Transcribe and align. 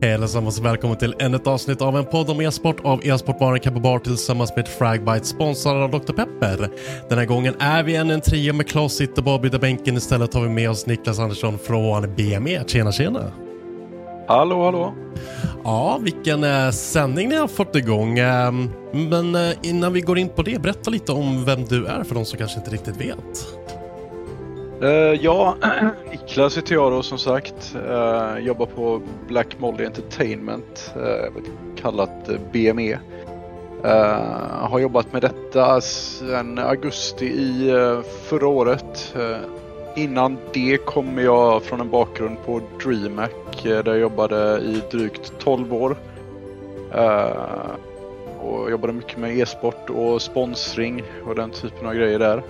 Hej 0.00 0.14
allesammans 0.14 0.58
och 0.58 0.64
välkommen 0.64 0.96
till 0.96 1.14
ännu 1.18 1.36
ett 1.36 1.46
avsnitt 1.46 1.82
av 1.82 1.96
en 1.96 2.04
podd 2.04 2.30
om 2.30 2.40
e-sport 2.40 2.80
av 2.84 3.06
e-sportbaren 3.06 3.60
Kappa 3.60 3.80
Bar 3.80 3.98
tillsammans 3.98 4.56
med 4.56 4.68
Fragbite 4.68 5.24
sponsrad 5.24 5.82
av 5.82 5.90
Dr. 5.90 6.12
Pepper. 6.12 6.70
Den 7.08 7.18
här 7.18 7.24
gången 7.24 7.54
är 7.58 7.82
vi 7.82 7.96
ännu 7.96 8.14
en 8.14 8.20
trio 8.20 8.52
med 8.52 8.68
Klas 8.68 8.92
sitter 8.92 9.22
bara 9.22 9.38
vid 9.38 9.60
bänken. 9.60 9.96
Istället 9.96 10.34
har 10.34 10.42
vi 10.42 10.48
med 10.48 10.70
oss 10.70 10.86
Niklas 10.86 11.18
Andersson 11.18 11.58
från 11.58 12.14
BME. 12.14 12.64
Tjena 12.66 12.92
tjena! 12.92 13.32
Hallå 14.28 14.64
hallå! 14.64 14.94
Ja, 15.64 15.98
vilken 16.02 16.44
eh, 16.44 16.70
sändning 16.70 17.28
ni 17.28 17.36
har 17.36 17.48
fått 17.48 17.76
igång. 17.76 18.18
Eh, 18.18 18.52
men 18.92 19.34
eh, 19.34 19.52
innan 19.62 19.92
vi 19.92 20.00
går 20.00 20.18
in 20.18 20.28
på 20.28 20.42
det, 20.42 20.62
berätta 20.62 20.90
lite 20.90 21.12
om 21.12 21.44
vem 21.44 21.64
du 21.64 21.86
är 21.86 22.04
för 22.04 22.14
de 22.14 22.24
som 22.24 22.38
kanske 22.38 22.58
inte 22.58 22.70
riktigt 22.70 22.96
vet. 22.96 23.46
Uh, 24.82 24.88
ja, 25.24 25.56
Niklas 26.10 26.56
heter 26.56 26.74
jag 26.74 26.92
då 26.92 27.02
som 27.02 27.18
sagt. 27.18 27.76
Uh, 27.76 28.38
jobbar 28.38 28.66
på 28.66 29.02
Black 29.28 29.56
Molly 29.58 29.84
Entertainment, 29.84 30.94
uh, 30.96 31.42
kallat 31.76 32.30
BME. 32.52 32.98
Uh, 33.84 33.90
har 34.60 34.78
jobbat 34.78 35.12
med 35.12 35.22
detta 35.22 35.80
sedan 35.80 36.58
augusti 36.58 37.26
i 37.26 37.72
förra 38.28 38.48
året. 38.48 39.14
innan 39.96 40.38
det 40.52 40.76
kommer 40.76 41.22
jag 41.22 41.62
från 41.62 41.80
en 41.80 41.90
bakgrund 41.90 42.36
på 42.46 42.60
DreamHack 42.82 43.62
där 43.62 43.86
jag 43.86 43.98
jobbade 43.98 44.58
i 44.58 44.82
drygt 44.90 45.32
12 45.38 45.74
år. 45.74 45.96
och 48.40 48.70
jobbade 48.70 48.92
mycket 48.92 49.18
med 49.18 49.38
e-sport 49.38 49.90
och 49.90 50.22
sponsring 50.22 51.02
och 51.26 51.34
den 51.34 51.50
typen 51.50 51.86
av 51.86 51.94
grejer 51.94 52.18
där. 52.18 52.42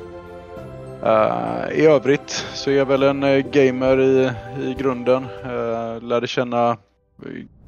Uh, 1.06 1.72
I 1.72 1.86
övrigt 1.86 2.30
så 2.30 2.70
är 2.70 2.74
jag 2.74 2.86
väl 2.86 3.02
en 3.02 3.22
eh, 3.22 3.38
gamer 3.38 4.00
i, 4.00 4.30
i 4.62 4.74
grunden. 4.78 5.24
Uh, 5.24 6.02
lärde 6.02 6.26
känna 6.26 6.76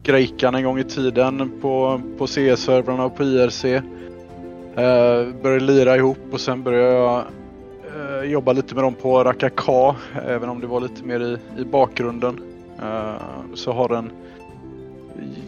Grejkan 0.03 0.55
en 0.55 0.65
gång 0.65 0.79
i 0.79 0.85
tiden 0.85 1.61
på, 1.61 2.01
på 2.19 2.27
CS-servrarna 2.27 3.05
och 3.05 3.17
på 3.17 3.25
IRC. 3.25 3.65
Uh, 3.65 3.83
började 5.43 5.61
lira 5.61 5.97
ihop 5.97 6.19
och 6.31 6.41
sen 6.41 6.63
började 6.63 6.95
jag 6.95 7.25
uh, 7.97 8.31
jobba 8.31 8.53
lite 8.53 8.75
med 8.75 8.85
dem 8.85 8.95
på 8.95 9.25
Rakaka, 9.25 9.97
även 10.27 10.49
om 10.49 10.61
det 10.61 10.67
var 10.67 10.81
lite 10.81 11.05
mer 11.05 11.21
i, 11.21 11.61
i 11.61 11.65
bakgrunden. 11.65 12.41
så 13.55 13.73
har 13.73 13.95
en, 13.95 14.11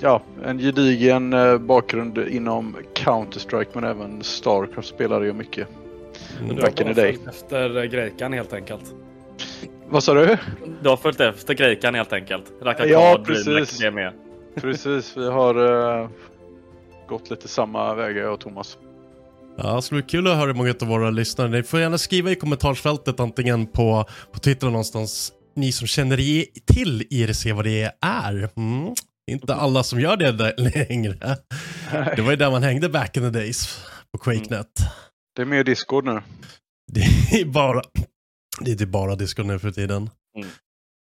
ja, 0.00 0.20
en 0.44 0.58
gedigen 0.58 1.34
bakgrund 1.66 2.18
inom 2.18 2.76
Counter-Strike 2.94 3.70
men 3.72 3.84
även 3.84 4.22
Starcraft 4.22 4.88
spelade 4.88 5.26
jag 5.26 5.36
mycket. 5.36 5.68
Mm. 6.40 6.56
Du 6.56 6.62
Back 6.62 6.80
in 6.80 6.86
the 6.86 7.00
day. 7.00 7.18
efter 7.28 7.84
Grejkan 7.84 8.32
helt 8.32 8.52
enkelt. 8.52 8.94
Vad 9.88 10.04
sa 10.04 10.14
du? 10.14 10.36
Du 10.82 10.88
har 10.88 10.96
följt 10.96 11.20
efter 11.20 11.54
Grejkan 11.54 11.94
helt 11.94 12.12
enkelt. 12.12 12.44
Rakaka, 12.62 12.86
ja, 12.86 13.22
precis. 13.26 13.80
Med. 13.80 14.12
Precis, 14.60 15.16
vi 15.16 15.30
har 15.30 15.58
uh, 15.58 16.08
gått 17.08 17.30
lite 17.30 17.48
samma 17.48 17.94
vägar 17.94 18.22
jag 18.22 18.34
och 18.34 18.40
Thomas. 18.40 18.78
Ja, 19.58 19.76
det 19.76 19.82
skulle 19.82 20.02
bli 20.02 20.10
kul 20.10 20.26
att 20.26 20.36
höra 20.36 20.46
hur 20.46 20.54
många 20.54 20.74
av 20.82 20.88
våra 20.88 21.10
lyssnare. 21.10 21.48
Ni 21.48 21.62
får 21.62 21.80
gärna 21.80 21.98
skriva 21.98 22.30
i 22.30 22.34
kommentarsfältet 22.34 23.20
antingen 23.20 23.66
på, 23.66 24.04
på 24.32 24.38
Twitter 24.38 24.66
någonstans. 24.66 25.32
Ni 25.56 25.72
som 25.72 25.86
känner 25.86 26.16
till 26.72 27.06
IRC 27.10 27.46
vad 27.46 27.64
det 27.64 27.92
är. 28.00 28.48
Mm. 28.56 28.94
Inte 29.30 29.54
alla 29.54 29.82
som 29.82 30.00
gör 30.00 30.16
det 30.16 30.54
längre. 30.58 31.36
Det 32.16 32.22
var 32.22 32.30
ju 32.30 32.36
där 32.36 32.50
man 32.50 32.62
hängde 32.62 32.88
back 32.88 33.16
in 33.16 33.22
the 33.22 33.38
days 33.38 33.84
på 34.12 34.18
QuakeNet. 34.18 34.50
Mm. 34.50 34.92
Det 35.36 35.42
är 35.42 35.46
mer 35.46 35.64
Discord 35.64 36.04
nu. 36.04 36.22
Det 36.92 37.40
är 37.40 37.44
bara, 37.44 37.82
det 38.60 38.70
är 38.70 38.76
typ 38.76 38.88
bara 38.88 39.14
Discord 39.14 39.46
nu 39.46 39.58
för 39.58 39.70
tiden. 39.70 40.10
Mm. 40.36 40.48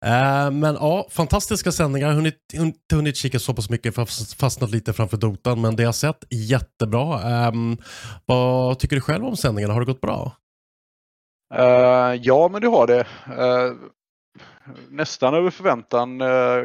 Uh, 0.06 0.52
men 0.52 0.76
ja, 0.76 1.08
fantastiska 1.12 1.72
sändningar. 1.72 2.12
Hunnit, 2.12 2.54
inte 2.54 2.96
hunnit 2.96 3.18
kika 3.18 3.40
så 3.40 3.54
pass 3.54 3.70
mycket, 3.70 3.96
fastnat 4.40 4.72
lite 4.72 4.94
framför 4.94 5.18
dotan, 5.18 5.62
men 5.62 5.76
det 5.76 5.84
jag 5.84 5.96
sett, 5.96 6.24
jättebra. 6.30 7.48
Um, 7.48 7.78
vad 8.26 8.80
tycker 8.80 8.96
du 8.96 9.02
själv 9.02 9.26
om 9.26 9.38
sändningarna? 9.38 9.74
Har 9.74 9.82
det 9.82 9.86
gått 9.86 10.02
bra? 10.02 10.32
Uh, 11.56 12.16
ja, 12.22 12.48
men 12.48 12.62
det 12.62 12.68
har 12.68 12.88
det. 12.88 13.08
Uh, 13.30 13.76
nästan 14.90 15.34
över 15.34 15.50
förväntan 15.50 16.20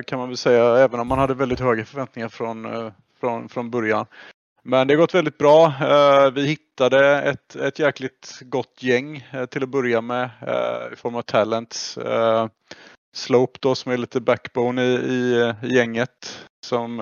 kan 0.04 0.18
man 0.18 0.28
väl 0.28 0.36
säga, 0.36 0.78
även 0.78 1.00
om 1.00 1.06
man 1.06 1.18
hade 1.18 1.34
väldigt 1.34 1.60
höga 1.60 1.84
förväntningar 1.84 2.28
från, 2.28 2.66
från, 3.20 3.48
från 3.48 3.70
början. 3.70 4.06
Men 4.62 4.86
det 4.86 4.94
har 4.94 4.98
gått 4.98 5.14
väldigt 5.14 5.38
bra. 5.38 5.66
Eh, 5.66 6.30
vi 6.30 6.46
hittade 6.46 7.22
ett, 7.22 7.56
ett 7.56 7.78
jäkligt 7.78 8.38
gott 8.40 8.82
gäng 8.82 9.28
eh, 9.32 9.46
till 9.46 9.62
att 9.62 9.68
börja 9.68 10.00
med 10.00 10.30
eh, 10.40 10.92
i 10.92 10.96
form 10.96 11.14
av 11.14 11.22
talents. 11.22 11.98
Slope 13.12 13.58
då 13.62 13.74
som 13.74 13.92
är 13.92 13.96
lite 13.96 14.20
backbone 14.20 14.82
i, 14.82 15.54
i, 15.62 15.74
gänget. 15.74 16.46
Som 16.66 16.98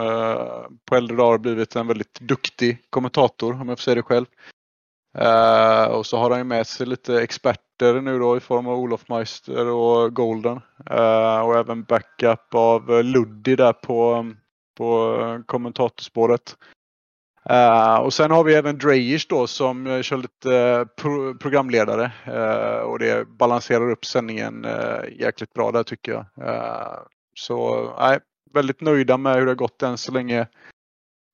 på 0.84 0.96
äldre 0.96 1.16
dagar 1.16 1.38
blivit 1.38 1.76
en 1.76 1.86
väldigt 1.86 2.20
duktig 2.20 2.78
kommentator 2.90 3.52
om 3.52 3.68
jag 3.68 3.78
får 3.78 3.82
säga 3.82 3.94
det 3.94 4.02
själv. 4.02 4.26
och 5.90 6.06
så 6.06 6.16
har 6.18 6.30
han 6.30 6.40
ju 6.40 6.44
med 6.44 6.66
sig 6.66 6.86
lite 6.86 7.22
experter 7.22 8.00
nu 8.00 8.18
då 8.18 8.36
i 8.36 8.40
form 8.40 8.66
av 8.66 8.78
Olof 8.78 9.08
Meister 9.08 9.66
och 9.66 10.14
Golden. 10.14 10.60
och 11.44 11.56
även 11.56 11.82
backup 11.82 12.54
av 12.54 13.04
Luddy 13.04 13.56
där 13.56 13.72
på, 13.72 14.26
på 14.76 15.42
kommentatorspåret. 15.46 16.56
Uh, 17.50 17.96
och 17.96 18.14
sen 18.14 18.30
har 18.30 18.44
vi 18.44 18.54
även 18.54 18.78
Dreyish 18.78 19.26
då 19.28 19.46
som 19.46 19.86
uh, 19.86 20.02
kör 20.02 20.16
lite 20.16 20.48
uh, 20.50 20.84
pro 20.84 21.34
programledare 21.34 22.12
och 22.84 22.98
det 22.98 23.28
balanserar 23.28 23.90
upp 23.90 24.04
sändningen 24.04 24.66
jäkligt 25.18 25.52
bra 25.52 25.72
där 25.72 25.82
tycker 25.82 26.12
jag. 26.12 26.24
så 27.34 27.90
nej, 27.98 28.18
väldigt 28.54 28.80
nöjda 28.80 29.16
med 29.16 29.34
hur 29.34 29.44
det 29.44 29.50
har 29.50 29.56
gått 29.56 29.82
än 29.82 29.98
så 29.98 30.12
länge. 30.12 30.46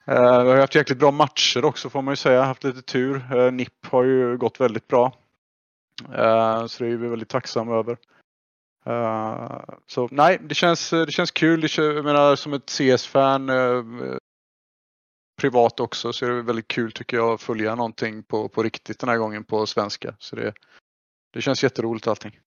vi 0.07 0.13
har 0.13 0.57
haft 0.57 0.75
jäkligt 0.75 0.99
bra 0.99 1.11
matcher 1.11 1.65
också 1.65 1.91
får 1.91 2.03
man 2.03 2.13
ju 2.13 2.17
säga. 2.17 2.43
Haft 2.43 2.65
lite 2.65 2.83
tur. 2.83 3.51
NIP 3.51 3.87
har 3.87 4.05
ju 4.05 4.37
gått 4.37 4.61
väldigt 4.61 4.89
bra. 4.89 5.13
så 6.69 6.85
det 6.85 6.91
är 6.91 6.97
vi 6.97 7.09
väldigt 7.09 7.29
tacksamma 7.29 7.75
över. 7.75 7.97
så 9.87 10.09
nej, 10.11 10.39
det 10.43 10.55
känns, 10.55 10.91
det 10.91 11.13
känns 11.13 11.31
kul. 11.31 11.61
Det 11.61 11.69
känns, 11.69 11.95
jag 11.95 12.05
menar 12.05 12.37
som 12.37 12.53
ett 12.53 12.71
CS-fan 12.71 13.51
privat 15.44 15.81
också 15.81 16.12
så 16.12 16.26
är 16.26 16.31
det 16.31 16.43
väldigt 16.43 16.69
kul 16.69 16.93
tycker 16.93 17.17
jag 17.17 17.35
att 17.35 17.43
följa 17.43 17.75
någonting 17.75 18.23
på, 18.23 18.49
på 18.49 18.62
riktigt 18.62 18.99
den 18.99 19.08
här 19.08 19.19
gången 19.19 19.44
på 19.44 19.67
svenska. 19.67 20.14
Så 20.19 20.37
det, 20.37 20.55
det 21.32 21.43
känns 21.43 21.62
jätteroligt 21.62 22.06
allting. 22.06 22.38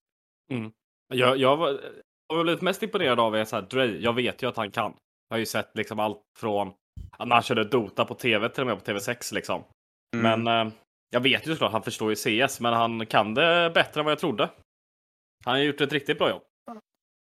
Mm. 0.50 0.72
Jag, 1.14 1.36
jag, 1.36 1.56
var, 1.56 1.80
jag 2.28 2.36
var 2.36 2.44
lite 2.44 2.64
mest 2.64 2.82
imponerad 2.82 3.20
av 3.20 3.36
är 3.36 3.44
så 3.44 3.56
här, 3.56 3.62
Dre. 3.62 3.86
Jag 3.86 4.12
vet 4.12 4.42
ju 4.42 4.48
att 4.48 4.56
han 4.56 4.70
kan. 4.70 4.94
Jag 5.28 5.34
har 5.34 5.38
ju 5.38 5.46
sett 5.46 5.70
liksom 5.74 5.98
allt 5.98 6.22
från 6.38 6.72
när 7.18 7.34
han 7.34 7.42
körde 7.42 7.64
Dota 7.64 8.04
på 8.04 8.14
tv 8.14 8.48
till 8.48 8.60
och 8.60 8.66
med 8.66 8.84
på 8.84 8.92
TV6 8.92 9.34
liksom. 9.34 9.64
Mm. 10.16 10.44
Men 10.44 10.66
eh, 10.66 10.72
jag 11.10 11.20
vet 11.20 11.46
ju 11.46 11.52
såklart, 11.52 11.72
han 11.72 11.82
förstår 11.82 12.10
ju 12.10 12.16
CS, 12.16 12.60
men 12.60 12.72
han 12.72 13.06
kan 13.06 13.34
det 13.34 13.70
bättre 13.74 14.00
än 14.00 14.04
vad 14.04 14.12
jag 14.12 14.18
trodde. 14.18 14.50
Han 15.44 15.54
har 15.54 15.62
gjort 15.62 15.80
ett 15.80 15.92
riktigt 15.92 16.18
bra 16.18 16.30
jobb. 16.30 16.42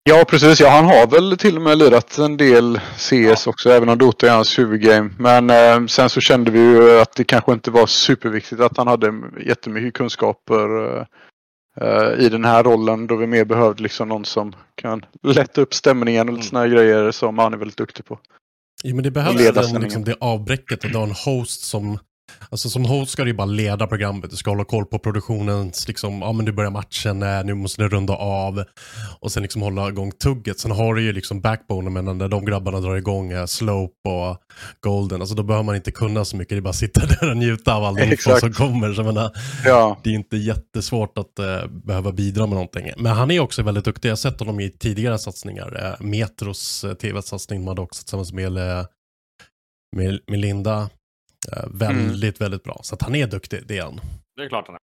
Ja 0.10 0.26
precis, 0.28 0.60
ja 0.60 0.70
han 0.70 0.86
har 0.86 1.08
väl 1.08 1.38
till 1.38 1.56
och 1.56 1.62
med 1.62 1.78
lirat 1.78 2.18
en 2.18 2.38
del 2.38 2.80
CS 2.98 3.12
ja. 3.12 3.36
också 3.46 3.70
även 3.70 3.90
om 3.90 3.98
Dota 3.98 4.28
är 4.28 4.32
hans 4.32 4.60
huvudgame. 4.60 5.10
Men 5.20 5.50
eh, 5.50 5.88
sen 5.88 6.10
så 6.10 6.22
kände 6.22 6.52
vi 6.52 6.60
ju 6.60 7.00
att 7.00 7.16
det 7.16 7.24
kanske 7.24 7.54
inte 7.54 7.72
var 7.72 7.88
superviktigt 7.88 8.62
att 8.62 8.78
han 8.78 8.88
hade 8.88 9.14
jättemycket 9.46 9.94
kunskaper 9.94 10.98
eh, 10.98 11.06
eh 11.82 12.26
i 12.26 12.30
den 12.30 12.46
här 12.46 12.64
rollen 12.64 13.08
då 13.08 13.16
vi 13.16 13.28
mer 13.28 13.46
behövde 13.46 13.84
liksom 13.84 14.10
någon 14.10 14.26
som 14.26 14.56
kan 14.76 15.06
lätta 15.24 15.62
upp 15.62 15.74
stämningen 15.74 16.30
och 16.30 16.34
lite 16.34 16.42
mm. 16.42 16.50
sådana 16.50 16.68
grejer 16.68 17.12
som 17.12 17.38
han 17.38 17.54
är 17.54 17.58
väldigt 17.58 17.78
duktig 17.78 18.06
på. 18.06 18.20
Ja 18.84 18.96
men 18.96 19.04
det 19.04 19.12
behövs 19.12 19.72
den, 19.72 19.82
liksom, 19.82 20.04
det 20.04 20.16
avbräcket 20.20 20.86
att 20.86 20.94
ha 20.94 21.04
en 21.04 21.12
host 21.26 21.64
som 21.64 22.00
Alltså 22.50 22.70
som 22.70 22.86
host 22.86 23.12
ska 23.12 23.24
du 23.24 23.30
ju 23.30 23.38
bara 23.38 23.46
leda 23.46 23.88
programmet, 23.88 24.30
du 24.30 24.36
ska 24.36 24.50
hålla 24.50 24.64
koll 24.64 24.86
på 24.86 25.00
produktionens, 25.00 25.88
liksom, 25.88 26.22
ja 26.22 26.32
men 26.32 26.46
nu 26.46 26.52
börjar 26.52 26.72
matchen, 26.72 27.20
nu 27.20 27.54
måste 27.54 27.82
du 27.82 27.90
runda 27.90 28.16
av. 28.16 28.64
Och 29.20 29.32
sen 29.32 29.44
liksom 29.44 29.62
hålla 29.62 29.88
igång 29.90 30.12
tugget. 30.12 30.60
Sen 30.60 30.72
har 30.72 30.96
du 30.96 31.02
ju 31.02 31.14
liksom 31.14 31.42
backbone, 31.42 31.90
men 31.90 32.18
när 32.18 32.28
de 32.28 32.46
grabbarna 32.46 32.80
drar 32.80 32.96
igång 32.96 33.34
uh, 33.34 33.46
Slope 33.46 34.10
och 34.10 34.38
Golden, 34.80 35.22
alltså 35.22 35.36
då 35.36 35.44
behöver 35.44 35.64
man 35.64 35.76
inte 35.76 35.92
kunna 35.92 36.26
så 36.26 36.38
mycket, 36.38 36.50
det 36.50 36.60
är 36.60 36.62
bara 36.62 36.70
att 36.70 36.76
sitta 36.76 37.06
där 37.20 37.30
och 37.30 37.38
njuta 37.38 37.76
av 37.76 37.84
all 37.84 38.00
info 38.00 38.40
som 38.40 38.54
kommer. 38.54 38.94
Så 38.94 39.04
menar, 39.04 39.32
ja. 39.66 40.00
Det 40.04 40.10
är 40.10 40.14
inte 40.14 40.38
jättesvårt 40.38 41.18
att 41.18 41.40
uh, 41.40 41.70
behöva 41.70 42.12
bidra 42.12 42.46
med 42.46 42.54
någonting. 42.54 42.92
Men 42.98 43.12
han 43.12 43.32
är 43.32 43.40
också 43.40 43.64
väldigt 43.64 43.86
duktig, 43.86 44.10
jag 44.10 44.12
har 44.12 44.18
sett 44.18 44.40
honom 44.40 44.60
i 44.60 44.70
tidigare 44.70 45.18
satsningar. 45.18 45.98
Uh, 46.02 46.06
Metros 46.06 46.86
tv-satsning 47.02 47.60
de 47.60 47.68
hade 47.68 47.82
också 47.82 48.04
tillsammans 48.04 48.34
med, 48.34 48.54
med 50.28 50.40
Linda. 50.40 50.90
Eh, 51.52 51.64
väldigt, 51.74 52.40
mm. 52.40 52.46
väldigt 52.46 52.64
bra. 52.64 52.80
Så 52.84 52.96
att 52.96 53.02
han 53.02 53.16
är 53.16 53.28
duktig, 53.28 53.60
det 53.68 53.78
är 53.78 53.84
han. 53.84 54.00
Det 54.36 54.44
är 54.44 54.50
klart 54.50 54.68
han 54.68 54.76
är. 54.76 54.82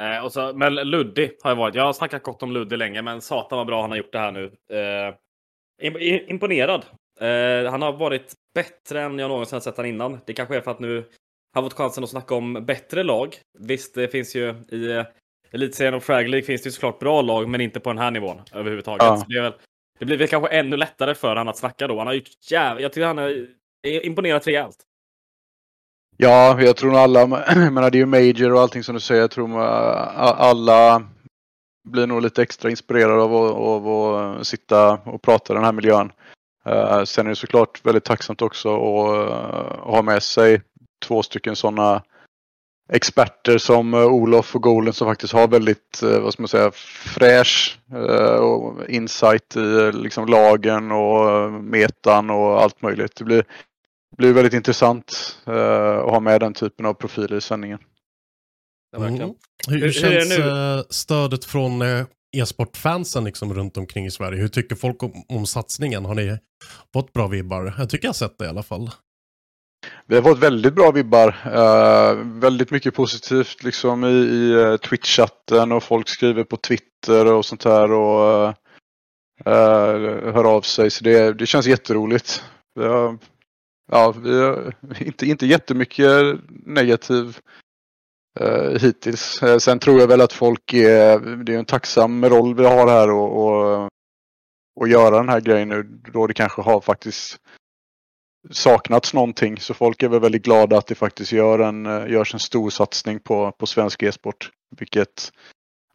Eh, 0.00 0.24
och 0.24 0.32
så, 0.32 0.52
men 0.54 0.74
Luddy 0.74 1.30
har 1.42 1.50
jag 1.50 1.56
varit. 1.56 1.74
Jag 1.74 1.84
har 1.84 1.92
snackat 1.92 2.22
gott 2.22 2.42
om 2.42 2.52
Luddy 2.52 2.76
länge, 2.76 3.02
men 3.02 3.20
satan 3.20 3.58
vad 3.58 3.66
bra 3.66 3.80
han 3.80 3.90
har 3.90 3.98
gjort 3.98 4.12
det 4.12 4.18
här 4.18 4.32
nu. 4.32 4.44
Eh, 4.72 5.14
imponerad. 6.28 6.84
Eh, 7.20 7.70
han 7.70 7.82
har 7.82 7.92
varit 7.92 8.32
bättre 8.54 9.02
än 9.02 9.18
jag 9.18 9.28
någonsin 9.28 9.56
har 9.56 9.60
sett 9.60 9.76
honom 9.76 9.90
innan. 9.90 10.18
Det 10.26 10.32
kanske 10.32 10.56
är 10.56 10.60
för 10.60 10.70
att 10.70 10.80
nu 10.80 11.04
har 11.54 11.62
fått 11.62 11.72
chansen 11.72 12.04
att 12.04 12.10
snacka 12.10 12.34
om 12.34 12.52
bättre 12.66 13.02
lag. 13.02 13.36
Visst, 13.58 13.94
det 13.94 14.08
finns 14.08 14.36
ju 14.36 14.54
i 14.68 14.90
eh, 14.90 15.04
Elitserien 15.52 15.94
och 15.94 16.02
Frag 16.02 16.28
League 16.28 16.46
finns 16.46 16.62
det 16.62 16.66
ju 16.66 16.72
såklart 16.72 16.98
bra 16.98 17.22
lag, 17.22 17.48
men 17.48 17.60
inte 17.60 17.80
på 17.80 17.90
den 17.90 17.98
här 17.98 18.10
nivån 18.10 18.42
överhuvudtaget. 18.52 19.02
Ja. 19.02 19.24
det, 19.28 19.40
väl, 19.40 19.52
det 19.98 20.04
blir 20.04 20.16
väl 20.16 20.28
kanske 20.28 20.50
ännu 20.50 20.76
lättare 20.76 21.14
för 21.14 21.28
honom 21.28 21.48
att 21.48 21.58
snacka 21.58 21.86
då. 21.86 21.98
Han 21.98 22.06
har 22.06 22.14
gjort 22.14 22.50
jävligt, 22.50 22.82
jag 22.82 22.92
tycker 22.92 23.06
han 23.06 23.18
har 23.18 23.46
imponerat 23.86 24.46
rejält. 24.46 24.76
Ja, 26.22 26.60
jag 26.60 26.76
tror 26.76 26.90
nog 26.90 27.00
alla, 27.00 27.26
men 27.70 27.74
det 27.74 27.80
är 27.80 27.94
ju 27.94 28.06
Major 28.06 28.52
och 28.52 28.60
allting 28.60 28.82
som 28.82 28.94
du 28.94 29.00
säger. 29.00 29.20
Jag 29.20 29.30
tror 29.30 29.50
eh, 29.50 30.18
alla 30.40 31.02
blir 31.88 32.06
nog 32.06 32.22
lite 32.22 32.42
extra 32.42 32.70
inspirerade 32.70 33.22
av 33.22 33.34
att, 33.34 33.52
av 33.52 33.88
att 33.88 34.46
sitta 34.46 34.92
och 34.92 35.22
prata 35.22 35.52
i 35.52 35.56
den 35.56 35.64
här 35.64 35.72
miljön. 35.72 36.12
Eh, 36.66 37.04
sen 37.04 37.26
är 37.26 37.30
det 37.30 37.36
såklart 37.36 37.86
väldigt 37.86 38.04
tacksamt 38.04 38.42
också 38.42 38.68
eh, 38.68 38.74
att, 38.76 39.80
ha 39.80 40.02
med 40.02 40.22
sig 40.22 40.62
två 41.06 41.22
stycken 41.22 41.56
sådana 41.56 42.02
experter 42.92 43.58
som 43.58 43.94
Olof 43.94 44.54
och 44.54 44.62
Golden 44.62 44.92
som 44.92 45.08
faktiskt 45.08 45.32
har 45.32 45.48
väldigt, 45.48 46.02
vad 46.02 46.32
ska 46.32 46.42
man 46.42 46.48
säga, 46.48 46.70
fräsch 47.14 47.78
insight 48.88 49.56
i 49.56 49.92
liksom 49.92 50.26
lagen 50.26 50.92
och 50.92 51.52
metan 51.52 52.30
och 52.30 52.62
allt 52.62 52.82
möjligt. 52.82 53.16
Det 53.16 53.24
blir, 53.24 53.44
blir 54.16 54.32
väldigt 54.32 54.54
intressant 54.54 55.38
uh, 55.48 55.54
att 55.98 56.10
ha 56.10 56.20
med 56.20 56.40
den 56.40 56.54
typen 56.54 56.86
av 56.86 56.94
profiler 56.94 57.36
i 57.36 57.40
sändningen. 57.40 57.78
Mm. 58.96 59.34
Hur, 59.68 59.80
hur 59.80 59.92
känns 59.92 60.38
uh, 60.38 60.82
stödet 60.90 61.44
från 61.44 61.82
uh, 61.82 62.04
e-sportfansen 62.36 63.24
liksom 63.24 63.54
runt 63.54 63.76
omkring 63.76 64.06
i 64.06 64.10
Sverige? 64.10 64.40
Hur 64.40 64.48
tycker 64.48 64.76
folk 64.76 65.02
om, 65.02 65.12
om, 65.28 65.46
satsningen? 65.46 66.04
Har 66.04 66.14
ni 66.14 66.38
fått 66.92 67.12
bra 67.12 67.26
vibbar? 67.26 67.74
Jag 67.78 67.90
tycker 67.90 68.04
jag 68.04 68.08
har 68.08 68.14
sett 68.14 68.38
det 68.38 68.44
i 68.44 68.48
alla 68.48 68.62
fall. 68.62 68.90
Vi 70.06 70.14
har 70.14 70.22
fått 70.22 70.38
väldigt 70.38 70.74
bra 70.74 70.90
vibbar. 70.90 71.28
Uh, 71.46 72.40
väldigt 72.40 72.70
mycket 72.70 72.94
positivt 72.94 73.62
liksom 73.62 74.04
i, 74.04 74.08
i 74.08 74.54
uh, 74.54 74.76
Twitch-chatten 74.76 75.72
och 75.72 75.82
folk 75.82 76.08
skriver 76.08 76.44
på 76.44 76.56
Twitter 76.56 77.32
och 77.32 77.44
sånt 77.44 77.64
här 77.64 77.92
och 77.92 78.48
uh, 78.48 80.32
hör 80.34 80.56
av 80.56 80.62
sig. 80.62 80.90
Så 80.90 81.04
det, 81.04 81.32
det 81.32 81.46
känns 81.46 81.66
jätteroligt. 81.66 82.44
Vi 82.74 82.84
har 82.84 83.18
ja, 83.90 84.14
vi 84.22 84.42
har 84.42 84.74
inte, 85.00 85.26
inte 85.26 85.46
jättemycket 85.46 86.40
negativ 86.48 87.38
eh, 88.40 88.80
hittills. 88.80 89.42
Eh, 89.42 89.58
sen 89.58 89.78
tror 89.78 90.00
jag 90.00 90.08
väl 90.08 90.20
att 90.20 90.32
folk 90.32 90.72
är, 90.74 91.44
det 91.44 91.54
är 91.54 91.58
en 91.58 91.64
tacksam 91.64 92.24
roll 92.24 92.54
vi 92.54 92.64
har 92.64 92.88
här 92.88 93.10
och, 93.10 93.46
och, 93.46 93.88
och 94.80 94.88
göra 94.88 95.16
den 95.16 95.28
här 95.28 95.40
grejen 95.40 95.68
nu 95.68 95.82
då 96.12 96.26
det 96.26 96.34
kanske 96.34 96.62
har 96.62 96.80
faktiskt 96.80 97.36
saknats 98.50 99.14
någonting. 99.14 99.58
Så 99.58 99.74
folk 99.74 100.02
är 100.02 100.08
väl 100.08 100.20
väldigt 100.20 100.44
glada 100.44 100.78
att 100.78 100.86
det 100.86 100.94
faktiskt 100.94 101.32
gör 101.32 101.58
en, 101.58 101.86
eh, 101.86 102.10
görs 102.10 102.34
en 102.34 102.40
stor 102.40 102.70
satsning 102.70 103.20
på, 103.20 103.52
på 103.52 103.66
svensk 103.66 104.02
e-sport. 104.02 104.50
Vilket 104.78 105.32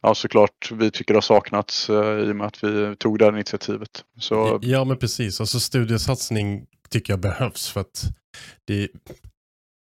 ja, 0.06 0.16
såklart 0.16 0.72
vi 0.72 0.92
tycker 0.92 1.14
har 1.14 1.22
saknats 1.22 1.90
eh, 1.90 1.96
i 1.96 2.32
och 2.32 2.36
med 2.36 2.48
att 2.48 2.64
vi 2.64 2.96
tog 2.96 3.20
det 3.20 3.26
här 3.26 3.32
initiativet. 3.32 4.04
Så... 4.20 4.60
Ja, 4.62 4.84
men 4.84 4.98
precis. 4.98 5.40
Alltså 5.40 5.60
studiesatsning 5.60 6.66
tycker 6.90 7.14
jag 7.14 7.20
behövs 7.20 7.70
för 7.70 7.82
att 7.82 8.04
det 8.66 8.88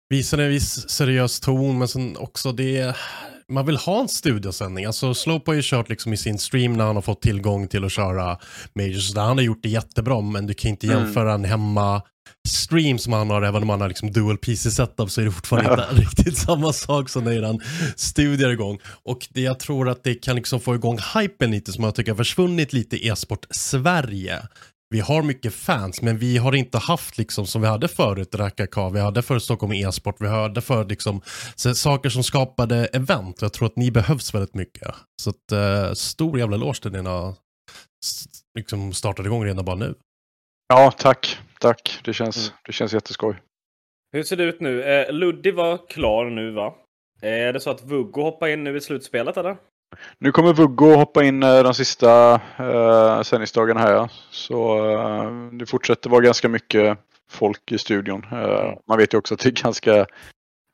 visar 0.08 0.38
en 0.38 0.48
viss 0.48 0.88
seriös 0.88 1.40
ton 1.40 1.78
men 1.78 1.88
sen 1.88 2.16
också 2.16 2.52
det 2.52 2.96
man 3.48 3.66
vill 3.66 3.76
ha 3.76 4.00
en 4.00 4.08
studiosändning. 4.08 4.84
Alltså 4.84 5.14
Slope 5.14 5.50
har 5.50 5.54
ju 5.56 5.62
kört 5.64 5.88
liksom 5.88 6.12
i 6.12 6.16
sin 6.16 6.38
stream 6.38 6.72
när 6.72 6.84
han 6.84 6.94
har 6.94 7.02
fått 7.02 7.22
tillgång 7.22 7.68
till 7.68 7.84
att 7.84 7.92
köra 7.92 8.38
Majors. 8.74 9.14
Där 9.14 9.22
han 9.22 9.36
har 9.36 9.44
gjort 9.44 9.62
det 9.62 9.68
jättebra 9.68 10.20
men 10.20 10.46
du 10.46 10.54
kan 10.54 10.70
inte 10.70 10.86
mm. 10.86 10.98
jämföra 10.98 11.32
en 11.32 11.44
hemma 11.44 12.02
stream 12.48 12.98
som 12.98 13.12
han 13.12 13.30
har, 13.30 13.42
även 13.42 13.62
om 13.62 13.68
han 13.68 13.80
har 13.80 13.88
liksom 13.88 14.12
dual 14.12 14.38
PC 14.38 14.70
setup 14.70 15.10
så 15.10 15.20
är 15.20 15.24
det 15.24 15.30
fortfarande 15.30 15.70
inte 15.72 15.94
riktigt 16.02 16.38
samma 16.38 16.72
sak 16.72 17.08
som 17.08 17.24
när 17.24 17.42
han 17.42 17.60
studier 17.96 18.50
igång. 18.50 18.78
Och 19.02 19.28
det 19.30 19.40
jag 19.40 19.58
tror 19.58 19.88
att 19.88 20.04
det 20.04 20.14
kan 20.14 20.36
liksom 20.36 20.60
få 20.60 20.74
igång 20.74 20.98
hypen 21.14 21.50
lite 21.50 21.72
som 21.72 21.84
jag 21.84 21.94
tycker 21.94 22.12
har 22.12 22.16
försvunnit 22.16 22.72
lite 22.72 22.96
i 22.96 23.08
e-sport 23.08 23.46
Sverige 23.50 24.42
vi 24.94 25.00
har 25.00 25.22
mycket 25.22 25.54
fans 25.54 26.02
men 26.02 26.18
vi 26.18 26.38
har 26.38 26.54
inte 26.54 26.78
haft 26.78 27.18
liksom 27.18 27.46
som 27.46 27.62
vi 27.62 27.68
hade 27.68 27.88
förut 27.88 28.34
Rakaka, 28.34 28.88
vi 28.88 29.00
hade 29.00 29.22
för 29.22 29.38
Stockholm 29.38 29.72
e-sport, 29.72 30.16
vi 30.18 30.28
hade 30.28 30.60
för 30.60 30.84
liksom 30.84 31.20
saker 31.74 32.08
som 32.08 32.22
skapade 32.22 32.86
event. 32.86 33.42
Jag 33.42 33.52
tror 33.52 33.66
att 33.66 33.76
ni 33.76 33.90
behövs 33.90 34.34
väldigt 34.34 34.54
mycket. 34.54 34.94
Så 35.22 35.30
att, 35.30 35.52
uh, 35.52 35.94
stor 35.94 36.38
jävla 36.38 36.56
eloge 36.56 36.82
till 36.82 36.92
dina 36.92 37.34
liksom 38.54 38.92
startade 38.92 39.28
igång 39.28 39.44
redan 39.44 39.64
bara 39.64 39.76
nu. 39.76 39.94
Ja, 40.68 40.90
tack. 40.90 41.38
Tack. 41.60 42.00
Det 42.04 42.12
känns, 42.12 42.36
mm. 42.36 42.58
det 42.66 42.72
känns 42.72 42.92
jätteskoj. 42.92 43.36
Hur 44.12 44.22
ser 44.22 44.36
det 44.36 44.44
ut 44.44 44.60
nu? 44.60 44.82
Eh, 44.82 45.12
Luddy 45.12 45.52
var 45.52 45.88
klar 45.88 46.30
nu 46.30 46.50
va? 46.50 46.74
Är 47.20 47.52
det 47.52 47.60
så 47.60 47.70
att 47.70 47.84
Vuggo 47.84 48.22
hoppar 48.22 48.48
in 48.48 48.64
nu 48.64 48.76
i 48.76 48.80
slutspelet 48.80 49.36
eller? 49.36 49.56
Nu 50.18 50.32
kommer 50.32 50.52
Vuggo 50.52 50.94
hoppa 50.94 51.24
in 51.24 51.42
eh, 51.42 51.62
de 51.62 51.74
sista 51.74 52.40
uh, 52.60 53.22
sändningsdagarna 53.22 53.80
här. 53.80 54.10
Så 54.30 54.86
uh, 54.86 55.52
det 55.52 55.66
fortsätter 55.66 56.10
vara 56.10 56.20
ganska 56.20 56.48
mycket 56.48 56.98
folk 57.30 57.72
i 57.72 57.78
studion. 57.78 58.24
Uh, 58.32 58.74
man 58.88 58.98
vet 58.98 59.14
ju 59.14 59.18
också 59.18 59.34
att 59.34 59.40
det 59.40 59.48
är 59.48 59.62
ganska 59.62 60.06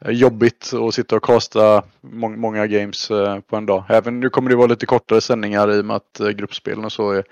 jobbigt 0.06 0.72
att 0.74 0.94
sitta 0.94 1.16
och 1.16 1.24
kasta 1.24 1.82
må 2.00 2.28
många 2.28 2.66
games 2.66 3.10
uh, 3.10 3.40
på 3.40 3.56
en 3.56 3.66
dag. 3.66 3.84
Även 3.88 4.20
nu 4.20 4.30
kommer 4.30 4.50
det 4.50 4.56
vara 4.56 4.66
lite 4.66 4.86
kortare 4.86 5.20
sändningar 5.20 5.70
i 5.70 5.80
och 5.80 5.84
med 5.84 5.96
att 5.96 6.20
uh, 6.20 6.28
gruppspelen 6.28 6.84
och 6.84 6.92
så 6.92 7.10
är, 7.10 7.24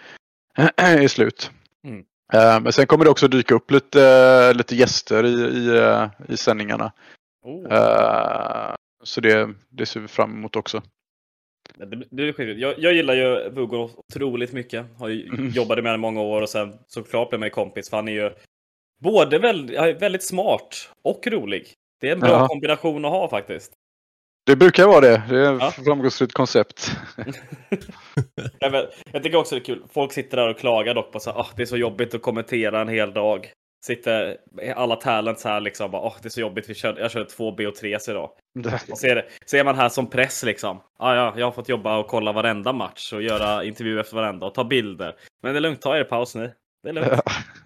är 0.76 1.08
slut. 1.08 1.50
Mm. 1.84 2.04
men 2.62 2.72
sen 2.72 2.86
kommer 2.86 3.04
det 3.04 3.10
också 3.10 3.28
dyka 3.28 3.54
upp 3.54 3.70
lite, 3.70 4.52
lite 4.52 4.76
gäster 4.76 5.24
i, 5.24 5.32
i, 5.32 6.08
i 6.32 6.36
sändningarna. 6.36 6.92
Oh. 7.44 8.74
så 9.02 9.20
det, 9.20 9.54
det 9.68 9.86
ser 9.86 10.00
vi 10.00 10.08
fram 10.08 10.32
emot 10.32 10.56
också. 10.56 10.82
Det, 11.74 12.04
det 12.10 12.22
är 12.22 12.54
jag, 12.58 12.74
jag 12.78 12.92
gillar 12.92 13.14
ju 13.14 13.50
Vuggo 13.50 13.90
otroligt 13.96 14.52
mycket. 14.52 14.86
Har 14.98 15.08
ju, 15.08 15.26
mm. 15.28 15.48
Jobbade 15.48 15.82
med 15.82 15.92
honom 15.92 16.00
i 16.00 16.06
många 16.12 16.20
år 16.20 16.42
och 16.42 16.48
sen 16.48 16.78
såklart 16.86 17.28
blev 17.28 17.40
man 17.40 17.50
kompis 17.50 17.90
för 17.90 17.96
han 17.96 18.08
är 18.08 18.12
ju 18.12 18.30
Både 19.00 19.38
väldigt, 19.38 20.02
väldigt 20.02 20.22
smart 20.24 20.90
och 21.04 21.26
rolig. 21.26 21.66
Det 22.00 22.08
är 22.08 22.12
en 22.12 22.20
bra 22.20 22.30
Ja. 22.30 22.48
kombination 22.48 23.04
att 23.04 23.10
ha 23.10 23.28
faktiskt. 23.30 23.72
Det 24.46 24.56
brukar 24.56 24.86
vara 24.86 25.00
det. 25.00 25.22
Det 25.28 25.36
är 25.36 25.52
Ja. 25.60 25.68
ett 25.68 25.74
framgångsrikt 25.84 26.32
koncept. 26.32 26.92
Jag 29.12 29.22
tycker 29.22 29.36
också 29.38 29.54
det 29.54 29.60
är 29.60 29.64
kul. 29.64 29.82
Folk 29.92 30.12
sitter 30.12 30.36
där 30.36 30.48
och 30.48 30.58
klagar 30.58 30.94
dock 30.94 31.12
på 31.12 31.18
att 31.18 31.26
ah, 31.28 31.46
det 31.56 31.62
är 31.62 31.66
så 31.66 31.76
jobbigt 31.76 32.14
att 32.14 32.22
kommentera 32.22 32.80
en 32.80 32.88
hel 32.88 33.12
dag. 33.12 33.52
Sitter 33.84 34.36
alla 34.76 34.96
talents 34.96 35.44
här 35.44 35.60
liksom. 35.60 35.90
Bara, 35.90 36.02
"Åh, 36.02 36.14
det 36.22 36.28
är 36.28 36.30
så 36.30 36.40
jobbigt. 36.40 36.70
Vi 36.70 36.74
kör, 36.74 36.98
jag 36.98 37.10
kör 37.10 37.24
två 37.24 37.50
BO3s 37.56 38.10
idag. 38.10 38.30
Och 38.90 38.98
så 39.46 39.56
är 39.56 39.64
man 39.64 39.76
här 39.76 39.88
som 39.88 40.10
press 40.10 40.42
liksom. 40.44 40.80
Ah, 40.98 41.14
ja, 41.14 41.34
jag 41.36 41.46
har 41.46 41.52
fått 41.52 41.68
jobba 41.68 41.96
och 41.98 42.06
kolla 42.06 42.32
varenda 42.32 42.72
match 42.72 43.12
och 43.12 43.22
göra 43.22 43.64
intervju 43.64 44.00
efter 44.00 44.16
varenda 44.16 44.46
och 44.46 44.54
ta 44.54 44.64
bilder. 44.64 45.14
Men 45.42 45.52
det 45.52 45.58
är 45.58 45.60
lugnt, 45.60 45.82
ta 45.82 45.96
er 45.96 46.04
paus 46.04 46.34
nu. 46.34 46.52
Det 46.82 46.88
är 46.88 46.92
lugnt. 46.92 47.20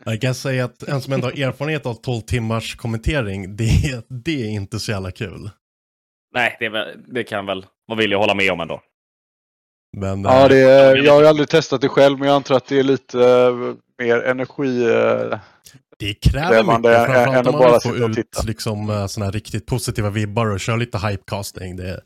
Jag 0.05 0.21
kan 0.21 0.35
säga 0.35 0.65
att 0.65 0.83
en 0.83 1.01
som 1.01 1.13
ändå 1.13 1.27
har 1.27 1.33
erfarenhet 1.43 1.87
av 1.87 1.95
12 1.95 2.21
timmars 2.21 2.77
kommentering, 2.77 3.57
det, 3.57 4.05
det 4.09 4.43
är 4.43 4.49
inte 4.51 4.79
så 4.79 4.91
jävla 4.93 5.11
kul. 5.11 5.51
Nej, 6.35 6.57
det, 6.61 6.69
väl, 6.69 6.89
det 7.09 7.25
kan 7.25 7.47
väl 7.47 7.67
vara 7.87 7.99
villig 7.99 8.15
att 8.17 8.21
hålla 8.21 8.35
med 8.35 8.51
om 8.53 8.61
ändå. 8.61 8.81
Men 9.97 10.23
Ja, 10.25 10.43
eh, 10.43 10.49
det 10.49 10.59
är, 10.61 10.97
jag 10.97 11.13
har 11.13 11.21
ju 11.21 11.27
aldrig 11.27 11.49
testat 11.49 11.81
det 11.81 11.89
själv, 11.89 12.19
men 12.19 12.29
jag 12.29 12.35
antar 12.35 12.55
att 12.55 12.67
det 12.67 12.79
är 12.79 12.83
lite 12.83 13.21
eh, 13.25 13.55
mer 13.99 14.23
energi. 14.23 14.85
eh, 14.91 15.39
det 16.03 16.15
kräver 16.15 16.49
krävande 16.49 16.89
mycket, 16.89 17.07
framförallt 17.07 17.47
om 17.47 17.53
man 17.53 17.63
bara 17.63 17.73
vill 17.73 18.01
få 18.01 18.11
ut 18.11 18.17
titta. 18.17 18.43
liksom, 18.43 18.91
eh, 18.91 19.07
såna 19.07 19.27
här 19.27 19.33
riktigt 19.33 19.67
positiva 19.67 20.11
vibbar 20.11 20.47
och 20.47 20.61
köra 20.61 20.77
lite 20.77 20.99
hypecasting. 20.99 21.77
Det, 21.77 22.01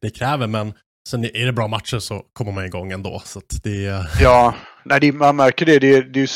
det 0.00 0.10
kräver, 0.10 0.46
men 0.46 0.74
sen 1.08 1.24
är 1.24 1.46
det 1.46 1.52
bra 1.52 1.68
matcher 1.68 1.98
så 1.98 2.22
kommer 2.32 2.52
man 2.52 2.64
igång 2.64 2.92
ändå. 2.92 3.22
Så 3.24 3.40
det, 3.62 4.06
Ja, 4.20 4.54
nej, 4.84 5.00
det, 5.00 5.12
man 5.12 5.36
märker 5.36 5.66
det. 5.66 5.78
Det, 5.78 6.00
det. 6.00 6.26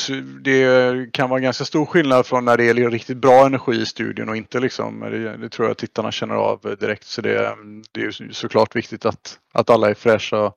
det 0.44 1.12
kan 1.12 1.30
vara 1.30 1.40
ganska 1.40 1.64
stor 1.64 1.86
skillnad 1.86 2.26
från 2.26 2.44
när 2.44 2.56
det 2.56 2.64
är 2.64 2.90
riktigt 2.90 3.18
bra 3.18 3.46
energi 3.46 3.82
i 3.82 3.86
studion 3.86 4.28
och 4.28 4.36
inte 4.36 4.60
liksom. 4.60 5.00
Det, 5.00 5.36
det 5.36 5.48
tror 5.48 5.68
jag 5.68 5.76
tittarna 5.76 6.12
känner 6.12 6.34
av 6.34 6.76
direkt. 6.80 7.04
Så 7.04 7.20
det, 7.22 7.56
det 7.92 8.00
är 8.00 8.32
såklart 8.32 8.76
viktigt 8.76 9.06
att, 9.06 9.38
att 9.54 9.70
alla 9.70 9.90
är 9.90 9.94
fräscha, 9.94 10.52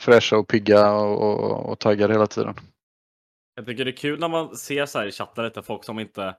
fräscha 0.00 0.36
och 0.36 0.48
pigga 0.48 0.90
och, 0.92 1.22
och, 1.22 1.72
och 1.72 1.78
taggade 1.78 2.14
hela 2.14 2.26
tiden. 2.26 2.54
Jag 3.56 3.66
tycker 3.66 3.84
det 3.84 3.90
är 3.90 3.96
kul 3.96 4.20
när 4.20 4.28
man 4.28 4.56
ser 4.56 4.86
så 4.86 4.98
här 4.98 5.06
i 5.06 5.12
chatten 5.12 5.44
lite 5.44 5.62
folk 5.62 5.84
som 5.84 5.98
inte 5.98 6.34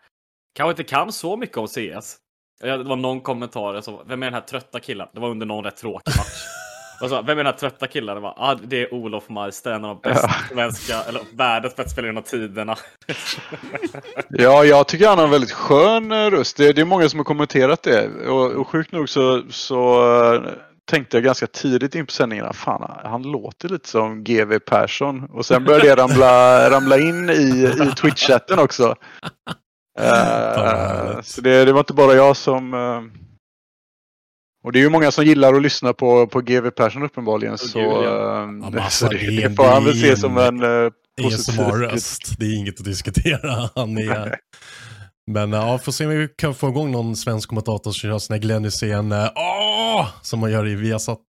kanske 0.55 0.71
inte 0.71 0.83
kan 0.83 1.11
så 1.11 1.37
mycket 1.37 1.57
om 1.57 1.67
CS. 1.67 2.17
Ja, 2.63 2.77
Det 2.77 2.83
var 2.83 2.95
någon 2.95 3.21
kommentar 3.21 3.81
som 3.81 3.99
vem 4.07 4.23
är 4.23 4.27
den 4.27 4.33
här 4.33 4.41
trötta 4.41 4.79
killen? 4.79 5.07
Det 5.13 5.19
var 5.19 5.29
under 5.29 5.45
någon 5.45 5.63
rätt 5.63 5.77
tråkig 5.77 6.13
match. 6.17 6.43
Och 7.01 7.09
så, 7.09 7.21
vem 7.21 7.29
är 7.29 7.35
den 7.35 7.45
här 7.45 7.59
trötta 7.59 7.87
killen? 7.87 8.15
Det, 8.15 8.21
var, 8.21 8.33
ah, 8.37 8.55
det 8.63 8.81
är 8.81 8.93
Olof 8.93 9.29
Meister, 9.29 9.71
en 9.71 9.85
av 9.85 9.99
de 10.01 10.09
bästa 10.09 10.29
svenska, 10.49 11.01
eller 11.01 11.21
världens 11.33 11.75
bästa 11.75 11.91
spelare 11.91 12.09
genom 12.09 12.23
tiderna. 12.23 12.75
Ja, 14.29 14.63
jag 14.63 14.87
tycker 14.87 15.07
han 15.07 15.17
har 15.17 15.25
en 15.25 15.31
väldigt 15.31 15.51
skön 15.51 16.11
eh, 16.11 16.29
röst. 16.29 16.57
Det, 16.57 16.73
det 16.73 16.81
är 16.81 16.85
många 16.85 17.09
som 17.09 17.19
har 17.19 17.23
kommenterat 17.23 17.83
det. 17.83 18.27
Och, 18.27 18.51
och 18.51 18.67
sjukt 18.67 18.91
nog 18.91 19.09
så, 19.09 19.43
så 19.49 20.03
eh, 20.33 20.41
tänkte 20.87 21.17
jag 21.17 21.23
ganska 21.23 21.47
tidigt 21.47 21.95
in 21.95 22.05
på 22.05 22.11
sändningarna, 22.11 22.53
fan 22.53 22.91
han 23.03 23.21
låter 23.23 23.69
lite 23.69 23.89
som 23.89 24.23
GV 24.23 24.59
Persson. 24.59 25.23
Och 25.23 25.45
sen 25.45 25.63
började 25.63 25.87
det 25.95 25.95
ramla, 26.01 26.69
ramla 26.69 26.97
in 26.99 27.29
i, 27.29 27.33
i 27.33 27.91
Twitch-chatten 27.95 28.59
också. 28.59 28.95
Härligt. 29.99 31.25
så 31.25 31.41
det, 31.41 31.65
det 31.65 31.71
var 31.73 31.79
inte 31.79 31.93
bara 31.93 32.13
jag 32.13 32.37
som... 32.37 32.73
eh, 32.73 33.01
och 34.63 34.71
det 34.71 34.79
är 34.79 34.83
ju 34.83 34.89
många 34.89 35.11
som 35.11 35.25
gillar 35.25 35.53
att 35.53 35.61
lyssna 35.61 35.93
på, 35.93 36.27
på 36.27 36.41
GV 36.41 36.69
Persson 36.69 37.03
uppenbarligen. 37.03 37.57
Så, 37.57 37.79
gud, 37.79 37.87
ja. 37.87 38.43
eh, 38.43 38.83
alltså, 38.83 39.05
så 39.05 39.11
det, 39.11 39.17
det 39.17 39.43
är- 39.43 39.49
det 39.49 39.55
får 39.55 39.63
han 39.63 39.85
väl 39.85 40.01
se 40.01 40.17
som 40.17 40.37
en 40.37 40.63
uh, 40.63 40.91
positiv... 41.21 41.61
ASMR-röst, 41.61 42.35
det 42.39 42.45
är 42.45 42.55
inget 42.57 42.79
att 42.79 42.85
diskutera. 42.85 43.69
Han 43.75 43.97
är... 43.97 44.35
Men 45.31 45.51
ja, 45.51 45.77
får 45.77 45.91
se 45.91 46.05
om 46.05 46.11
vi 46.11 46.27
kan 46.37 46.55
få 46.55 46.69
igång 46.69 46.91
någon 46.91 47.15
svensk 47.15 47.49
kommentator 47.49 47.91
som 47.91 47.93
kör 47.93 48.33
här 48.33 48.37
Glenn 48.37 48.63
Hysén, 48.63 49.11
eh, 49.11 49.29
åh, 49.35 50.07
som 50.21 50.39
man 50.39 50.51
gör 50.51 50.67
i 50.67 50.75
Viasat. 50.75 51.25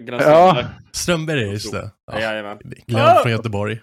Ja. 0.00 0.64
Strömberg, 0.92 1.40
just 1.40 1.72
det. 1.72 1.90
Ja. 2.12 2.20
Jajamän. 2.20 2.58
Glenn 2.86 3.16
från 3.22 3.32
Göteborg. 3.32 3.80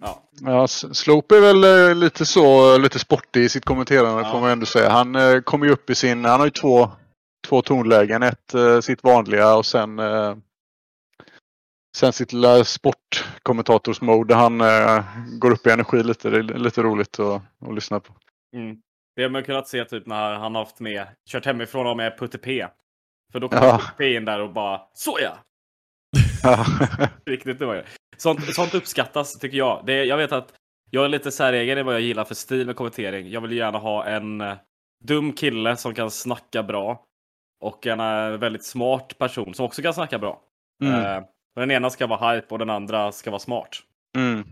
Ja. 0.00 0.22
Ja, 0.40 0.66
Slope 0.68 1.36
är 1.36 1.40
väl 1.40 1.64
eh, 1.64 1.94
lite 1.94 2.26
så, 2.26 2.78
lite 2.78 2.98
sportig 2.98 3.44
i 3.44 3.48
sitt 3.48 3.64
kommenterande 3.64 4.22
Ja. 4.22 4.32
får 4.32 4.40
man 4.40 4.50
ändå 4.50 4.66
säga. 4.66 4.90
Han 4.90 5.14
eh, 5.16 5.40
kommer 5.40 5.66
ju 5.66 5.72
upp 5.72 5.90
i 5.90 5.94
sin, 5.94 6.24
han 6.24 6.40
har 6.40 6.46
ju 6.46 6.50
två, 6.50 6.90
två 7.48 7.62
tonlägen. 7.62 8.22
Ett 8.22 8.54
eh, 8.54 8.80
sitt 8.80 9.02
vanliga 9.02 9.54
och 9.54 9.66
sen 9.66 9.98
eh, 9.98 10.36
sen 11.96 12.12
sitt 12.12 12.32
lilla 12.32 12.64
sportkommentatorsmode 12.64 14.34
han 14.34 14.60
eh, 14.60 15.04
går 15.40 15.50
upp 15.50 15.66
i 15.66 15.70
energi 15.70 16.02
lite. 16.02 16.30
Det 16.30 16.38
är 16.38 16.42
lite 16.42 16.82
roligt 16.82 17.20
att, 17.20 17.42
att 17.68 17.74
lyssna 17.74 18.00
på. 18.00 18.12
Mm. 18.56 18.76
Det 19.16 19.22
har 19.22 19.30
man 19.30 19.44
kunnat 19.44 19.68
se 19.68 19.84
typ 19.84 20.06
när 20.06 20.34
han 20.34 20.54
har 20.54 20.64
haft 20.64 20.80
med, 20.80 21.06
kört 21.30 21.46
hemifrån 21.46 21.86
och 21.86 21.96
med 21.96 22.18
Putte 22.18 22.38
P. 22.38 22.66
För 23.32 23.40
då 23.40 23.48
kommer 23.48 23.66
Ja. 23.66 23.78
Putte 23.78 23.92
P 23.98 24.14
in 24.14 24.24
där 24.24 24.40
och 24.40 24.52
bara 24.52 24.80
så 24.94 25.18
ja! 25.22 25.38
Riktigt 27.26 27.58
det 27.58 27.66
var 27.66 27.74
det. 27.74 27.84
Sånt, 28.16 28.54
sånt 28.54 28.74
uppskattas 28.74 29.38
tycker 29.38 29.58
jag. 29.58 29.82
Det, 29.86 30.04
jag 30.04 30.16
vet 30.16 30.32
att 30.32 30.54
jag 30.90 31.04
är 31.04 31.08
lite 31.08 31.32
säregen 31.32 31.78
i 31.78 31.82
vad 31.82 31.94
jag 31.94 32.00
gillar 32.00 32.24
för 32.24 32.34
stil 32.34 32.66
med 32.66 32.76
kommentering. 32.76 33.30
Jag 33.30 33.40
vill 33.40 33.52
gärna 33.52 33.78
ha 33.78 34.04
en 34.06 34.40
eh, 34.40 34.56
dum 35.04 35.32
kille 35.32 35.76
som 35.76 35.94
kan 35.94 36.10
snacka 36.10 36.62
bra. 36.62 37.04
Och 37.60 37.86
en 37.86 38.00
eh, 38.00 38.38
väldigt 38.38 38.64
smart 38.64 39.18
person 39.18 39.54
som 39.54 39.66
också 39.66 39.82
kan 39.82 39.94
snacka 39.94 40.18
bra. 40.18 40.40
Mm. 40.82 41.04
Eh, 41.04 41.24
den 41.56 41.70
ena 41.70 41.90
ska 41.90 42.06
vara 42.06 42.32
hype 42.32 42.46
och 42.48 42.58
den 42.58 42.70
andra 42.70 43.12
ska 43.12 43.30
vara 43.30 43.40
smart. 43.40 43.76
Mm. 44.16 44.44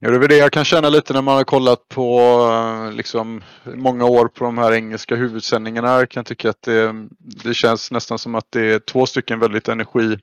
Ja, 0.00 0.10
det 0.10 0.16
är 0.16 0.18
väl 0.18 0.28
det 0.28 0.36
jag 0.36 0.52
kan 0.52 0.64
känna 0.64 0.88
lite 0.88 1.12
när 1.12 1.22
man 1.22 1.36
har 1.36 1.44
kollat 1.44 1.88
på 1.88 2.18
eh, 2.52 2.92
liksom, 2.96 3.42
många 3.64 4.04
år 4.04 4.28
på 4.28 4.44
de 4.44 4.58
här 4.58 4.72
engelska 4.72 5.16
huvudsändningarna. 5.16 5.88
Jag 5.88 6.08
kan 6.10 6.24
tycka 6.24 6.50
att 6.50 6.62
det, 6.62 6.94
det 7.18 7.54
känns 7.54 7.90
nästan 7.90 8.18
som 8.18 8.34
att 8.34 8.46
det 8.50 8.60
är 8.74 8.78
två 8.78 9.06
stycken 9.06 9.38
väldigt 9.38 9.68
energi, 9.68 10.18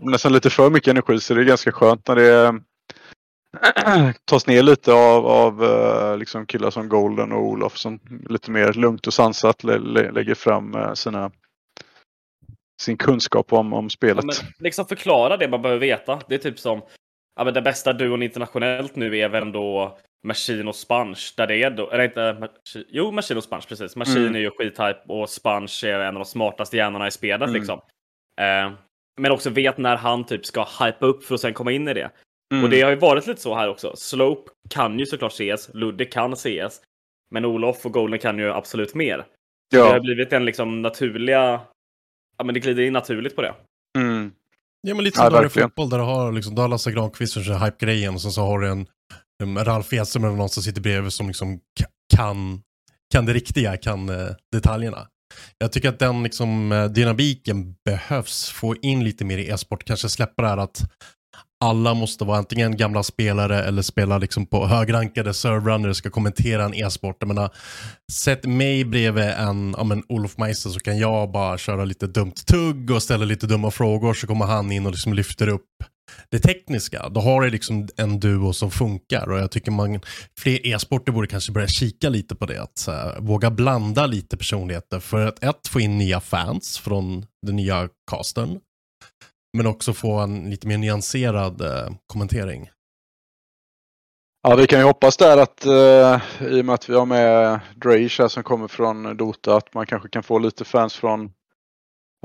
nästan 0.00 0.32
lite 0.32 0.50
för 0.50 0.70
mycket 0.70 0.90
energi. 0.90 1.20
Så 1.20 1.34
det 1.34 1.40
är 1.40 1.44
ganska 1.44 1.72
skönt 1.72 2.08
när 2.08 2.16
det 2.16 2.60
tas 4.24 4.46
ner 4.46 4.62
lite 4.62 4.92
av, 4.92 5.26
av 5.26 5.64
eh, 5.64 6.16
liksom 6.18 6.46
killar 6.46 6.70
som 6.70 6.88
Golden 6.88 7.32
och 7.32 7.42
Olof 7.42 7.78
som 7.78 8.00
lite 8.28 8.50
mer 8.50 8.72
lugnt 8.72 9.06
och 9.06 9.14
sansat 9.14 9.64
lä 9.64 9.78
lä 9.78 10.10
lägger 10.10 10.34
fram 10.34 10.74
eh, 10.74 10.92
sina, 10.92 11.30
sin 12.82 12.96
kunskap 12.96 13.52
om, 13.52 13.72
om 13.72 13.84
Ja, 13.84 13.88
spelet. 13.90 14.24
men 14.24 14.34
liksom 14.58 14.86
förklara 14.86 15.36
det 15.36 15.48
man 15.48 15.62
behöver 15.62 15.80
veta. 15.80 16.20
Det 16.28 16.34
är 16.34 16.38
typ 16.38 16.58
som 16.58 16.82
ja, 17.38 17.44
men 17.44 17.54
den 17.54 17.64
bästa 17.64 17.92
duon 17.92 18.22
internationellt 18.22 18.96
nu 18.96 19.18
är 19.18 19.28
väl 19.28 19.42
ändå 19.42 19.98
Machine 20.26 20.68
och 20.68 20.76
Sponge. 20.76 21.18
Där 21.36 21.46
det 21.46 21.56
är 21.62 21.70
då, 21.70 21.90
eller 21.90 22.04
inte, 22.04 22.20
Machi- 22.20 22.84
jo 22.88 23.10
Machine 23.10 23.36
och 23.38 23.44
Sponge 23.44 23.64
precis. 23.68 23.96
Machine 23.96 24.22
Mm. 24.22 24.34
är 24.34 24.40
ju 24.40 24.50
skithype 24.50 25.00
och 25.06 25.30
Sponge 25.30 25.68
är 25.84 26.00
en 26.00 26.06
av 26.06 26.14
de 26.14 26.24
smartaste 26.24 26.76
hjärnorna 26.76 27.06
i 27.06 27.10
spelet 27.10 27.48
Mm. 27.48 27.54
liksom. 27.54 27.80
Eh, 28.40 28.72
men 29.20 29.32
också 29.32 29.50
vet 29.50 29.78
när 29.78 29.96
han 29.96 30.24
typ 30.26 30.46
ska 30.46 30.66
hypa 30.80 31.06
upp 31.06 31.24
för 31.24 31.34
att 31.34 31.40
sen 31.40 31.54
komma 31.54 31.72
in 31.72 31.88
i 31.88 31.94
det. 31.94 32.10
Mm. 32.52 32.64
Och 32.64 32.70
det 32.70 32.80
har 32.82 32.90
ju 32.90 32.96
varit 32.96 33.26
lite 33.26 33.40
så 33.40 33.54
här 33.54 33.68
också. 33.68 33.96
Slope 33.96 34.50
kan 34.70 34.98
ju 34.98 35.06
såklart 35.06 35.32
CS, 35.32 35.70
Ludde 35.74 36.04
kan 36.04 36.36
CS. 36.36 36.80
Men 37.30 37.44
Olof 37.44 37.86
och 37.86 37.92
Golden 37.92 38.18
kan 38.18 38.38
ju 38.38 38.50
absolut 38.52 38.94
mer. 38.94 39.24
Det 39.70 39.76
har 39.78 39.94
ja. 39.94 40.00
blivit 40.00 40.32
en 40.32 40.44
liksom 40.44 40.82
naturliga... 40.82 41.60
Ja 42.38 42.44
men 42.44 42.54
det 42.54 42.60
glider 42.60 42.82
in 42.82 42.92
naturligt 42.92 43.36
på 43.36 43.42
det. 43.42 43.54
Ja, 44.86 44.94
men 44.94 45.04
lite 45.04 45.16
som 45.16 45.24
ja, 45.24 45.46
i 45.46 45.48
fotboll 45.62 45.90
där 45.90 45.98
du 45.98 46.04
har, 46.04 46.32
liksom, 46.32 46.54
du 46.54 46.60
har 46.60 46.68
Lasse 46.68 46.92
Granqvist 46.92 47.34
kör 47.34 47.58
hype-grejen 47.64 48.14
och 48.14 48.22
sen 48.22 48.32
så 48.32 48.42
har 48.46 48.58
du 48.58 48.68
en, 48.68 48.86
en 49.42 49.64
Ralf 49.64 49.92
Edström 49.92 50.24
eller 50.24 50.36
någon 50.36 50.48
som 50.48 50.62
sitter 50.62 50.80
bredvid 50.80 51.12
som 51.12 51.26
liksom 51.26 51.54
ka- 51.54 52.16
kan, 52.16 52.62
kan 53.12 53.26
det 53.26 53.32
riktiga, 53.32 53.76
kan 53.76 54.08
eh, 54.08 54.28
detaljerna. 54.52 55.06
Jag 55.58 55.72
tycker 55.72 55.88
att 55.88 55.98
den 55.98 56.22
liksom, 56.22 56.72
eh, 56.72 56.84
dynamiken 56.84 57.74
behövs 57.84 58.48
få 58.50 58.76
in 58.76 59.04
lite 59.04 59.24
mer 59.24 59.38
i 59.38 59.48
e-sport. 59.48 59.84
Kanske 59.84 60.08
släppa 60.08 60.42
det 60.42 60.48
här 60.48 60.56
att 60.56 60.90
alla 61.60 61.94
måste 61.94 62.24
vara 62.24 62.38
antingen 62.38 62.76
gamla 62.76 63.02
spelare 63.02 63.64
eller 63.64 63.82
spela 63.82 64.18
liksom 64.18 64.46
på 64.46 64.66
högrankade 64.66 65.34
servrar 65.34 65.78
när 65.78 65.88
du 65.88 65.94
ska 65.94 66.10
kommentera 66.10 66.64
en 66.64 66.74
e-sport. 66.74 67.16
Jag 67.20 67.28
menar, 67.28 67.50
sätt 68.12 68.44
mig 68.44 68.84
bredvid 68.84 69.24
en 69.24 69.74
ja, 69.78 69.84
men 69.84 70.02
Olof 70.08 70.38
Meister 70.38 70.70
så 70.70 70.80
kan 70.80 70.98
jag 70.98 71.30
bara 71.30 71.58
köra 71.58 71.84
lite 71.84 72.06
dumt 72.06 72.34
tugg 72.46 72.90
och 72.90 73.02
ställa 73.02 73.24
lite 73.24 73.46
dumma 73.46 73.70
frågor 73.70 74.14
så 74.14 74.26
kommer 74.26 74.44
han 74.44 74.72
in 74.72 74.86
och 74.86 74.92
liksom 74.92 75.14
lyfter 75.14 75.48
upp 75.48 75.66
det 76.30 76.38
tekniska. 76.38 77.08
Då 77.08 77.20
har 77.20 77.42
du 77.42 77.50
liksom 77.50 77.88
en 77.96 78.20
duo 78.20 78.52
som 78.52 78.70
funkar 78.70 79.30
och 79.30 79.38
jag 79.38 79.50
tycker 79.50 79.70
man, 79.70 80.00
fler 80.38 80.66
e-sporter 80.66 81.12
borde 81.12 81.28
kanske 81.28 81.52
börja 81.52 81.66
kika 81.66 82.08
lite 82.08 82.34
på 82.34 82.46
det. 82.46 82.62
Att 82.62 82.84
här, 82.86 83.20
våga 83.20 83.50
blanda 83.50 84.06
lite 84.06 84.36
personligheter 84.36 85.00
för 85.00 85.26
att 85.26 85.44
ett, 85.44 85.68
få 85.68 85.80
in 85.80 85.98
nya 85.98 86.20
fans 86.20 86.78
från 86.78 87.26
den 87.46 87.56
nya 87.56 87.88
casten. 88.10 88.58
Men 89.56 89.66
också 89.66 89.92
få 89.92 90.18
en 90.18 90.50
lite 90.50 90.66
mer 90.66 90.78
nyanserad 90.78 91.60
eh, 91.60 91.94
kommentering. 92.06 92.70
Ja, 94.42 94.56
vi 94.56 94.66
kan 94.66 94.78
ju 94.78 94.84
hoppas 94.84 95.16
där 95.16 95.36
att 95.38 95.66
eh, 95.66 96.48
i 96.52 96.60
och 96.60 96.64
med 96.64 96.74
att 96.74 96.88
vi 96.88 96.94
har 96.94 97.06
med 97.06 97.60
Drage 97.76 98.20
här 98.20 98.28
som 98.28 98.42
kommer 98.42 98.68
från 98.68 99.16
Dota 99.16 99.56
att 99.56 99.74
man 99.74 99.86
kanske 99.86 100.08
kan 100.08 100.22
få 100.22 100.38
lite 100.38 100.64
fans 100.64 100.94
från, 100.94 101.30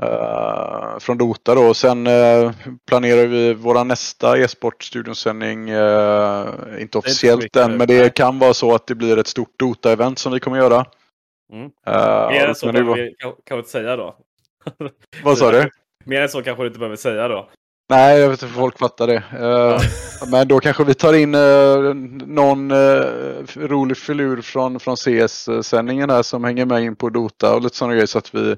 Uh, 0.02 0.98
från 0.98 1.18
Dota 1.18 1.54
då. 1.54 1.74
Sen 1.74 2.06
uh, 2.06 2.52
planerar 2.88 3.26
vi 3.26 3.54
våra 3.54 3.84
nästa 3.84 4.38
e-sportstudionsändning. 4.38 5.70
Uh, 5.72 6.48
inte 6.80 6.98
officiellt 6.98 7.56
än, 7.56 7.76
men 7.76 7.86
det 7.86 8.14
kan 8.14 8.38
vara 8.38 8.54
så 8.54 8.74
att 8.74 8.86
det 8.86 8.94
blir 8.94 9.18
ett 9.18 9.26
stort 9.26 9.60
Dota-event 9.60 10.18
som 10.18 10.32
vi 10.32 10.40
kommer 10.40 10.56
göra. 10.56 10.86
Mm. 11.52 11.70
Mer 12.30 12.48
än 12.48 12.54
så 12.54 12.72
kan 12.72 12.94
vi 12.94 13.14
kan 13.44 13.58
inte 13.58 13.70
säga 13.70 13.96
då. 13.96 14.16
Vad 15.22 15.38
sa 15.38 15.50
du? 15.50 15.70
Mer 16.04 16.20
än 16.20 16.28
så 16.28 16.42
kanske 16.42 16.62
du 16.62 16.66
inte 16.66 16.78
behöver 16.78 16.96
säga 16.96 17.28
då. 17.28 17.48
Nej, 17.90 18.20
jag 18.20 18.28
vet 18.28 18.42
inte 18.42 18.54
om 18.54 18.60
folk 18.60 18.78
fattar 18.78 19.06
det. 19.06 19.22
Ja. 19.32 19.80
Men 20.30 20.48
då 20.48 20.60
kanske 20.60 20.84
vi 20.84 20.94
tar 20.94 21.12
in 21.14 21.30
någon 22.34 22.72
rolig 23.56 23.96
filur 23.96 24.42
från, 24.42 24.80
från 24.80 24.96
CS-sändningen 24.96 26.10
här 26.10 26.22
som 26.22 26.44
hänger 26.44 26.66
med 26.66 26.82
in 26.82 26.96
på 26.96 27.10
Dota 27.10 27.54
och 27.54 27.62
lite 27.62 27.76
sådana 27.76 27.94
grejer 27.94 28.06
så 28.06 28.18
att 28.18 28.34
vi 28.34 28.56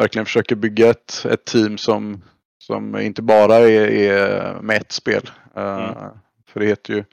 verkligen 0.00 0.26
försöker 0.26 0.56
bygga 0.56 0.90
ett, 0.90 1.26
ett 1.30 1.44
team 1.44 1.78
som, 1.78 2.22
som 2.58 2.98
inte 2.98 3.22
bara 3.22 3.56
är, 3.56 3.90
är 3.90 4.54
med 4.62 4.76
ett 4.76 4.92
spel. 4.92 5.30
Eh, 5.56 5.62
mm. 5.62 5.90
Uh, 5.90 6.08
för 6.46 6.60
det 6.60 6.66
heter 6.66 6.94
ju 6.94 7.04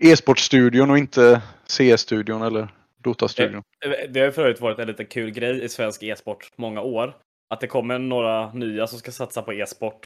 e-sportstudion 0.00 0.90
och 0.90 0.98
inte 0.98 1.42
CS-studion 1.66 2.42
eller 2.42 2.68
Dota-studion. 2.98 3.62
Det, 3.80 4.06
det 4.06 4.20
har 4.20 4.30
för 4.30 4.42
övrigt 4.42 4.60
varit 4.60 4.78
en 4.78 4.86
liten 4.86 5.06
kul 5.06 5.30
grej 5.30 5.64
i 5.64 5.68
svensk 5.68 6.02
e-sport 6.02 6.50
många 6.56 6.80
år. 6.80 7.16
Att 7.52 7.60
det 7.60 7.66
kommer 7.66 7.98
några 7.98 8.52
nya 8.52 8.86
som 8.86 8.98
ska 8.98 9.12
satsa 9.12 9.42
på 9.42 9.52
e-sport 9.52 10.04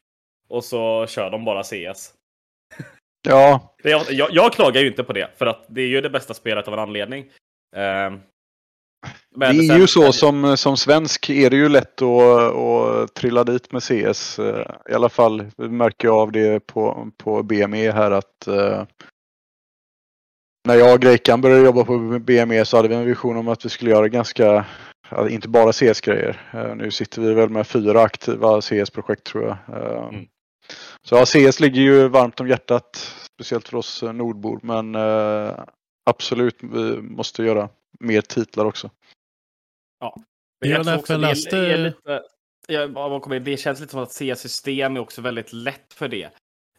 och 0.49 0.65
så 0.65 1.07
kör 1.07 1.31
de 1.31 1.45
bara 1.45 1.63
CS. 1.63 2.15
Ja. 3.29 3.75
Jag, 3.83 4.03
jag, 4.11 4.29
jag, 4.33 4.53
klagar 4.53 4.81
ju 4.81 4.87
inte 4.87 5.05
på 5.05 5.13
det, 5.13 5.31
för 5.37 5.47
att 5.47 5.65
det 5.69 5.81
är 5.81 5.87
ju 5.87 6.01
det 6.01 6.11
bästa 6.11 6.35
spelet 6.35 6.69
av 6.69 6.75
en 6.75 6.81
anledning. 6.81 7.23
Uh, 7.77 8.19
det 9.37 9.47
är 9.47 9.69
sen, 9.69 9.81
ju 9.81 9.87
så 9.87 10.13
som, 10.13 10.57
som 10.57 10.77
svensk 10.77 11.31
är 11.31 11.51
det 11.51 11.57
ju 11.57 11.69
lätt 11.69 12.03
att, 12.03 12.55
att 12.55 13.15
trilla 13.15 13.45
dit 13.45 13.73
med 13.73 13.83
CS. 13.83 14.39
Eh, 14.39 14.67
I 14.91 14.95
alla 14.95 15.09
fall 15.09 15.47
märker 15.57 16.09
jag 16.09 16.17
av 16.17 16.33
det 16.33 16.67
på, 16.67 17.11
på 17.17 17.43
BME 17.43 17.91
här 17.91 18.11
att 18.11 18.49
uh, 18.49 18.83
när 20.67 20.75
jag 20.75 20.95
och 20.95 21.01
Greikan 21.01 21.41
började 21.41 21.65
jobba 21.65 21.85
på 21.85 21.99
BME 22.19 22.65
så 22.65 22.77
hade 22.77 22.89
vi 22.89 22.95
en 22.95 23.05
vision 23.05 23.37
om 23.37 23.49
att 23.49 23.65
vi 23.65 23.69
skulle 23.69 23.91
göra 23.91 24.09
ganska, 24.09 24.65
inte 25.31 25.49
bara 25.49 25.73
CS-grejer. 25.73 26.51
Uh, 26.55 26.77
nu 26.77 26.91
sitter 26.91 27.23
vi 27.23 27.35
väl 27.35 27.49
med 27.49 27.67
fyra 27.67 28.03
aktiva 28.03 28.61
CS-projekt 28.61 29.25
tror 29.25 29.45
jag. 29.45 29.59
Mm. 30.09 30.27
Så 31.03 31.15
ja, 31.15 31.27
CS 31.27 31.61
ligger 31.61 31.81
ju 31.81 32.09
varmt 32.09 32.41
om 32.41 32.49
hjärtat, 32.49 32.97
speciellt 33.35 33.69
för 33.69 33.77
oss 33.77 34.03
nordbor. 34.03 34.61
Men 34.63 34.97
absolut, 36.11 36.57
vi 36.61 37.03
måste 37.03 37.43
göra 37.43 37.69
mer 38.01 38.21
titlar 38.21 38.65
också. 38.65 38.91
Ja. 40.01 40.17
Men 40.61 40.71
jag, 40.71 40.87
jag 40.87 40.99
också 40.99 41.17
läste... 41.17 41.57
Det, 41.57 41.73
är 41.73 41.79
lite, 41.79 42.23
jag, 42.69 43.43
det 43.45 43.57
känns 43.57 43.81
lite 43.81 43.91
som 43.91 44.03
att 44.03 44.13
C-system 44.13 44.97
är 44.97 45.01
också 45.01 45.23
väldigt 45.23 45.53
lätt 45.53 45.93
för 45.95 46.09
det. 46.09 46.31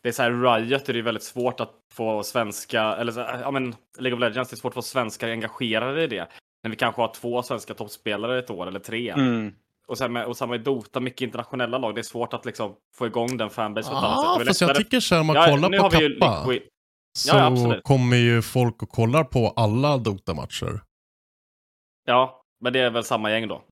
Det 0.01 0.09
är 0.09 0.13
så 0.13 0.23
här, 0.23 0.59
Riot 0.59 0.89
är 0.89 0.93
det 0.93 1.01
väldigt 1.01 1.23
svårt 1.23 1.59
att 1.59 1.73
få 1.93 2.23
svenska, 2.23 2.81
eller 2.81 3.11
så, 3.11 3.19
ja 3.19 3.51
men 3.51 3.75
League 3.97 4.13
of 4.13 4.19
Legends, 4.19 4.49
det 4.49 4.53
är 4.53 4.57
svårt 4.57 4.71
att 4.71 4.75
få 4.75 4.81
svenskar 4.81 5.29
engagerade 5.29 6.03
i 6.03 6.07
det. 6.07 6.27
När 6.63 6.71
vi 6.71 6.75
kanske 6.75 7.01
har 7.01 7.13
två 7.13 7.43
svenska 7.43 7.73
toppspelare 7.73 8.39
ett 8.39 8.49
år, 8.49 8.67
eller 8.67 8.79
tre. 8.79 9.09
Mm. 9.09 9.53
Och, 9.87 9.97
sen 9.97 10.13
med, 10.13 10.25
och 10.25 10.37
samma 10.37 10.55
i 10.55 10.57
Dota, 10.57 10.99
mycket 10.99 11.21
internationella 11.21 11.77
lag. 11.77 11.95
Det 11.95 12.01
är 12.01 12.03
svårt 12.03 12.33
att 12.33 12.45
liksom 12.45 12.75
få 12.97 13.07
igång 13.07 13.37
den 13.37 13.49
fanbase 13.49 13.91
på 13.91 13.97
ett 13.97 14.03
annat 14.03 14.37
sätt. 14.37 14.47
fast 14.47 14.61
jag 14.61 14.75
tycker 14.75 14.99
så 14.99 15.15
här, 15.15 15.21
om 15.21 15.27
man 15.27 15.35
ja, 15.35 15.45
kollar 15.45 15.79
på 15.79 15.89
Kappa. 15.89 16.45
Så 17.17 17.37
ja, 17.37 17.81
kommer 17.83 18.17
ju 18.17 18.41
folk 18.41 18.83
och 18.83 18.89
kollar 18.89 19.23
på 19.23 19.49
alla 19.49 19.97
Dota-matcher. 19.97 20.81
Ja, 22.05 22.41
men 22.63 22.73
det 22.73 22.79
är 22.79 22.89
väl 22.89 23.03
samma 23.03 23.31
gäng 23.31 23.47
då? 23.47 23.63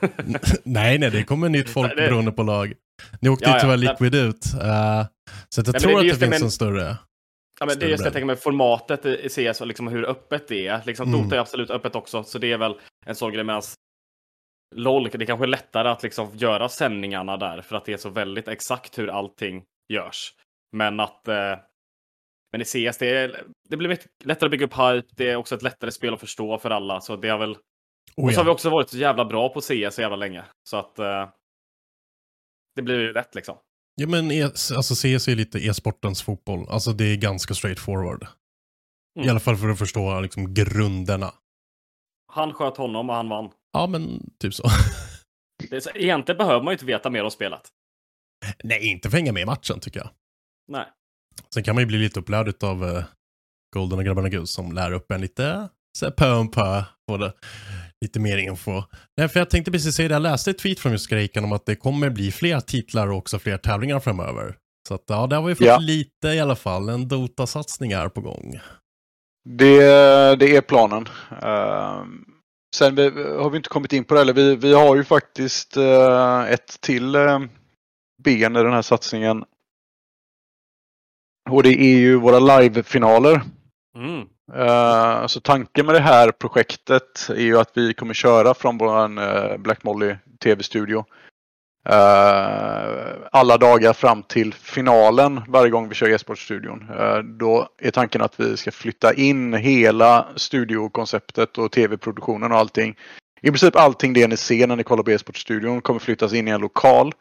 nej, 0.64 0.98
nej, 0.98 1.10
det 1.10 1.24
kommer 1.24 1.48
nytt 1.48 1.70
folk 1.70 1.96
beroende 1.96 2.32
på 2.32 2.42
lag. 2.42 2.74
Ni 3.20 3.28
åkte 3.28 3.44
ja, 3.44 3.54
ju 3.54 3.60
tyvärr 3.60 3.84
ja, 3.84 3.92
Liquid 3.92 4.14
ut. 4.14 4.46
Uh, 4.54 5.06
så 5.48 5.60
jag 5.60 5.72
nej, 5.72 5.80
tror 5.80 5.98
att 5.98 6.20
det, 6.20 6.26
finns 6.26 6.42
en 6.42 6.50
större... 6.50 6.96
Ja, 7.60 7.66
men 7.66 7.78
det 7.78 7.86
är 7.86 7.88
just 7.88 8.02
det 8.02 8.06
jag 8.06 8.12
tänker 8.12 8.26
med 8.26 8.38
formatet 8.38 9.06
i 9.06 9.28
CS 9.28 9.60
och 9.60 9.66
liksom 9.66 9.88
hur 9.88 10.04
öppet 10.04 10.48
det 10.48 10.66
är. 10.66 10.82
Liksom, 10.86 11.08
mm. 11.08 11.22
Dota 11.22 11.36
är 11.36 11.40
absolut 11.40 11.70
öppet 11.70 11.94
också, 11.94 12.24
så 12.24 12.38
det 12.38 12.52
är 12.52 12.58
väl 12.58 12.80
en 13.06 13.14
sån 13.14 13.32
grej. 13.32 13.44
Medan 13.44 13.62
LOL, 14.74 15.04
det 15.04 15.22
är 15.22 15.26
kanske 15.26 15.44
är 15.44 15.48
lättare 15.48 15.88
att 15.88 16.02
liksom 16.02 16.30
göra 16.36 16.68
sändningarna 16.68 17.36
där 17.36 17.60
för 17.60 17.76
att 17.76 17.84
det 17.84 17.92
är 17.92 17.96
så 17.96 18.10
väldigt 18.10 18.48
exakt 18.48 18.98
hur 18.98 19.08
allting 19.08 19.64
görs. 19.92 20.34
Men 20.76 21.00
att 21.00 21.28
eh, 21.28 21.58
men 22.52 22.60
i 22.60 22.64
CS, 22.64 22.98
det, 22.98 23.06
är, 23.06 23.44
det 23.68 23.76
blir 23.76 23.98
lättare 24.24 24.46
att 24.46 24.50
bygga 24.50 24.66
upp 24.66 24.78
hype. 24.78 25.08
Det 25.16 25.30
är 25.30 25.36
också 25.36 25.54
ett 25.54 25.62
lättare 25.62 25.90
spel 25.90 26.14
att 26.14 26.20
förstå 26.20 26.58
för 26.58 26.70
alla. 26.70 27.00
Så 27.00 27.16
det 27.16 27.28
har 27.28 27.38
väl 27.38 27.56
Oh, 28.16 28.24
och 28.24 28.32
så 28.32 28.40
har 28.40 28.44
vi 28.44 28.50
också 28.50 28.70
varit 28.70 28.90
så 28.90 28.96
jävla 28.96 29.24
bra 29.24 29.48
på 29.48 29.60
CS 29.60 29.94
så 29.94 30.00
jävla 30.00 30.16
länge. 30.16 30.44
Så 30.68 30.76
att 30.76 30.98
uh, 30.98 31.28
det 32.74 32.82
blir 32.82 33.00
ju 33.00 33.12
rätt 33.12 33.34
liksom. 33.34 33.56
Ja 34.00 34.06
men 34.06 34.30
e 34.30 34.42
alltså 34.44 34.94
CS 34.94 35.28
är 35.28 35.36
lite 35.36 35.58
e-sportens 35.58 36.22
fotboll. 36.22 36.68
Alltså 36.68 36.92
det 36.92 37.04
är 37.04 37.16
ganska 37.16 37.54
straightforward. 37.54 38.26
Mm. 39.16 39.26
I 39.26 39.30
alla 39.30 39.40
fall 39.40 39.56
för 39.56 39.68
att 39.68 39.78
förstå 39.78 40.20
liksom 40.20 40.54
grunderna. 40.54 41.34
Han 42.32 42.52
sköt 42.52 42.76
honom 42.76 43.10
och 43.10 43.16
han 43.16 43.28
vann. 43.28 43.50
Ja 43.72 43.86
men 43.86 44.30
typ 44.40 44.54
så. 44.54 44.68
det 45.70 45.76
är 45.76 45.80
så 45.80 45.90
egentligen 45.94 46.38
behöver 46.38 46.64
man 46.64 46.72
ju 46.72 46.74
inte 46.74 46.84
veta 46.84 47.10
mer 47.10 47.24
om 47.24 47.30
spelet. 47.30 47.60
Nej, 48.64 48.86
inte 48.86 49.10
för 49.10 49.16
att 49.16 49.20
hänga 49.20 49.32
med 49.32 49.42
i 49.42 49.46
matchen 49.46 49.80
tycker 49.80 50.00
jag. 50.00 50.10
Nej. 50.68 50.86
Sen 51.54 51.62
kan 51.62 51.74
man 51.74 51.82
ju 51.82 51.86
bli 51.86 51.98
lite 51.98 52.20
upplärd 52.20 52.64
av 52.64 52.84
uh, 52.84 53.04
Golden 53.74 53.98
och 53.98 54.04
grabbarna 54.04 54.28
Gud 54.28 54.48
som 54.48 54.72
lär 54.72 54.92
upp 54.92 55.10
en 55.12 55.20
lite 55.20 55.68
så 55.98 56.06
här, 56.06 56.12
pö 56.12 56.32
om 56.32 56.50
pö 56.50 56.84
på 57.08 57.16
det 57.16 57.32
lite 58.00 58.20
mer 58.20 58.38
info. 58.38 58.82
Nej, 59.16 59.28
för 59.28 59.40
jag 59.40 59.50
tänkte 59.50 59.70
precis 59.70 59.94
säga 59.94 60.08
det, 60.08 60.14
jag 60.14 60.22
läste 60.22 60.50
ett 60.50 60.58
tweet 60.58 60.80
från 60.80 60.92
just 60.92 61.08
Grejkan 61.08 61.44
om 61.44 61.52
att 61.52 61.66
det 61.66 61.76
kommer 61.76 62.10
bli 62.10 62.32
fler 62.32 62.60
titlar 62.60 63.10
och 63.10 63.16
också 63.16 63.38
fler 63.38 63.58
tävlingar 63.58 64.00
framöver. 64.00 64.56
Så 64.88 64.94
att 64.94 65.04
ja, 65.06 65.26
där 65.26 65.36
har 65.36 65.48
vi 65.48 65.54
fått 65.54 65.66
ja. 65.66 65.78
lite 65.78 66.28
i 66.28 66.40
alla 66.40 66.56
fall, 66.56 66.88
en 66.88 67.08
Dota-satsning 67.08 67.92
är 67.92 68.08
på 68.08 68.20
gång. 68.20 68.60
Det, 69.48 69.80
det 70.36 70.56
är 70.56 70.60
planen. 70.60 71.08
Uh, 71.32 72.04
sen 72.76 72.94
vi, 72.94 73.10
har 73.10 73.50
vi 73.50 73.56
inte 73.56 73.68
kommit 73.68 73.92
in 73.92 74.04
på 74.04 74.14
det 74.14 74.20
heller. 74.20 74.32
Vi, 74.32 74.56
vi 74.56 74.74
har 74.74 74.96
ju 74.96 75.04
faktiskt 75.04 75.76
uh, 75.76 76.52
ett 76.52 76.80
till 76.80 77.16
uh, 77.16 77.40
ben 78.22 78.56
i 78.56 78.62
den 78.62 78.72
här 78.72 78.82
satsningen. 78.82 79.44
Och 81.50 81.62
det 81.62 81.80
är 81.80 81.98
ju 81.98 82.16
våra 82.16 82.38
live-finaler. 82.38 83.42
Mm. 83.96 84.28
Uh, 84.56 85.26
så 85.26 85.40
tanken 85.40 85.86
med 85.86 85.94
det 85.94 86.00
här 86.00 86.30
projektet 86.30 87.28
är 87.28 87.42
ju 87.42 87.58
att 87.58 87.70
vi 87.74 87.94
kommer 87.94 88.14
köra 88.14 88.54
från 88.54 88.78
vår 88.78 89.18
uh, 89.18 89.24
eh, 89.24 89.56
Black 89.56 89.84
Molly 89.84 90.14
TV-studio. 90.42 91.04
Uh, 91.88 91.94
eh, 91.94 93.16
alla 93.32 93.56
dagar 93.56 93.92
fram 93.92 94.22
till 94.22 94.54
finalen 94.54 95.40
varje 95.48 95.70
gång 95.70 95.88
vi 95.88 95.94
kör 95.94 96.08
e-sportstudion. 96.08 96.90
Då 97.38 97.68
är 97.78 97.90
tanken 97.90 98.22
att 98.22 98.40
vi 98.40 98.56
ska 98.56 98.70
flytta 98.70 99.14
in 99.14 99.54
hela 99.54 100.28
studiokonceptet 100.36 101.58
och 101.58 101.72
tv-produktionen 101.72 102.52
och 102.52 102.58
allting. 102.58 102.96
I 103.40 103.50
princip 103.50 103.76
allting 103.76 104.12
det 104.12 104.26
ni 104.26 104.36
ser 104.36 104.66
när 104.66 104.76
ni 104.76 104.84
kollar 104.84 105.02
på 105.02 105.10
e-sportstudion 105.10 105.80
kommer 105.80 106.00
flyttas 106.00 106.32
in 106.32 106.48
i 106.48 106.50
en 106.50 106.60
lokal. 106.60 107.12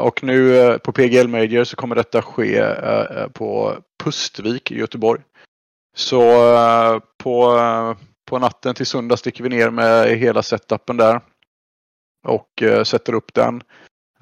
och 0.00 0.22
nu 0.22 0.78
på 0.84 0.92
PGL 0.92 1.28
Major 1.28 1.64
så 1.64 1.76
kommer 1.76 1.96
detta 1.96 2.22
ske 2.22 2.64
på 3.32 3.76
Pustvik 4.04 4.70
i 4.70 4.78
Göteborg. 4.78 5.20
Så 5.94 6.22
eh, 6.54 6.98
på, 7.18 7.58
eh, 7.58 8.06
på 8.24 8.38
natten 8.38 8.74
till 8.74 8.86
söndag 8.86 9.16
sticker 9.16 9.42
vi 9.44 9.48
ner 9.48 9.70
med 9.70 10.18
hela 10.18 10.42
setupen 10.42 10.96
där. 10.96 11.20
Och 12.26 12.62
eh, 12.62 12.82
sätter 12.82 13.12
upp 13.14 13.34
den. 13.34 13.62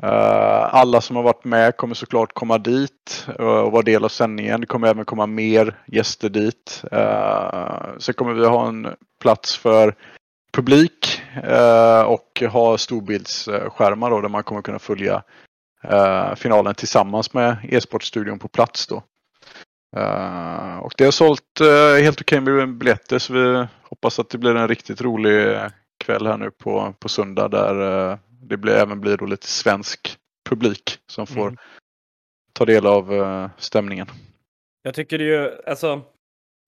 Alla 0.00 1.00
som 1.00 1.16
har 1.16 1.22
varit 1.22 1.44
med 1.44 1.76
kommer 1.76 1.94
såklart 1.94 2.32
komma 2.32 2.58
dit 2.58 3.26
och 3.38 3.72
vara 3.72 3.82
del 3.82 4.04
av 4.04 4.08
sändningen. 4.08 4.60
Det 4.60 4.66
kommer 4.66 4.88
även 4.88 5.04
komma 5.04 5.26
mer 5.26 5.82
gäster 5.86 6.28
dit. 6.28 6.84
Sen 7.98 8.14
kommer 8.14 8.32
vi 8.32 8.46
ha 8.46 8.68
en 8.68 8.88
plats 9.20 9.56
för 9.56 9.94
publik 10.52 11.22
och 12.06 12.42
ha 12.50 12.78
storbildsskärmar 12.78 14.10
då, 14.10 14.20
där 14.20 14.28
man 14.28 14.42
kommer 14.42 14.62
kunna 14.62 14.78
följa 14.78 15.22
finalen 16.36 16.74
tillsammans 16.74 17.34
med 17.34 17.56
e-sportstudion 17.62 18.38
på 18.38 18.48
plats. 18.48 18.86
Då. 18.86 19.02
Uh, 19.96 20.78
och 20.78 20.92
det 20.96 21.04
har 21.04 21.10
sålt 21.10 21.60
uh, 21.60 22.02
helt 22.02 22.20
okej 22.20 22.40
okay 22.40 22.54
med 22.54 22.76
biljetter 22.76 23.18
så 23.18 23.32
vi 23.32 23.66
hoppas 23.82 24.18
att 24.18 24.30
det 24.30 24.38
blir 24.38 24.54
en 24.54 24.68
riktigt 24.68 25.00
rolig 25.00 25.58
kväll 26.04 26.26
här 26.26 26.36
nu 26.36 26.50
på, 26.50 26.94
på 26.98 27.08
söndag 27.08 27.48
där 27.48 27.80
uh, 27.80 28.18
det 28.28 28.56
blir, 28.56 28.72
även 28.72 29.00
blir 29.00 29.16
då 29.16 29.26
lite 29.26 29.46
svensk 29.46 30.16
publik 30.48 30.98
som 31.06 31.26
får 31.26 31.48
mm. 31.48 31.56
ta 32.52 32.64
del 32.64 32.86
av 32.86 33.50
stämningen. 33.58 34.06
Jag 34.82 34.94
tycker 34.94 35.18
det 35.18 35.24
ju, 35.24 35.50
alltså, 35.66 36.02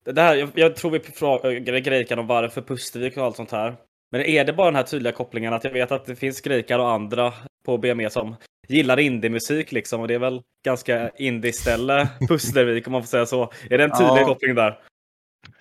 det 0.05 0.21
här, 0.21 0.37
jag, 0.37 0.51
jag 0.55 0.77
tror 0.77 0.91
vi 0.91 1.01
frågar 1.01 1.79
Grejkan 1.79 2.19
om 2.19 2.27
varför 2.27 2.63
Pustervik 2.63 3.17
och 3.17 3.25
allt 3.25 3.37
sånt 3.37 3.51
här. 3.51 3.77
Men 4.11 4.21
är 4.21 4.45
det 4.45 4.53
bara 4.53 4.67
den 4.67 4.77
här 4.77 4.83
tydliga 4.83 5.13
kopplingen 5.13 5.53
att 5.53 5.65
jag 5.65 5.71
vet 5.71 5.93
att 5.93 6.07
det 6.07 6.17
finns 6.17 6.41
Grejkan 6.41 6.81
och 6.81 6.91
andra 6.91 7.33
på 7.65 7.79
BME 7.79 8.11
som 8.11 8.37
gillar 8.69 9.01
indiemusik 9.01 9.73
liksom 9.73 10.01
och 10.01 10.09
det 10.09 10.15
är 10.15 10.19
väl 10.19 10.43
ganska 10.65 11.11
indie-ställe 11.11 12.09
Pustervik 12.29 12.87
om 12.87 12.93
man 12.93 13.03
får 13.03 13.09
säga 13.09 13.27
så. 13.27 13.53
Är 13.71 13.79
det 13.79 13.85
en 13.85 13.99
tydlig 13.99 14.23
ja. 14.23 14.27
koppling 14.27 14.55
där? 14.55 14.79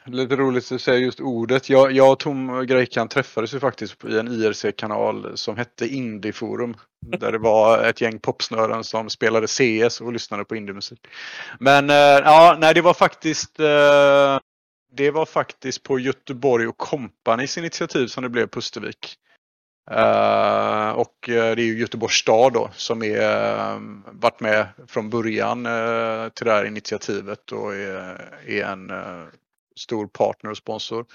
lite 0.06 0.36
roligt 0.36 0.72
att 0.72 0.82
säga 0.82 0.98
just 0.98 1.20
ordet. 1.20 1.70
Jag, 1.70 1.92
jag 1.92 2.12
och 2.12 2.20
Tom 2.20 2.66
Greikan 2.68 3.08
träffades 3.08 3.54
ju 3.54 3.60
faktiskt 3.60 4.06
i 4.06 4.20
en 4.20 4.28
IRC-kanal 4.28 5.38
som 5.38 5.58
hette 5.58 5.88
Indieforum. 5.88 6.76
Där 7.06 7.32
det 7.32 7.38
var 7.38 7.84
ett 7.84 8.02
gäng 8.02 8.20
popsnören 8.20 8.84
som 8.84 9.10
spelade 9.10 9.48
CS 9.48 10.02
och 10.02 10.14
lyssnade 10.14 10.46
på 10.46 10.56
indiemusik. 10.56 11.00
Men 11.60 11.90
eh, 11.90 11.96
ja, 11.96 12.58
nej 12.60 12.74
det 12.74 12.82
var 12.82 12.94
faktiskt 12.94 13.60
eh, 13.60 14.40
det 14.92 15.12
var 15.12 15.26
faktiskt 15.26 15.84
på 15.84 16.00
Göteborg 16.00 16.68
och 16.68 16.78
Companys 16.78 17.58
initiativ 17.58 18.08
som 18.08 18.24
det 18.24 18.30
blev 18.30 18.48
Pustervik. 18.48 19.16
Uh, 19.92 20.90
och 20.90 21.30
eh, 21.30 21.56
det 21.56 21.62
är 21.62 21.66
ju 21.66 21.80
Göteborgs 21.80 22.14
stad 22.14 22.54
då 22.54 22.70
som 22.74 23.04
är, 23.04 23.22
uh, 23.22 23.82
varit 24.12 24.40
med 24.40 24.68
från 24.88 25.10
början 25.10 25.68
till 26.34 26.46
det 26.46 26.52
här 26.52 26.66
initiativet 26.66 27.52
och 27.52 27.76
är, 27.76 28.30
är 28.48 28.64
en 28.64 28.92
stor 29.80 30.08
partner 30.08 30.52
och 30.52 30.58
sponsor. 30.58 31.06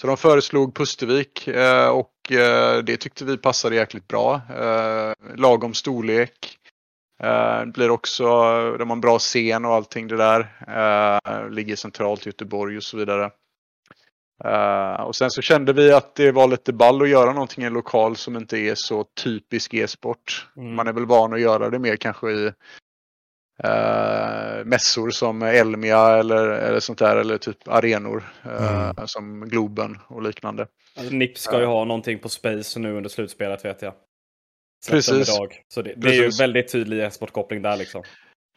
Så 0.00 0.06
de 0.06 0.16
föreslog 0.16 0.74
Pustervik 0.74 1.48
och 1.92 2.12
det 2.84 2.96
tyckte 2.96 3.24
vi 3.24 3.36
passade 3.36 3.76
jäkligt 3.76 4.08
bra. 4.08 4.40
Lagom 5.34 5.74
storlek. 5.74 6.58
Det 7.18 7.72
blir 7.74 7.90
också, 7.90 8.24
de 8.78 8.88
har 8.90 8.96
en 8.96 9.00
bra 9.00 9.18
scen 9.18 9.64
och 9.64 9.74
allting 9.74 10.08
det 10.08 10.16
där. 10.16 11.50
Ligger 11.50 11.76
centralt 11.76 12.26
i 12.26 12.28
Göteborg 12.28 12.76
och 12.76 12.82
så 12.82 12.96
vidare. 12.96 13.30
Uh, 14.44 15.00
och 15.00 15.16
sen 15.16 15.30
så 15.30 15.42
kände 15.42 15.72
vi 15.72 15.92
att 15.92 16.14
det 16.14 16.32
var 16.32 16.48
lite 16.48 16.72
ball 16.72 17.02
att 17.02 17.08
göra 17.08 17.32
någonting 17.32 17.64
i 17.64 17.66
en 17.66 17.72
lokal 17.72 18.16
som 18.16 18.36
inte 18.36 18.58
är 18.58 18.74
så 18.74 19.04
typisk 19.04 19.74
e-sport. 19.74 20.48
Mm. 20.56 20.74
Man 20.74 20.88
är 20.88 20.92
väl 20.92 21.06
van 21.06 21.32
att 21.32 21.40
göra 21.40 21.70
det 21.70 21.78
mer 21.78 21.96
kanske 21.96 22.30
i 22.30 22.46
uh, 23.64 24.64
mässor 24.64 25.10
som 25.10 25.42
Elmia 25.42 26.18
eller, 26.18 26.46
eller 26.46 26.80
sånt 26.80 26.98
där. 26.98 27.16
Eller 27.16 27.38
typ 27.38 27.68
arenor 27.68 28.24
uh, 28.46 28.90
mm. 28.90 29.06
som 29.06 29.48
Globen 29.48 29.98
och 30.06 30.22
liknande. 30.22 30.66
Alltså, 30.96 31.14
NIP 31.14 31.38
ska 31.38 31.60
ju 31.60 31.66
ha 31.66 31.84
någonting 31.84 32.18
på 32.18 32.28
Space 32.28 32.78
nu 32.78 32.96
under 32.96 33.10
slutspelet 33.10 33.64
vet 33.64 33.82
jag. 33.82 33.92
Precis. 34.90 35.28
Så 35.68 35.82
det, 35.82 35.94
det 35.96 36.08
är 36.08 36.22
ju 36.22 36.30
väldigt 36.38 36.72
tydlig 36.72 37.04
e-sportkoppling 37.04 37.62
där 37.62 37.76
liksom. 37.76 38.02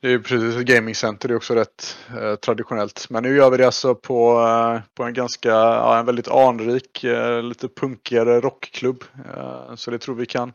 Det 0.01 0.07
är 0.07 0.11
ju 0.11 0.23
precis 0.23 0.55
gamingcenter, 0.55 1.29
är 1.29 1.35
också 1.35 1.55
rätt 1.55 1.97
eh, 2.21 2.35
traditionellt. 2.35 3.07
Men 3.09 3.23
nu 3.23 3.35
gör 3.35 3.49
vi 3.49 3.57
det 3.57 3.65
alltså 3.65 3.95
på, 3.95 4.39
eh, 4.39 4.81
på 4.93 5.03
en 5.03 5.13
ganska, 5.13 5.49
ja, 5.49 5.99
en 5.99 6.05
väldigt 6.05 6.27
anrik, 6.27 7.03
eh, 7.03 7.43
lite 7.43 7.67
punkigare 7.67 8.41
rockklubb. 8.41 9.03
Eh, 9.35 9.75
så 9.75 9.91
det 9.91 9.99
tror 9.99 10.15
vi 10.15 10.25
kan, 10.25 10.53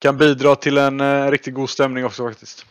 kan 0.00 0.16
bidra 0.16 0.56
till 0.56 0.78
en 0.78 1.00
eh, 1.00 1.30
riktigt 1.30 1.54
god 1.54 1.70
stämning 1.70 2.04
också 2.04 2.28
faktiskt. 2.28 2.66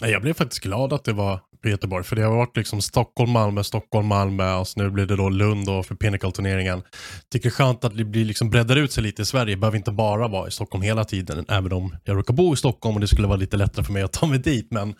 Jag 0.00 0.22
blev 0.22 0.34
faktiskt 0.34 0.62
glad 0.62 0.92
att 0.92 1.04
det 1.04 1.12
var 1.12 1.40
Göteborg, 1.68 2.04
för 2.04 2.16
det 2.16 2.22
har 2.22 2.36
varit 2.36 2.56
liksom 2.56 2.80
Stockholm, 2.80 3.30
Malmö, 3.30 3.64
Stockholm, 3.64 4.06
Malmö 4.06 4.54
och 4.54 4.68
så 4.68 4.82
nu 4.82 4.90
blir 4.90 5.06
det 5.06 5.16
då 5.16 5.28
Lund 5.28 5.66
då 5.66 5.82
för 5.82 5.94
Pinnacle-turneringen. 5.94 6.82
Tycker 7.30 7.48
det 7.48 7.48
är 7.48 7.56
skönt 7.56 7.84
att 7.84 7.96
det 7.96 8.04
blir 8.04 8.24
liksom 8.24 8.50
breddar 8.50 8.76
ut 8.76 8.92
sig 8.92 9.02
lite 9.02 9.22
i 9.22 9.24
Sverige. 9.24 9.56
Behöver 9.56 9.76
inte 9.76 9.92
bara 9.92 10.28
vara 10.28 10.48
i 10.48 10.50
Stockholm 10.50 10.82
hela 10.82 11.04
tiden, 11.04 11.46
även 11.48 11.72
om 11.72 11.96
jag 12.04 12.16
råkar 12.16 12.34
bo 12.34 12.54
i 12.54 12.56
Stockholm 12.56 12.94
och 12.94 13.00
det 13.00 13.08
skulle 13.08 13.28
vara 13.28 13.36
lite 13.36 13.56
lättare 13.56 13.84
för 13.84 13.92
mig 13.92 14.02
att 14.02 14.12
ta 14.12 14.26
mig 14.26 14.38
dit. 14.38 14.70
Men 14.70 14.94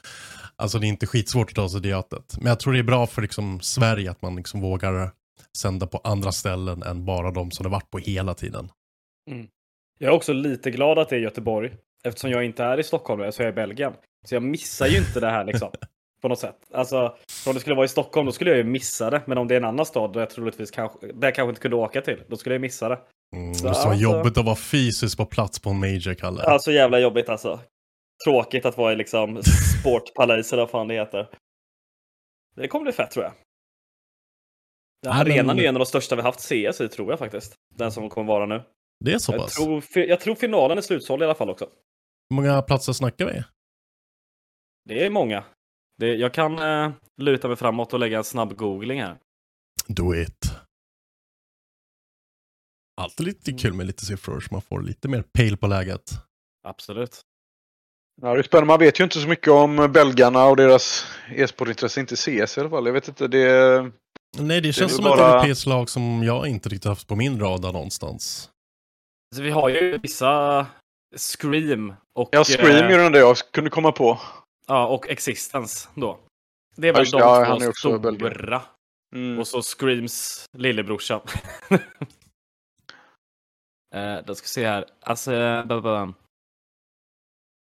alltså 0.56 0.78
det 0.78 0.86
är 0.86 0.88
inte 0.88 1.06
skitsvårt 1.06 1.48
att 1.48 1.54
ta 1.54 1.68
sig 1.68 1.80
dit. 1.80 2.36
Men 2.38 2.46
jag 2.46 2.60
tror 2.60 2.72
det 2.72 2.78
är 2.78 2.82
bra 2.82 3.06
för 3.06 3.22
liksom 3.22 3.60
Sverige 3.60 4.10
att 4.10 4.22
man 4.22 4.36
liksom 4.36 4.60
vågar 4.60 5.10
sända 5.56 5.86
på 5.86 6.00
andra 6.04 6.32
ställen 6.32 6.82
än 6.82 7.04
bara 7.04 7.30
de 7.30 7.50
som 7.50 7.64
det 7.64 7.70
varit 7.70 7.90
på 7.90 7.98
hela 7.98 8.34
tiden. 8.34 8.68
Mm. 9.30 9.46
Jag 9.98 10.12
är 10.12 10.16
också 10.16 10.32
lite 10.32 10.70
glad 10.70 10.98
att 10.98 11.08
det 11.08 11.16
är 11.16 11.20
Göteborg. 11.20 11.70
Eftersom 12.04 12.30
jag 12.30 12.44
inte 12.44 12.64
är 12.64 12.80
i 12.80 12.82
Stockholm, 12.82 13.32
så 13.32 13.42
är 13.42 13.46
jag 13.46 13.52
i 13.52 13.56
Belgien. 13.56 13.92
Så 14.24 14.34
jag 14.34 14.42
missar 14.42 14.86
ju 14.86 14.98
inte 14.98 15.20
det 15.20 15.30
här 15.30 15.44
liksom. 15.44 15.70
på 16.22 16.28
något 16.28 16.38
sätt. 16.38 16.56
Alltså, 16.72 17.16
om 17.46 17.54
det 17.54 17.60
skulle 17.60 17.76
vara 17.76 17.84
i 17.84 17.88
Stockholm, 17.88 18.26
då 18.26 18.32
skulle 18.32 18.50
jag 18.50 18.58
ju 18.58 18.64
missa 18.64 19.10
det. 19.10 19.22
Men 19.26 19.38
om 19.38 19.48
det 19.48 19.54
är 19.54 19.56
en 19.56 19.64
annan 19.64 19.86
stad, 19.86 20.12
där 20.12 20.20
jag 20.20 20.30
troligtvis 20.30 20.70
kanske, 20.70 21.06
där 21.06 21.28
jag 21.28 21.34
kanske 21.34 21.48
inte 21.48 21.60
kunde 21.60 21.76
åka 21.76 22.00
till, 22.00 22.22
då 22.28 22.36
skulle 22.36 22.54
jag 22.54 22.60
missa 22.60 22.88
det. 22.88 22.98
Mm, 23.36 23.52
det 23.52 23.68
måste 23.68 23.86
vara 23.86 23.96
jobbigt 23.96 24.38
att 24.38 24.44
vara 24.44 24.56
fysiskt 24.56 25.16
på 25.16 25.26
plats 25.26 25.60
på 25.60 25.70
en 25.70 25.80
major, 25.80 26.14
Kalle. 26.14 26.42
Ja, 26.46 26.58
så 26.58 26.72
jävla 26.72 26.98
jobbigt 26.98 27.28
alltså. 27.28 27.60
Tråkigt 28.24 28.64
att 28.64 28.76
vara 28.76 28.92
i 28.92 28.96
liksom 28.96 29.42
Sportpalace 29.80 30.54
eller 30.54 30.62
vad 30.62 30.70
fan 30.70 30.88
det 30.88 30.94
heter. 30.94 31.28
Det 32.56 32.68
kommer 32.68 32.82
bli 32.82 32.92
fett 32.92 33.10
tror 33.10 33.24
jag. 33.24 33.32
Den 35.02 35.12
arenan 35.12 35.58
är 35.58 35.64
en 35.64 35.74
av 35.74 35.78
de 35.78 35.86
största 35.86 36.16
vi 36.16 36.22
haft 36.22 36.40
CS 36.40 36.80
i 36.80 36.88
tror 36.88 37.10
jag 37.10 37.18
faktiskt. 37.18 37.54
Den 37.74 37.92
som 37.92 38.10
kommer 38.10 38.28
vara 38.28 38.46
nu. 38.46 38.62
Det 39.04 39.12
är 39.12 39.18
så 39.18 39.32
jag 39.32 39.40
pass? 39.40 39.54
Tror, 39.54 39.82
jag 39.94 40.20
tror 40.20 40.34
finalen 40.34 40.78
är 40.78 40.82
slutsåld 40.82 41.22
i 41.22 41.24
alla 41.24 41.34
fall 41.34 41.50
också. 41.50 41.68
Hur 42.30 42.36
många 42.36 42.62
platser 42.62 42.92
snackar 42.92 43.26
vi? 43.26 43.42
Det 44.84 45.04
är 45.04 45.10
många. 45.10 45.44
Det, 45.98 46.14
jag 46.14 46.34
kan 46.34 46.58
eh, 46.58 46.92
luta 47.16 47.48
mig 47.48 47.56
framåt 47.56 47.92
och 47.92 47.98
lägga 47.98 48.18
en 48.18 48.24
snabb 48.24 48.56
googling 48.56 49.02
här. 49.02 49.18
Do 49.86 50.14
it. 50.14 50.52
Alltid 53.00 53.26
lite 53.26 53.52
kul 53.52 53.72
med 53.72 53.86
lite 53.86 54.04
siffror 54.04 54.40
så 54.40 54.48
man 54.50 54.62
får 54.62 54.80
lite 54.80 55.08
mer 55.08 55.22
pejl 55.22 55.56
på 55.56 55.66
läget. 55.66 56.10
Absolut. 56.66 57.20
Ja, 58.22 58.32
det 58.32 58.38
är 58.38 58.42
spännande. 58.42 58.66
Man 58.66 58.78
vet 58.78 59.00
ju 59.00 59.04
inte 59.04 59.20
så 59.20 59.28
mycket 59.28 59.48
om 59.48 59.90
belgarna 59.92 60.44
och 60.44 60.56
deras 60.56 61.06
e-sportintresse, 61.28 62.00
inte 62.00 62.16
CS 62.16 62.28
i 62.28 62.60
alla 62.60 62.70
fall. 62.70 62.86
Jag 62.86 62.92
vet 62.92 63.08
inte, 63.08 63.28
det... 63.28 63.80
Nej, 64.38 64.60
det, 64.60 64.68
det 64.68 64.72
känns 64.72 64.94
som 64.94 65.04
bara... 65.04 65.28
ett 65.28 65.34
europeiskt 65.34 65.66
lag 65.66 65.90
som 65.90 66.22
jag 66.22 66.46
inte 66.46 66.68
riktigt 66.68 66.88
haft 66.88 67.08
på 67.08 67.16
min 67.16 67.40
radar 67.40 67.72
någonstans. 67.72 68.50
Så 69.36 69.42
vi 69.42 69.50
har 69.50 69.68
ju 69.68 69.98
vissa 69.98 70.66
Scream 71.16 71.94
och... 72.18 72.28
Ja, 72.32 72.44
Scream 72.44 73.00
eh... 73.00 73.10
det 73.10 73.18
jag 73.18 73.36
kunde 73.52 73.70
komma 73.70 73.92
på. 73.92 74.20
Ja, 74.66 74.86
och 74.86 75.08
Existence 75.08 75.88
då. 75.94 76.18
Det 76.76 76.88
är 76.88 76.92
väl 76.92 77.04
de 77.04 77.18
ja, 77.18 77.58
två 77.60 77.72
stora. 77.72 78.62
Mm. 79.14 79.38
Och 79.38 79.46
så 79.46 79.62
Screams 79.62 80.46
lillebrorsa. 80.52 81.20
eh, 83.94 84.18
då 84.26 84.34
ska 84.34 84.44
vi 84.44 84.48
se 84.48 84.66
här. 84.66 84.84
Alltså, 85.00 85.30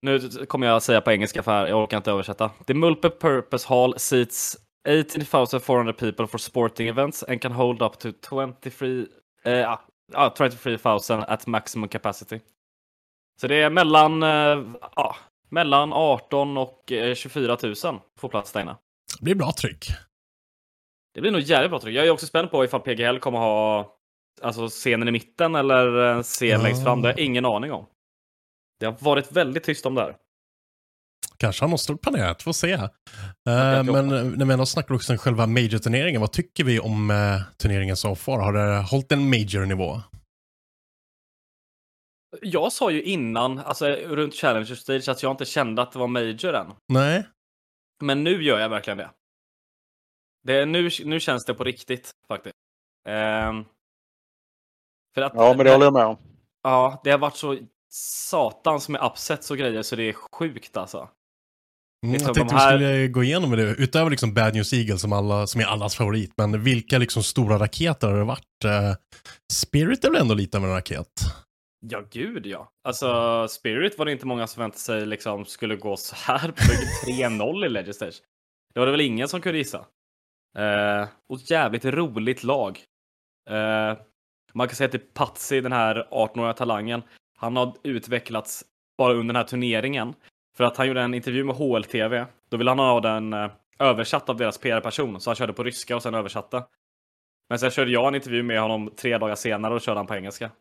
nu 0.01 0.29
kommer 0.47 0.67
jag 0.67 0.83
säga 0.83 1.01
på 1.01 1.11
engelska 1.11 1.43
för 1.43 1.67
jag 1.67 1.83
orkar 1.83 1.97
inte 1.97 2.11
översätta. 2.11 2.51
The 2.65 2.73
multi-purpose 2.73 3.67
hall 3.67 3.99
seats 3.99 4.57
18,400 4.87 5.93
people 5.93 6.27
for 6.27 6.37
sporting 6.37 6.87
events 6.87 7.23
and 7.23 7.41
can 7.41 7.51
hold 7.51 7.81
up 7.81 7.99
to 7.99 8.11
23, 8.29 9.05
eh, 9.43 9.77
ah, 10.13 10.33
23,000 10.37 11.19
at 11.19 11.47
maximum 11.47 11.89
capacity. 11.89 12.39
Så 13.41 13.47
det 13.47 13.55
är 13.55 13.69
mellan, 13.69 14.23
eh, 14.23 14.63
ah, 14.79 15.15
mellan 15.53 15.93
18 15.93 16.57
och 16.57 16.91
24 17.15 17.57
000 17.63 17.75
får 18.19 18.29
plats 18.29 18.51
där 18.51 18.61
inne. 18.61 18.75
Det 19.19 19.23
blir 19.23 19.35
bra 19.35 19.51
tryck. 19.51 19.87
Det 21.13 21.21
blir 21.21 21.31
nog 21.31 21.41
jävligt 21.41 21.71
bra 21.71 21.79
tryck. 21.79 21.95
Jag 21.95 22.05
är 22.05 22.09
också 22.09 22.25
spänd 22.25 22.51
på 22.51 22.65
ifall 22.65 22.81
PGL 22.81 23.19
kommer 23.19 23.37
ha 23.37 23.93
alltså, 24.41 24.67
scenen 24.67 25.07
i 25.07 25.11
mitten 25.11 25.55
eller 25.55 25.97
en 25.97 26.23
scen 26.23 26.49
mm. 26.49 26.63
längst 26.63 26.83
fram. 26.83 27.01
Det 27.01 27.07
har 27.07 27.13
jag 27.13 27.25
ingen 27.25 27.45
aning 27.45 27.71
om. 27.71 27.85
Det 28.79 28.85
har 28.85 28.95
varit 28.99 29.31
väldigt 29.31 29.63
tyst 29.63 29.85
om 29.85 29.95
det 29.95 30.01
här. 30.01 30.15
Kanske 31.37 31.63
har 31.63 31.69
något 31.69 31.81
stort 31.81 32.01
planerat, 32.01 32.43
får 32.43 32.53
se. 32.53 32.73
Uh, 32.73 32.89
men 33.83 34.07
när 34.07 34.45
vi 34.45 34.53
ändå 34.53 34.65
snackar 34.65 34.95
också 34.95 35.13
om 35.13 35.17
själva 35.17 35.47
major-turneringen, 35.47 36.21
vad 36.21 36.31
tycker 36.31 36.63
vi 36.63 36.79
om 36.79 37.11
uh, 37.11 37.41
turneringen 37.57 37.97
så 37.97 38.15
far? 38.15 38.39
Har 38.39 38.53
det 38.53 38.81
hållit 38.81 39.11
en 39.11 39.29
major-nivå? 39.29 40.01
Jag 42.41 42.73
sa 42.73 42.91
ju 42.91 43.03
innan, 43.03 43.59
alltså 43.59 43.85
runt 43.89 44.33
Challenger 44.33 44.75
Stage, 44.75 45.09
att 45.09 45.23
jag 45.23 45.31
inte 45.31 45.45
kände 45.45 45.81
att 45.81 45.91
det 45.91 45.99
var 45.99 46.07
Major 46.07 46.53
än. 46.53 46.73
Nej. 46.87 47.27
Men 48.01 48.23
nu 48.23 48.43
gör 48.43 48.59
jag 48.59 48.69
verkligen 48.69 48.97
det. 48.97 49.09
det 50.43 50.65
nu, 50.65 50.89
nu 51.05 51.19
känns 51.19 51.45
det 51.45 51.53
på 51.53 51.63
riktigt 51.63 52.11
faktiskt. 52.27 52.55
Um, 53.09 53.65
för 55.15 55.21
att, 55.21 55.33
ja, 55.35 55.53
men 55.57 55.65
det 55.65 55.71
håller 55.71 55.85
jag 55.85 55.93
med 55.93 56.05
om. 56.05 56.17
Ja, 56.63 57.01
det 57.03 57.11
har 57.11 57.17
varit 57.17 57.35
så 57.35 57.57
satans 57.93 58.89
med 58.89 59.01
upsets 59.01 59.51
och 59.51 59.57
grejer 59.57 59.81
så 59.81 59.95
det 59.95 60.09
är 60.09 60.13
sjukt 60.13 60.77
alltså. 60.77 61.09
Mm, 62.05 62.21
jag 62.21 62.33
tänkte 62.33 62.55
här... 62.55 62.77
vi 62.77 62.85
skulle 62.85 63.07
gå 63.07 63.23
igenom 63.23 63.51
det, 63.51 63.63
utöver 63.63 64.11
liksom 64.11 64.33
Bad 64.33 64.53
News 64.53 64.73
Eagle 64.73 64.97
som, 64.97 65.13
alla, 65.13 65.47
som 65.47 65.61
är 65.61 65.65
allas 65.65 65.95
favorit, 65.95 66.33
men 66.37 66.63
vilka 66.63 66.97
liksom 66.97 67.23
stora 67.23 67.59
raketer 67.59 68.07
har 68.07 68.17
det 68.17 68.23
varit? 68.23 68.65
Uh, 68.65 68.95
Spirit 69.53 70.05
är 70.05 70.09
väl 70.09 70.21
ändå 70.21 70.33
lite 70.33 70.57
av 70.57 70.63
en 70.63 70.69
raket? 70.69 71.13
Ja, 71.89 72.03
gud 72.11 72.45
ja. 72.45 72.71
Alltså, 72.83 73.47
Spirit 73.47 73.97
var 73.97 74.05
det 74.05 74.11
inte 74.11 74.27
många 74.27 74.47
som 74.47 74.61
väntade 74.61 74.79
sig 74.79 75.05
liksom 75.05 75.45
skulle 75.45 75.75
gå 75.75 75.97
så 75.97 76.15
här 76.15 76.47
på 76.47 76.61
3-0 77.11 77.65
i 77.65 77.69
Legisters. 77.69 78.15
Stage. 78.15 78.27
Det 78.73 78.79
var 78.79 78.85
det 78.85 78.91
väl 78.91 79.01
ingen 79.01 79.27
som 79.27 79.41
kunde 79.41 79.57
gissa. 79.57 79.85
Eh, 80.57 81.07
och 81.29 81.39
jävligt 81.39 81.85
roligt 81.85 82.43
lag. 82.43 82.79
Eh, 83.49 83.97
man 84.53 84.67
kan 84.67 84.75
säga 84.75 84.89
till 84.89 84.99
Patsy, 84.99 85.61
den 85.61 85.71
här 85.71 86.07
18-åriga 86.11 86.53
talangen, 86.53 87.01
han 87.37 87.55
har 87.55 87.73
utvecklats 87.83 88.63
bara 88.97 89.13
under 89.13 89.33
den 89.33 89.35
här 89.35 89.43
turneringen. 89.43 90.13
För 90.57 90.63
att 90.63 90.77
han 90.77 90.87
gjorde 90.87 91.01
en 91.01 91.13
intervju 91.13 91.43
med 91.43 91.55
HLTV. 91.55 92.25
Då 92.49 92.57
ville 92.57 92.71
han 92.71 92.79
ha 92.79 92.99
den 92.99 93.33
eh, 93.33 93.51
översatt 93.79 94.29
av 94.29 94.37
deras 94.37 94.57
PR-person, 94.57 95.21
så 95.21 95.29
han 95.29 95.35
körde 95.35 95.53
på 95.53 95.63
ryska 95.63 95.95
och 95.95 96.03
sen 96.03 96.15
översatte. 96.15 96.63
Men 97.49 97.59
sen 97.59 97.71
körde 97.71 97.91
jag 97.91 98.07
en 98.07 98.15
intervju 98.15 98.43
med 98.43 98.61
honom 98.61 98.91
tre 98.97 99.17
dagar 99.17 99.35
senare 99.35 99.73
och 99.73 99.81
körde 99.81 99.99
han 99.99 100.07
på 100.07 100.15
engelska. 100.15 100.51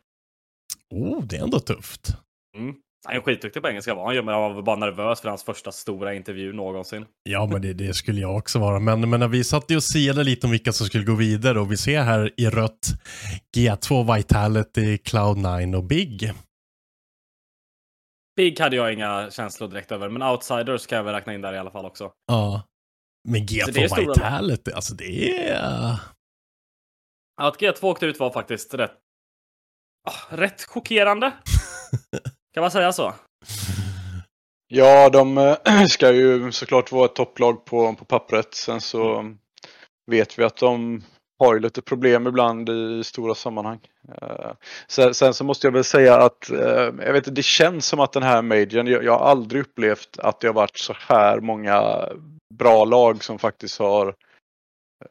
Oh, 0.93 1.23
det 1.25 1.37
är 1.37 1.43
ändå 1.43 1.59
tufft. 1.59 2.17
Mm. 2.57 2.75
Han 3.05 3.15
är 3.15 3.21
skitduktig 3.21 3.61
på 3.61 3.69
engelska 3.69 3.95
var 3.95 4.05
han 4.05 4.15
ju, 4.15 4.23
men 4.23 4.33
jag 4.35 4.53
var 4.53 4.61
bara 4.61 4.75
nervös 4.75 5.21
för 5.21 5.29
hans 5.29 5.43
första 5.43 5.71
stora 5.71 6.13
intervju 6.13 6.53
någonsin. 6.53 7.05
Ja, 7.23 7.45
men 7.45 7.61
det, 7.61 7.73
det 7.73 7.93
skulle 7.93 8.21
jag 8.21 8.37
också 8.37 8.59
vara. 8.59 8.79
Men, 8.79 9.09
men 9.09 9.19
när 9.19 9.27
vi 9.27 9.43
satt 9.43 9.71
och 9.71 9.83
siade 9.83 10.23
lite 10.23 10.47
om 10.47 10.51
vilka 10.51 10.73
som 10.73 10.87
skulle 10.87 11.03
gå 11.03 11.15
vidare 11.15 11.59
och 11.59 11.71
vi 11.71 11.77
ser 11.77 12.01
här 12.01 12.31
i 12.37 12.49
rött 12.49 12.87
G2, 13.57 14.15
Vitality, 14.15 14.97
Cloud9 14.97 15.75
och 15.75 15.83
Big. 15.83 16.33
Big 18.35 18.59
hade 18.59 18.75
jag 18.75 18.93
inga 18.93 19.31
känslor 19.31 19.67
direkt 19.67 19.91
över, 19.91 20.09
men 20.09 20.23
Outsiders 20.23 20.87
kan 20.87 20.97
jag 20.97 21.03
väl 21.03 21.13
räkna 21.13 21.33
in 21.33 21.41
där 21.41 21.53
i 21.53 21.57
alla 21.57 21.71
fall 21.71 21.85
också. 21.85 22.11
Ja. 22.27 22.63
Men 23.29 23.41
G2 23.41 23.99
Vitality, 23.99 24.71
alltså 24.71 24.93
det 24.93 25.47
är... 25.49 25.99
Att 27.41 27.57
G2 27.61 27.83
åkte 27.83 28.05
ut 28.05 28.19
var 28.19 28.31
faktiskt 28.31 28.73
rätt, 28.73 28.97
rätt 30.29 30.63
chockerande. 30.63 31.31
kan 32.53 32.61
man 32.61 32.71
säga 32.71 32.93
så? 32.93 33.13
Ja, 34.67 35.09
de 35.09 35.37
äh, 35.37 35.85
ska 35.87 36.11
ju 36.11 36.51
såklart 36.51 36.91
vara 36.91 37.05
ett 37.05 37.15
topplag 37.15 37.65
på, 37.65 37.93
på 37.93 38.05
pappret. 38.05 38.53
Sen 38.53 38.81
så 38.81 39.33
vet 40.11 40.39
vi 40.39 40.43
att 40.43 40.57
de 40.57 41.03
har 41.39 41.53
ju 41.53 41.59
lite 41.59 41.81
problem 41.81 42.27
ibland 42.27 42.69
i 42.69 43.03
stora 43.03 43.35
sammanhang. 43.35 43.79
Uh, 44.21 44.51
sen, 44.87 45.13
sen, 45.13 45.33
så 45.33 45.43
måste 45.43 45.67
jag 45.67 45.71
väl 45.71 45.83
säga 45.83 46.15
att 46.17 46.49
uh, 46.51 46.59
jag 47.05 47.13
vet, 47.13 47.35
det 47.35 47.43
känns 47.43 47.85
som 47.85 47.99
att 47.99 48.13
den 48.13 48.23
här 48.23 48.41
majorn, 48.41 48.87
jag, 48.87 49.03
jag, 49.03 49.17
har 49.17 49.25
aldrig 49.25 49.61
upplevt 49.61 50.19
att 50.19 50.39
det 50.39 50.47
har 50.47 50.53
varit 50.53 50.77
så 50.77 50.95
här 50.99 51.39
många 51.39 52.09
bra 52.53 52.85
lag 52.85 53.23
som 53.23 53.39
faktiskt 53.39 53.79
har 53.79 54.15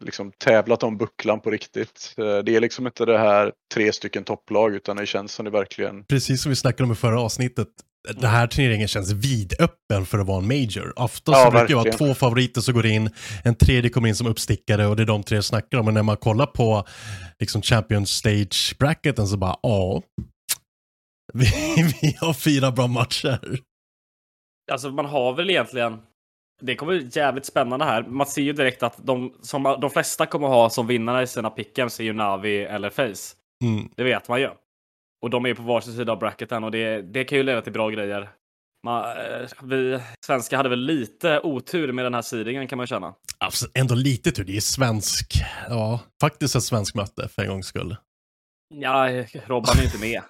liksom 0.01 0.33
tävlat 0.39 0.83
om 0.83 0.99
bucklan 0.99 1.41
på 1.41 1.51
riktigt. 1.51 2.15
Eh, 2.19 2.39
det 2.39 2.57
är 2.57 2.61
liksom 2.61 2.87
inte 2.87 3.05
det 3.05 3.19
här 3.19 3.53
tre 3.75 3.93
stycken 3.93 4.25
topplag 4.25 4.75
utan 4.75 4.97
det 4.97 5.07
känns 5.07 5.33
som 5.33 5.45
det 5.45 5.51
verkligen... 5.51 6.05
Precis 6.05 6.43
som 6.43 6.51
vi 6.51 6.57
snackade 6.57 6.85
om 6.85 6.93
i 6.93 6.95
förra 6.95 7.21
avsnittet. 7.21 7.69
Den 8.15 8.31
här 8.31 8.47
turneringen 8.47 8.89
känns 8.89 9.13
vidöppen 9.13 10.07
för 10.07 10.19
att 10.19 10.27
vara 10.27 10.39
en 10.39 10.47
major. 10.47 10.93
Ofta 10.97 11.33
så 11.33 11.39
Ja, 11.39 11.51
brukar 11.51 11.67
det 11.67 11.75
vara 11.75 11.93
två 11.93 12.15
favoriter 12.15 12.61
som 12.61 12.75
går 12.75 12.87
in, 12.87 13.11
en 13.45 13.55
tredje 13.55 13.91
kommer 13.91 14.09
in 14.09 14.15
som 14.15 14.27
uppstickare 14.27 14.87
och 14.87 14.97
det 14.97 15.03
är 15.03 15.07
de 15.07 15.23
tre 15.23 15.37
jag 15.37 15.45
snackar 15.45 15.79
om. 15.79 15.85
Men 15.85 15.95
när 15.95 16.03
man 16.03 16.17
kollar 16.17 16.47
på 16.47 16.85
liksom 17.41 17.63
Champions 17.63 18.11
Stage 18.11 18.77
bracketen 18.79 19.27
så 19.27 19.37
bara, 19.37 19.57
ja. 19.63 20.03
Vi, 21.35 21.45
vi 22.03 22.17
har 22.21 22.33
fyra 22.35 22.71
bra 22.73 22.87
matcher. 22.87 23.59
Alltså 24.73 24.91
man 24.91 25.07
har 25.07 25.35
väl 25.35 25.51
egentligen... 25.51 25.99
Det 26.63 26.77
kommer 26.77 26.99
bli 26.99 27.09
jävligt 27.13 27.47
spännande 27.47 27.85
här. 27.85 28.03
Man 28.03 28.27
ser 28.27 28.43
ju 28.43 28.53
direkt 28.53 28.83
att 28.83 28.97
de, 28.99 29.35
som 29.43 29.63
de 29.63 29.91
flesta 29.91 30.27
kommer 30.27 30.49
ha 30.49 30.71
som 30.71 30.87
vinnare 30.87 31.23
i 31.23 31.27
sina 31.27 31.51
pickems 31.51 32.01
är 32.01 32.05
ju 32.05 32.13
Navi 32.13 32.63
eller 32.63 32.91
Face. 32.91 33.37
Mm. 33.65 33.89
Det 33.97 34.05
vet 34.05 34.29
man 34.29 34.41
ju. 34.41 34.51
Och 35.23 35.31
de 35.31 35.45
är 35.45 35.49
ju 35.49 35.55
på 35.55 35.63
varsin 35.63 35.93
sida 35.93 36.13
av 36.13 36.19
bracketen 36.19 36.65
och 36.65 36.71
det, 36.71 37.03
det 37.03 37.25
kan 37.25 37.39
ju 37.39 37.45
leda 37.45 37.63
till 37.63 37.73
bra 37.73 37.91
grejer. 37.91 38.31
Man, 38.87 39.05
eh, 39.05 39.49
vi 39.63 39.99
svenskar 40.27 40.57
hade 40.57 40.69
väl 40.69 40.81
lite 40.81 41.41
otur 41.41 41.93
med 41.93 42.05
den 42.05 42.15
här 42.15 42.23
seedingen 42.23 42.69
kan 42.69 42.77
man 42.77 42.87
känna. 42.87 43.15
Alltså, 43.39 43.67
ändå 43.75 43.95
lite 43.95 44.31
tur, 44.31 44.45
det 44.45 44.57
är 44.57 44.61
svensk, 44.61 45.35
ja, 45.69 46.01
faktiskt 46.21 46.57
ett 46.57 46.63
svensk 46.63 46.95
möte 46.95 47.29
för 47.29 47.43
en 47.43 47.49
gångs 47.49 47.67
skull. 47.67 47.97
Ja, 48.75 49.25
Robban 49.47 49.79
är 49.79 49.85
inte 49.85 49.99
med. 49.99 50.23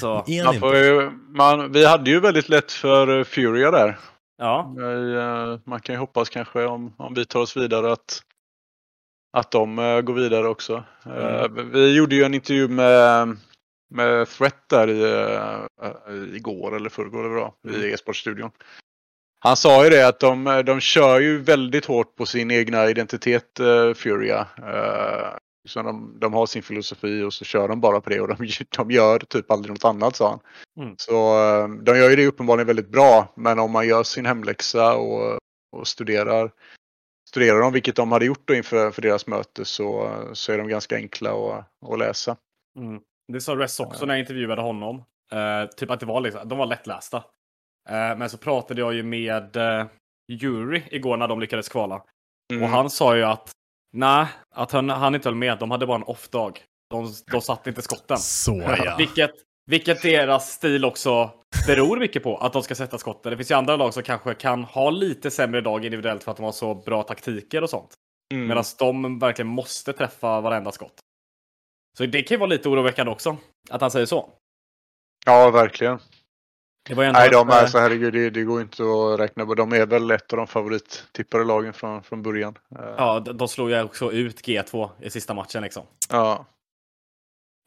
Så 0.00 0.14
Man 0.44 0.60
får 0.60 1.10
man, 1.36 1.72
vi 1.72 1.86
hade 1.86 2.10
ju 2.10 2.20
väldigt 2.20 2.48
lätt 2.48 2.72
för 2.72 3.18
eh, 3.18 3.24
Furia 3.24 3.70
där. 3.70 3.98
Ja, 4.42 4.74
eh, 4.78 5.58
Man 5.64 5.80
kan 5.80 5.94
ju 5.94 5.98
hoppas 5.98 6.28
kanske 6.30 6.64
om, 6.64 6.94
om 6.98 7.14
vi 7.14 7.26
tar 7.26 7.40
oss 7.40 7.56
vidare 7.56 7.92
att, 7.92 8.22
att 9.32 9.50
de 9.50 9.78
eh, 9.78 10.00
går 10.00 10.14
vidare 10.14 10.48
också. 10.48 10.84
Eh, 11.06 11.48
Vi 11.72 11.96
gjorde 11.96 12.14
ju 12.14 12.24
en 12.24 12.34
intervju 12.34 12.68
med, 12.68 13.36
med 13.90 14.28
Threat 14.28 14.68
där 14.68 14.88
i, 14.90 16.36
igår 16.36 16.76
eller 16.76 16.90
förrgår 16.90 17.20
eller 17.20 17.34
bra, 17.34 17.54
i 17.68 17.92
e-sportstudion. 17.92 18.50
Han 19.40 19.56
sa 19.56 19.84
ju 19.84 19.90
det 19.90 20.08
att 20.08 20.20
de, 20.20 20.62
de 20.66 20.80
kör 20.80 21.20
ju 21.20 21.38
väldigt 21.38 21.84
hårt 21.84 22.16
på 22.16 22.26
sin 22.26 22.50
egna 22.50 22.88
identitet, 22.88 23.60
Furia. 23.94 24.46
Eh, 25.64 25.68
så 25.68 25.82
de, 25.82 26.18
de 26.20 26.32
har 26.32 26.46
sin 26.46 26.62
filosofi 26.62 27.22
och 27.22 27.32
så 27.32 27.44
kör 27.44 27.68
de 27.68 27.80
bara 27.80 28.00
på 28.00 28.10
det 28.10 28.20
och 28.20 28.28
de, 28.28 28.48
de 28.76 28.90
gör 28.90 29.18
typ 29.18 29.50
aldrig 29.50 29.72
något 29.72 29.84
annat 29.84 30.16
sa 30.16 30.30
han. 30.30 30.40
Mm. 30.84 30.94
Så 30.98 31.14
eh, 31.14 31.68
de 31.68 31.98
gör 31.98 32.10
ju 32.10 32.16
det 32.16 32.26
uppenbarligen 32.26 32.66
väldigt 32.66 32.88
bra. 32.88 33.32
Men 33.36 33.58
om 33.58 33.70
man 33.70 33.88
gör 33.88 34.02
sin 34.02 34.26
hemläxa 34.26 34.96
och, 34.96 35.38
och 35.76 35.86
studerar, 35.86 36.50
studerar 37.28 37.60
dem, 37.60 37.72
vilket 37.72 37.96
de 37.96 38.12
hade 38.12 38.24
gjort 38.24 38.48
då 38.48 38.54
inför 38.54 38.90
för 38.90 39.02
deras 39.02 39.26
möte, 39.26 39.64
så, 39.64 40.10
så 40.32 40.52
är 40.52 40.58
de 40.58 40.68
ganska 40.68 40.96
enkla 40.96 41.30
att, 41.30 41.66
att 41.92 41.98
läsa. 41.98 42.36
mm. 42.78 43.00
det 43.32 43.40
sa 43.40 43.56
Ress 43.56 43.80
också 43.80 44.06
när 44.06 44.14
jag 44.14 44.20
intervjuade 44.20 44.62
honom. 44.62 45.04
Eh, 45.32 45.70
typ 45.76 45.90
att 45.90 46.00
det 46.00 46.06
var 46.06 46.20
liksom, 46.20 46.48
de 46.48 46.58
var 46.58 46.66
lättlästa. 46.66 47.16
Eh, 47.88 48.16
men 48.18 48.30
så 48.30 48.38
pratade 48.38 48.80
jag 48.80 48.94
ju 48.94 49.02
med 49.02 49.56
uh, 49.56 49.86
Jury 50.28 50.82
igår 50.90 51.16
när 51.16 51.28
de 51.28 51.40
lyckades 51.40 51.68
kvala. 51.68 52.02
Mm. 52.52 52.62
Och 52.62 52.68
han 52.68 52.90
sa 52.90 53.16
ju 53.16 53.22
att 53.22 53.50
nej, 53.92 54.26
att 54.54 54.72
han, 54.72 54.90
han 54.90 55.14
inte 55.14 55.28
höll 55.28 55.36
med. 55.36 55.58
De 55.58 55.70
hade 55.70 55.86
bara 55.86 55.96
en 55.96 56.02
off-dag. 56.02 56.60
De, 56.90 57.12
de 57.30 57.40
satte 57.40 57.70
inte 57.70 57.82
skotten. 57.82 58.18
Så 58.18 58.62
ja. 58.78 58.94
Vilket, 58.98 59.30
vilket 59.66 60.02
deras 60.02 60.52
stil 60.52 60.84
också 60.84 61.30
beror 61.66 61.96
mycket 61.96 62.22
på. 62.22 62.36
Att 62.36 62.52
de 62.52 62.62
ska 62.62 62.74
sätta 62.74 62.98
skotten. 62.98 63.30
Det 63.30 63.36
finns 63.36 63.50
ju 63.50 63.54
andra 63.54 63.76
lag 63.76 63.94
som 63.94 64.02
kanske 64.02 64.34
kan 64.34 64.64
ha 64.64 64.90
lite 64.90 65.30
sämre 65.30 65.60
dag 65.60 65.84
individuellt 65.84 66.24
för 66.24 66.30
att 66.30 66.36
de 66.36 66.42
har 66.42 66.52
så 66.52 66.74
bra 66.74 67.02
taktiker 67.02 67.62
och 67.62 67.70
sånt. 67.70 67.94
Mm. 68.34 68.46
Medan 68.46 68.64
de 68.78 69.18
verkligen 69.18 69.48
måste 69.48 69.92
träffa 69.92 70.40
varenda 70.40 70.72
skott. 70.72 70.94
Så 71.98 72.06
det 72.06 72.22
kan 72.22 72.34
ju 72.34 72.38
vara 72.38 72.50
lite 72.50 72.68
oroväckande 72.68 73.12
också. 73.12 73.36
Att 73.70 73.80
han 73.80 73.90
säger 73.90 74.06
så. 74.06 74.30
Ja, 75.26 75.50
verkligen. 75.50 75.98
Det 76.88 76.94
var 76.94 77.02
ju 77.02 77.06
ändå 77.08 77.18
Nej, 77.20 77.30
de 77.30 77.48
är 77.50 77.62
eh, 77.62 77.68
så 77.68 77.78
herregud, 77.78 78.12
det, 78.14 78.30
det 78.30 78.42
går 78.44 78.60
inte 78.62 78.82
att 78.82 79.20
räkna 79.20 79.46
på. 79.46 79.54
De 79.54 79.72
är 79.72 79.86
väl 79.86 80.10
ett 80.10 80.32
av 80.32 80.36
de 80.36 80.46
favorittippade 80.46 81.44
lagen 81.44 81.72
från, 81.72 82.02
från 82.02 82.22
början. 82.22 82.58
Eh, 82.78 82.94
Ja, 82.96 83.20
de 83.20 83.48
slog 83.48 83.70
ju 83.70 83.82
också 83.82 84.12
ut 84.12 84.40
G2 84.46 84.88
i 85.00 85.10
sista 85.10 85.34
matchen 85.34 85.62
liksom. 85.62 85.82
ja. 86.10 86.46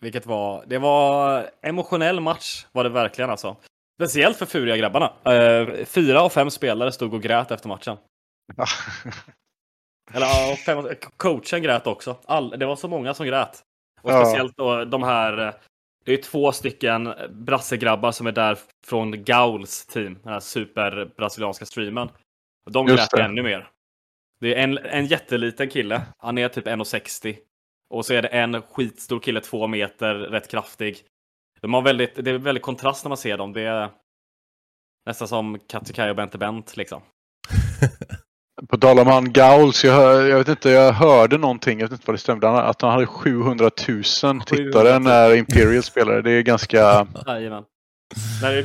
Vilket 0.01 0.25
var, 0.25 0.63
det 0.67 0.77
var 0.77 1.49
emotionell 1.61 2.19
match 2.19 2.65
var 2.71 2.83
det 2.83 2.89
verkligen 2.89 3.29
alltså. 3.29 3.55
Speciellt 3.99 4.37
för 4.37 4.45
Furia-grabbarna. 4.45 5.13
Eh, 5.33 5.85
fyra 5.85 6.21
av 6.21 6.29
fem 6.29 6.49
spelare 6.51 6.91
stod 6.91 7.13
och 7.13 7.21
grät 7.21 7.51
efter 7.51 7.67
matchen. 7.67 7.97
Eller 10.13 10.25
ja, 10.27 10.55
fem, 10.65 10.87
coachen 11.17 11.61
grät 11.63 11.87
också. 11.87 12.15
All, 12.25 12.49
det 12.49 12.65
var 12.65 12.75
så 12.75 12.87
många 12.87 13.13
som 13.13 13.25
grät. 13.25 13.63
Och 14.01 14.11
Ja. 14.11 14.25
speciellt 14.25 14.57
då 14.57 14.85
de 14.85 15.03
här, 15.03 15.53
det 16.05 16.13
är 16.13 16.17
två 16.17 16.51
stycken 16.51 17.13
brassegrabbar 17.29 18.11
som 18.11 18.27
är 18.27 18.31
där 18.31 18.57
från 18.85 19.23
Gauls 19.23 19.85
team, 19.85 20.19
den 20.23 20.33
här 20.33 20.39
superbrasilianska 20.39 21.65
streamen. 21.65 22.09
De 22.71 22.85
grät 22.85 23.13
ännu 23.13 23.43
mer. 23.43 23.69
Det 24.39 24.55
är 24.55 24.63
en, 24.63 24.77
en 24.77 25.05
jätteliten 25.05 25.69
kille, 25.69 26.01
han 26.17 26.37
är 26.37 26.49
typ 26.49 26.67
1,60. 26.67 27.37
Och 27.89 28.05
så 28.05 28.13
är 28.13 28.21
det 28.21 28.27
en 28.27 28.61
skitstor 28.61 29.19
kille, 29.19 29.41
två 29.41 29.67
meter, 29.67 30.15
rätt 30.15 30.51
kraftig. 30.51 31.01
De 31.61 31.73
har 31.73 31.81
väldigt, 31.81 32.25
det 32.25 32.31
är 32.31 32.37
väldigt 32.37 32.63
kontrast 32.63 33.05
när 33.05 33.09
man 33.09 33.17
ser 33.17 33.37
dem. 33.37 33.53
Det 33.53 33.61
är 33.61 33.89
nästan 35.05 35.27
som 35.27 35.59
Katsukai 35.59 36.09
och 36.09 36.15
Bente 36.15 36.37
Bent 36.37 36.77
liksom. 36.77 37.01
På 38.67 38.77
tal 38.77 38.99
om 38.99 39.07
han 39.07 39.31
Gauls, 39.33 39.83
jag, 39.83 39.93
hör, 39.93 40.25
jag 40.29 40.37
vet 40.37 40.47
inte, 40.47 40.69
jag 40.69 40.93
hörde 40.93 41.37
någonting, 41.37 41.79
jag 41.79 41.85
vet 41.85 41.91
inte 41.91 42.03
vad 42.07 42.13
det 42.13 42.19
stämde, 42.19 42.49
att 42.49 42.81
han 42.81 42.91
hade 42.91 43.05
700 43.05 43.69
000 43.87 44.03
tittare 44.41 44.99
när 44.99 45.35
Imperial 45.35 45.83
spelade. 45.83 46.21
Det 46.21 46.31
är 46.31 46.41
ganska... 46.41 47.07
Jajamän. 47.27 47.63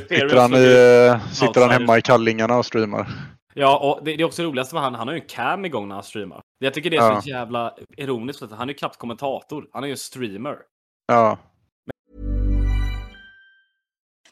Sitter 0.09 0.37
han, 0.37 0.55
i, 0.55 1.19
sitter 1.33 1.61
han 1.61 1.69
hemma 1.69 1.97
i 1.97 2.01
kallingarna 2.01 2.57
och 2.57 2.65
streamar? 2.65 3.07
Ja, 3.53 3.77
och 3.77 4.05
det, 4.05 4.15
det 4.15 4.23
är 4.23 4.25
också 4.25 4.43
roligast 4.43 4.73
med 4.73 4.81
han, 4.81 4.95
han 4.95 5.07
har 5.07 5.15
ju 5.15 5.21
en 5.21 5.27
cam 5.27 5.65
igång 5.65 5.87
när 5.87 5.95
han 5.95 6.03
streamar. 6.03 6.41
Jag 6.59 6.73
tycker 6.73 6.89
det 6.89 6.97
är 6.97 7.01
Ja. 7.01 7.21
så 7.21 7.29
jävla 7.29 7.73
ironiskt, 7.97 8.39
för 8.39 8.45
att 8.45 8.51
han 8.51 8.69
är 8.69 8.73
ju 8.73 8.77
knappt 8.77 8.97
kommentator. 8.97 9.65
Han 9.73 9.83
är 9.83 9.87
ju 9.87 9.91
en 9.91 9.97
streamer. 9.97 10.55
Ja. 11.07 11.37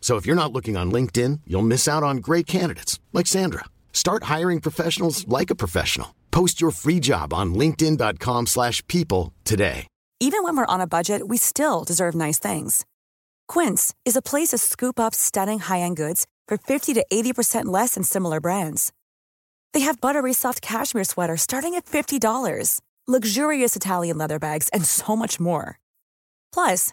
So 0.00 0.16
if 0.16 0.24
you're 0.24 0.42
not 0.42 0.52
looking 0.52 0.78
on 0.78 0.90
LinkedIn, 0.90 1.40
you'll 1.46 1.62
miss 1.62 1.86
out 1.86 2.02
on 2.02 2.18
great 2.18 2.46
candidates 2.46 2.98
like 3.12 3.26
Sandra. 3.26 3.64
Start 3.92 4.22
hiring 4.24 4.60
professionals 4.60 5.28
like 5.28 5.50
a 5.50 5.54
professional. 5.54 6.14
Post 6.30 6.60
your 6.62 6.70
free 6.70 7.00
job 7.00 7.34
on 7.34 7.52
linkedin.com/people 7.52 9.32
today. 9.44 9.86
Even 10.20 10.42
when 10.42 10.56
we're 10.56 10.74
on 10.74 10.80
a 10.80 10.86
budget, 10.86 11.28
we 11.28 11.36
still 11.36 11.84
deserve 11.84 12.14
nice 12.14 12.40
things. 12.40 12.84
Quince 13.46 13.94
is 14.04 14.16
a 14.16 14.22
place 14.22 14.48
to 14.48 14.58
scoop 14.58 14.98
up 14.98 15.14
stunning 15.14 15.60
high-end 15.60 15.96
goods 15.96 16.26
for 16.48 16.58
50 16.58 16.92
to 16.94 17.06
80% 17.10 17.66
less 17.66 17.94
than 17.94 18.02
similar 18.02 18.40
brands. 18.40 18.92
They 19.72 19.80
have 19.80 20.00
buttery 20.00 20.32
soft 20.32 20.60
cashmere 20.60 21.04
sweaters 21.04 21.42
starting 21.42 21.74
at 21.76 21.86
$50, 21.86 22.80
luxurious 23.06 23.76
Italian 23.76 24.18
leather 24.18 24.38
bags, 24.40 24.68
and 24.70 24.84
so 24.84 25.14
much 25.14 25.38
more. 25.38 25.78
Plus, 26.52 26.92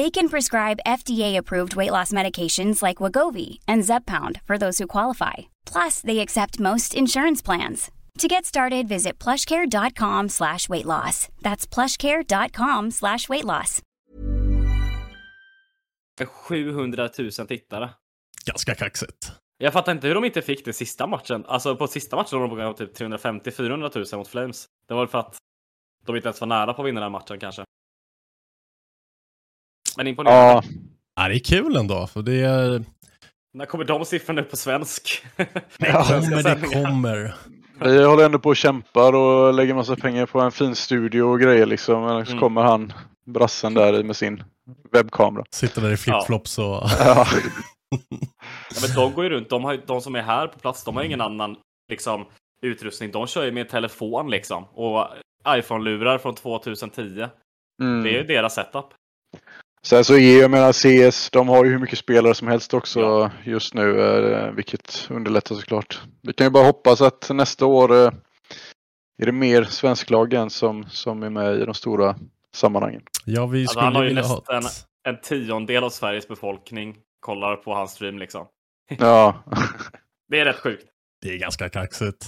They 0.00 0.10
can 0.10 0.30
prescribe 0.30 0.86
FDA-approved 0.86 1.76
weight 1.76 1.90
loss 1.90 2.12
medications 2.12 2.82
like 2.82 3.02
Wagovi 3.02 3.58
and 3.68 3.84
Zepbound 3.84 4.40
for 4.46 4.56
those 4.56 4.78
who 4.78 4.86
qualify. 4.86 5.36
Plus, 5.72 6.00
they 6.00 6.20
accept 6.20 6.58
most 6.58 6.94
insurance 6.94 7.44
plans. 7.44 7.90
To 8.18 8.26
get 8.28 8.46
started, 8.46 8.88
visit 8.88 9.24
plushcare.com 9.24 10.28
slash 10.28 10.68
weight 10.68 10.86
loss. 10.86 11.28
That's 11.42 11.74
plushcare.com 11.74 12.90
slash 12.90 13.28
weight 13.28 13.44
loss. 13.44 13.82
700 16.48 17.10
000 17.18 17.46
tittare. 17.48 17.90
Ganska 18.46 18.74
kaxigt. 18.74 19.32
Jag 19.58 19.72
fattar 19.72 19.92
inte 19.92 20.06
hur 20.08 20.14
de 20.14 20.24
inte 20.24 20.42
fick 20.42 20.64
det 20.64 20.72
sista 20.72 21.06
matchen. 21.06 21.44
Alltså 21.48 21.76
på 21.76 21.86
sista 21.86 22.16
matchen 22.16 22.40
var 22.40 22.48
de 22.48 22.72
på 22.72 22.78
typ 22.78 22.98
350-400 22.98 24.12
000 24.12 24.18
mot 24.18 24.28
Flames. 24.28 24.66
Det 24.88 24.94
var 24.94 25.00
väl 25.00 25.08
för 25.08 25.18
att 25.18 25.36
de 26.06 26.16
inte 26.16 26.28
ens 26.28 26.40
var 26.40 26.48
nära 26.48 26.74
på 26.74 26.82
att 26.82 26.88
vinna 26.88 27.00
den 27.00 27.12
matchen 27.12 27.38
kanske. 27.40 27.64
Men 30.00 30.06
imponerande. 30.06 30.42
Ja, 30.42 30.62
Ja, 31.14 31.28
det 31.28 31.34
är 31.34 31.38
kul 31.38 31.76
ändå, 31.76 32.06
för 32.06 32.22
det 32.22 32.40
är... 32.40 32.84
När 33.54 33.66
kommer 33.66 33.84
de 33.84 34.04
siffrorna 34.04 34.40
upp 34.40 34.50
på 34.50 34.56
svensk? 34.56 35.26
Det 35.36 35.92
kommer, 35.92 36.42
det 36.42 36.84
kommer. 36.84 37.34
vi 37.80 38.04
håller 38.04 38.24
ändå 38.24 38.38
på 38.38 38.48
och 38.48 38.56
kämpar 38.56 39.12
och 39.12 39.54
lägger 39.54 39.74
massa 39.74 39.96
pengar 39.96 40.26
på 40.26 40.40
en 40.40 40.52
fin 40.52 40.74
studio 40.74 41.22
och 41.22 41.40
grejer 41.40 41.66
liksom. 41.66 42.02
Men 42.02 42.26
så 42.26 42.30
Mm. 42.32 42.40
kommer 42.40 42.62
han, 42.62 42.92
brassen 43.26 43.74
där 43.74 44.02
med 44.02 44.16
sin 44.16 44.42
webbkamera. 44.92 45.44
Sitter 45.50 45.82
där 45.82 45.92
i 45.92 45.96
flipflops 45.96 46.58
och... 46.58 46.64
Ja. 46.64 46.86
Ja, 46.98 47.26
men 48.82 48.94
de 48.96 49.14
går 49.14 49.24
ju 49.24 49.30
runt. 49.30 49.48
De, 49.50 49.64
har, 49.64 49.80
de 49.86 50.00
som 50.00 50.14
är 50.14 50.22
här 50.22 50.46
på 50.46 50.58
plats, 50.58 50.84
de 50.84 50.96
har 50.96 51.02
ingen 51.02 51.20
annan 51.20 51.56
liksom, 51.90 52.26
utrustning. 52.62 53.10
De 53.10 53.26
kör 53.26 53.44
ju 53.44 53.52
med 53.52 53.68
telefon 53.68 54.30
liksom. 54.30 54.64
Och 54.64 55.06
iPhone-lurar 55.48 56.18
från 56.18 56.34
2010. 56.34 57.26
Mm. 57.82 58.02
Det 58.02 58.10
är 58.10 58.12
ju 58.12 58.22
deras 58.22 58.54
setup. 58.54 58.86
Sen 59.86 60.04
så 60.04 60.14
är 60.14 60.40
jag 60.40 60.50
menar 60.50 60.72
CS, 60.72 61.30
de 61.30 61.48
har 61.48 61.64
ju 61.64 61.70
hur 61.70 61.78
mycket 61.78 61.98
spelare 61.98 62.34
som 62.34 62.48
helst 62.48 62.74
också 62.74 63.30
just 63.44 63.74
nu, 63.74 64.00
eh, 64.00 64.52
vilket 64.52 65.06
underlättar 65.10 65.54
såklart. 65.54 66.00
Vi 66.22 66.32
kan 66.32 66.46
ju 66.46 66.50
bara 66.50 66.66
hoppas 66.66 67.00
att 67.00 67.30
nästa 67.30 67.66
år 67.66 67.92
eh, 67.92 68.12
är 69.22 69.26
det 69.26 69.32
mer 69.32 69.64
svensklagen 69.64 70.50
som, 70.50 70.84
som 70.88 71.22
är 71.22 71.30
med 71.30 71.60
i 71.60 71.64
de 71.64 71.74
stora 71.74 72.16
sammanhangen. 72.54 73.02
Ja, 73.24 73.46
vi 73.46 73.60
Alltså, 73.60 73.72
skulle 73.72 73.84
han 73.84 73.94
har 73.96 74.04
ju 74.04 74.14
nästan 74.14 74.62
en 75.08 75.20
tiondel 75.20 75.84
av 75.84 75.90
Sveriges 75.90 76.28
befolkning 76.28 76.96
kollar 77.20 77.56
på 77.56 77.74
hans 77.74 77.92
stream 77.92 78.18
liksom. 78.18 78.46
Ja, 78.98 79.44
Det 80.28 80.40
är 80.40 80.44
rätt 80.44 80.60
sjukt. 80.60 80.86
Det 81.22 81.34
är 81.34 81.38
ganska 81.38 81.68
kaxigt. 81.68 82.26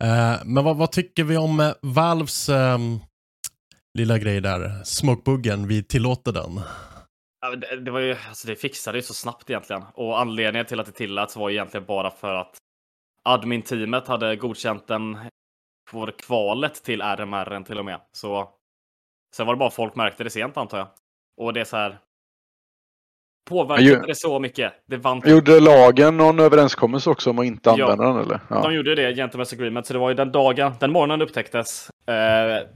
Eh, 0.00 0.36
men 0.44 0.64
vad, 0.64 0.76
vad 0.76 0.92
tycker 0.92 1.24
vi 1.24 1.36
om 1.36 1.72
Valves 1.82 2.48
ehm, 2.48 2.98
lilla 3.94 4.18
grej 4.18 4.40
där? 4.40 4.84
Smokebuggen, 4.84 5.68
vi 5.68 5.82
tillåter 5.82 6.32
den. 6.32 6.60
Ja, 7.40 7.56
det, 7.56 7.76
det, 7.80 7.90
var 7.90 8.00
ju, 8.00 8.16
alltså 8.28 8.46
det 8.48 8.56
fixade 8.56 8.98
ju 8.98 9.02
så 9.02 9.14
snabbt 9.14 9.50
egentligen. 9.50 9.82
Och 9.94 10.20
anledningen 10.20 10.66
till 10.66 10.80
att 10.80 10.86
det 10.86 10.92
tilläts 10.92 11.36
var 11.36 11.50
egentligen 11.50 11.86
bara 11.86 12.10
för 12.10 12.34
att 12.34 12.56
admin-teamet 13.22 14.06
hade 14.08 14.36
godkänt 14.36 14.86
den 14.86 15.18
på 15.90 16.06
kvalet 16.18 16.74
till 16.84 17.00
RMR 17.02 17.64
till 17.64 17.78
och 17.78 17.84
med. 17.84 18.00
Så 18.12 18.48
sen 19.36 19.46
var 19.46 19.54
det 19.54 19.58
bara 19.58 19.70
folk 19.70 19.94
märkte 19.94 20.24
det 20.24 20.30
sent 20.30 20.56
antar 20.56 20.78
jag. 20.78 20.88
Och 21.40 21.52
det 21.52 21.60
är 21.60 21.64
så 21.64 21.76
här. 21.76 21.98
Påverkade 23.48 23.88
ju- 23.88 24.00
det 24.00 24.14
så 24.14 24.38
mycket? 24.38 24.72
Det 24.86 24.96
vann 24.96 25.22
gjorde 25.26 25.60
lagen 25.60 26.16
någon 26.16 26.40
överenskommelse 26.40 27.10
också 27.10 27.30
om 27.30 27.38
att 27.38 27.44
inte 27.44 27.70
Ja. 27.76 27.92
använda 27.92 28.04
den 28.12 28.16
eller? 28.24 28.40
Ja. 28.50 28.62
De 28.62 28.74
gjorde 28.74 28.94
det, 28.94 29.12
Gentlemen's 29.12 29.54
Agreement, 29.54 29.86
så 29.86 29.92
det 29.92 29.98
var 29.98 30.08
ju 30.08 30.14
den 30.14 30.32
dagen, 30.32 30.72
den 30.80 30.92
morgonen 30.92 31.22
upptäcktes. 31.22 31.90
Eh, 32.06 32.68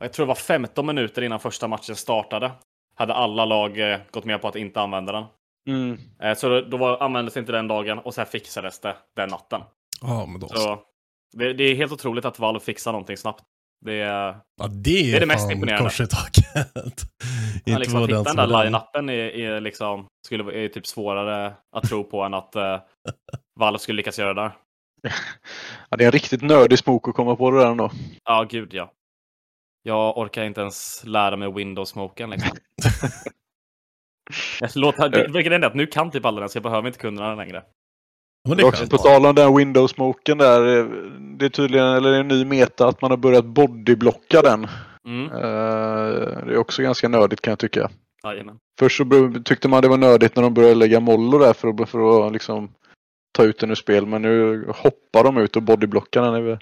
jag 0.00 0.12
tror 0.12 0.26
det 0.26 0.28
var 0.28 0.34
15 0.34 0.86
minuter 0.86 1.22
innan 1.22 1.40
första 1.40 1.68
matchen 1.68 1.96
startade. 1.96 2.52
Hade 2.94 3.14
alla 3.14 3.44
lag 3.44 3.92
eh, 3.92 3.98
gått 4.10 4.24
med 4.24 4.40
på 4.40 4.48
att 4.48 4.56
inte 4.56 4.80
använda 4.80 5.12
den. 5.12 5.24
Mm. 5.68 5.98
Eh, 6.22 6.34
så 6.34 6.48
då, 6.48 6.60
då 6.60 6.76
var, 6.76 7.02
användes 7.02 7.36
inte 7.36 7.52
den 7.52 7.68
dagen 7.68 7.98
och 7.98 8.14
sen 8.14 8.26
fixades 8.26 8.80
det 8.80 8.96
den 9.16 9.28
natten. 9.28 9.60
Ja, 10.00 10.26
men 10.26 10.40
då 10.40 10.48
så. 10.48 10.78
Det, 11.32 11.52
det 11.52 11.64
är 11.64 11.74
helt 11.74 11.92
otroligt 11.92 12.24
att 12.24 12.38
Valve 12.38 12.60
fixar 12.60 12.92
någonting 12.92 13.16
snabbt. 13.16 13.44
Det 13.84 14.00
är... 14.00 14.36
Ja, 14.60 14.66
det 14.66 14.90
är, 14.90 15.10
Det 15.10 15.16
är 15.16 15.20
det 15.20 15.26
mest 15.26 15.50
imponerande. 15.50 15.84
kors 15.84 16.00
i 16.00 16.06
taket. 16.06 17.02
Ja, 17.64 17.78
liksom, 17.78 18.00
hitta 18.00 18.22
den 18.22 18.36
där 18.36 18.46
line-upen 18.46 19.10
är, 19.10 19.14
är 19.14 19.60
liksom, 19.60 20.06
skulle, 20.26 20.64
är 20.64 20.68
typ 20.68 20.86
svårare 20.86 21.52
att 21.76 21.84
tro 21.88 22.04
på 22.04 22.22
än 22.22 22.34
att 22.34 22.56
eh, 22.56 22.80
Valve 23.60 23.78
skulle 23.78 23.96
lyckas 23.96 24.18
göra 24.18 24.34
det 24.34 24.40
där. 24.40 24.52
Ja, 25.90 25.96
det 25.96 26.04
är 26.04 26.06
en 26.06 26.12
riktigt 26.12 26.42
nördig 26.42 26.78
smok 26.78 27.08
att 27.08 27.14
komma 27.14 27.36
på 27.36 27.50
det 27.50 27.58
där 27.58 27.70
ändå. 27.70 27.90
Ja, 28.24 28.46
gud 28.50 28.74
ja. 28.74 28.92
Jag 29.82 30.18
orkar 30.18 30.44
inte 30.44 30.60
ens 30.60 31.04
lära 31.04 31.36
mig 31.36 31.52
Windows-smoken 31.52 32.30
liksom. 32.30 32.56
Låter, 34.74 35.08
det, 35.08 35.26
vilket 35.32 35.52
är 35.52 35.58
det 35.58 35.66
att 35.66 35.74
nu 35.74 35.86
kan 35.86 36.10
typ 36.10 36.24
alla 36.24 36.40
den, 36.40 36.48
så 36.48 36.56
jag 36.56 36.62
behöver 36.62 36.86
inte 36.88 36.98
kunna 36.98 37.28
den 37.28 37.36
längre. 37.36 37.62
Men 38.48 38.56
det 38.56 38.64
också 38.64 38.86
på 38.86 38.98
tal 38.98 39.26
om 39.26 39.34
den 39.34 39.56
Windows-smoken 39.56 40.38
där. 40.38 40.78
eh, 40.78 40.84
Det 41.38 41.44
är 41.44 41.48
tydligen, 41.48 41.86
eller 41.86 42.10
det 42.10 42.16
är 42.16 42.20
en 42.20 42.28
ny 42.28 42.44
meta 42.44 42.88
att 42.88 43.02
man 43.02 43.10
har 43.10 43.18
börjat 43.18 43.44
bodyblocka 43.44 44.42
den. 44.42 44.66
Mm. 45.06 45.24
Eh, 45.30 46.44
Det 46.46 46.52
är 46.52 46.56
också 46.58 46.82
ganska 46.82 47.08
nördigt 47.08 47.40
kan 47.42 47.50
jag 47.50 47.58
tycka. 47.58 47.90
Jajamän. 48.24 48.58
Först 48.78 48.96
så 48.96 49.32
tyckte 49.44 49.68
man 49.68 49.82
det 49.82 49.88
var 49.88 49.96
nördigt 49.96 50.36
när 50.36 50.42
de 50.42 50.54
började 50.54 50.74
lägga 50.74 51.00
mollo 51.00 51.38
där 51.38 51.52
för 51.52 51.68
att, 51.68 51.90
för 51.90 52.26
att 52.26 52.32
liksom 52.32 52.74
ta 53.32 53.44
ut 53.44 53.58
den 53.58 53.70
ur 53.70 53.74
spel. 53.74 54.06
Men 54.06 54.22
nu 54.22 54.64
hoppar 54.68 55.24
de 55.24 55.36
ut 55.36 55.56
och 55.56 55.62
bodyblockar 55.62 56.22
den. 56.22 56.58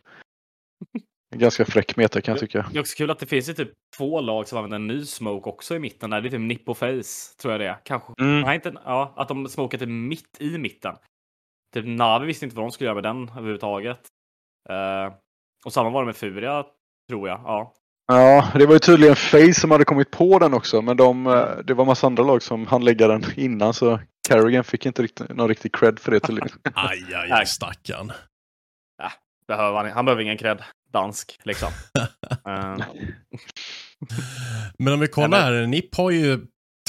Ganska 1.37 1.65
fräck 1.65 1.97
meta 1.97 2.21
kan 2.21 2.33
jag 2.33 2.41
tycka. 2.41 2.67
Det 2.73 2.79
är 2.79 2.81
också 2.81 2.97
kul 2.97 3.11
att 3.11 3.19
det 3.19 3.27
finns 3.27 3.49
ju 3.49 3.53
typ 3.53 3.71
två 3.97 4.21
lag 4.21 4.49
som 4.49 4.59
använder 4.59 4.77
en 4.77 4.87
ny 4.87 5.05
smoke 5.05 5.51
också 5.51 5.77
i 5.77 5.79
mitten. 5.79 6.11
Där. 6.11 6.21
Det 6.21 6.29
är 6.29 6.31
typ 6.31 6.41
Nippo 6.41 6.75
Face, 6.75 7.37
tror 7.41 7.53
jag 7.53 7.61
det 7.61 7.67
är. 7.67 7.79
Kanske. 7.85 8.13
Mm. 8.21 8.41
Nej, 8.41 8.55
inte, 8.55 8.73
ja, 8.85 9.15
att 9.17 9.29
de 9.29 9.49
smokar 9.49 9.79
typ 9.79 9.89
mitt 9.89 10.37
i 10.41 10.59
mitten. 10.59 10.95
Typ 11.75 11.85
Navi 11.87 12.27
visste 12.27 12.45
inte 12.45 12.57
vad 12.57 12.65
de 12.65 12.71
skulle 12.71 12.87
göra 12.87 12.95
med 12.95 13.05
den 13.05 13.29
överhuvudtaget. 13.29 14.01
Eh, 14.69 15.13
och 15.65 15.73
samma 15.73 15.91
var 15.91 16.03
det 16.03 16.07
med 16.07 16.17
Furia, 16.17 16.65
tror 17.09 17.29
jag. 17.29 17.41
Ja. 17.45 17.75
Ja, 18.07 18.49
det 18.55 18.67
var 18.67 18.73
ju 18.73 18.79
tydligen 18.79 19.17
Face 19.17 19.55
som 19.55 19.71
hade 19.71 19.85
kommit 19.85 20.11
på 20.11 20.39
den 20.39 20.55
också. 20.55 20.83
Men 20.83 20.97
de, 20.97 21.27
eh, 21.27 21.49
det 21.65 21.75
var 21.75 21.85
massa 21.85 22.07
andra 22.07 22.23
lag 22.23 22.43
som 22.43 22.67
hann 22.67 22.85
lägga 22.85 23.09
den 23.09 23.25
innan. 23.37 23.75
Så 23.75 24.01
Carrigan 24.29 24.65
fick 24.65 24.87
inte 24.87 25.03
riktigt, 25.03 25.29
någon 25.29 25.49
riktig 25.49 25.75
cred 25.75 25.99
för 25.99 26.13
det 26.13 26.21
tydligen. 26.21 26.49
Aj, 26.75 27.15
aj, 27.15 27.31
aj, 27.31 27.47
stackarn. 27.47 28.13
Behöver 29.49 29.79
han, 29.79 29.91
han 29.91 30.05
behöver 30.05 30.23
ingen 30.23 30.39
cred. 30.39 30.63
Dansk, 30.93 31.39
liksom. 31.45 31.69
Eh, 32.47 32.77
Men 34.79 34.93
om 34.93 35.01
vi 35.01 35.09
kollar 35.09 35.41
här, 35.41 35.67
NIP 35.67 35.95
har 35.97 36.11
ju 36.11 36.47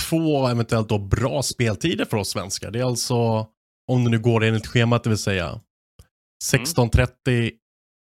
två 0.10 0.48
eventuellt 0.48 0.90
då 0.90 0.98
bra 1.00 1.42
speltider 1.44 2.06
för 2.06 2.18
oss 2.18 2.30
svenskar. 2.30 2.72
Det 2.72 2.80
är 2.80 2.84
alltså, 2.84 3.48
om 3.92 4.04
det 4.04 4.10
nu 4.10 4.20
går 4.20 4.44
enligt 4.44 4.68
schemat, 4.68 5.04
det 5.04 5.10
vill 5.10 5.18
säga 5.20 5.60
16.30 6.54 7.52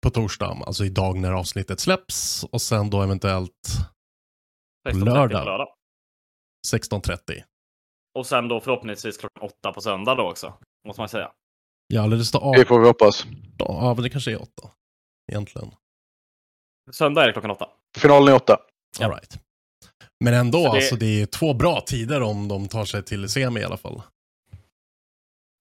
på 0.04 0.10
torsdag, 0.10 0.58
alltså 0.66 0.86
idag 0.86 1.18
när 1.20 1.32
avsnittet 1.32 1.80
släpps. 1.80 2.44
Och 2.44 2.62
sen 2.62 2.90
då 2.90 3.02
eventuellt 3.02 3.52
16.30 4.90 5.06
Lördag. 5.06 5.30
på 5.44 5.50
lördag. 5.50 5.68
16.30. 6.74 7.18
Och 8.20 8.26
sen 8.26 8.48
då 8.48 8.60
förhoppningsvis 8.60 9.18
klockan 9.18 9.44
åtta 9.44 9.74
på 9.74 9.82
söndag 9.82 10.16
då 10.16 10.30
också. 10.30 10.54
Måste 10.88 11.02
man 11.02 11.10
säga. 11.10 11.32
Ja, 11.88 12.04
eller 12.04 12.18
det 12.18 12.26
står 12.26 12.40
Det 12.40 12.48
18. 12.62 12.66
får 12.66 12.80
vi 12.80 12.88
hoppas. 12.88 13.26
Ja, 13.58 13.94
men 13.94 14.04
det 14.04 14.10
kanske 14.10 14.32
är 14.32 14.42
8. 14.42 14.50
Egentligen. 15.32 15.72
Söndag 16.92 17.22
är 17.24 17.28
det 17.28 17.34
klockan 17.34 17.52
åtta. 17.52 17.70
Finalen 17.98 18.28
är 18.34 18.36
åtta. 18.36 18.58
All 19.02 19.10
right. 19.10 19.40
Men 20.24 20.34
ändå, 20.34 20.58
Så 20.58 20.64
det- 20.72 20.78
alltså 20.78 20.96
det 20.96 21.22
är 21.22 21.26
två 21.26 21.54
bra 21.54 21.82
tider 21.82 22.22
om 22.22 22.48
de 22.48 22.68
tar 22.68 22.86
sig 22.86 23.04
till 23.04 23.30
semi 23.30 23.60
i 23.60 23.64
alla 23.64 23.78
fall. 23.78 24.02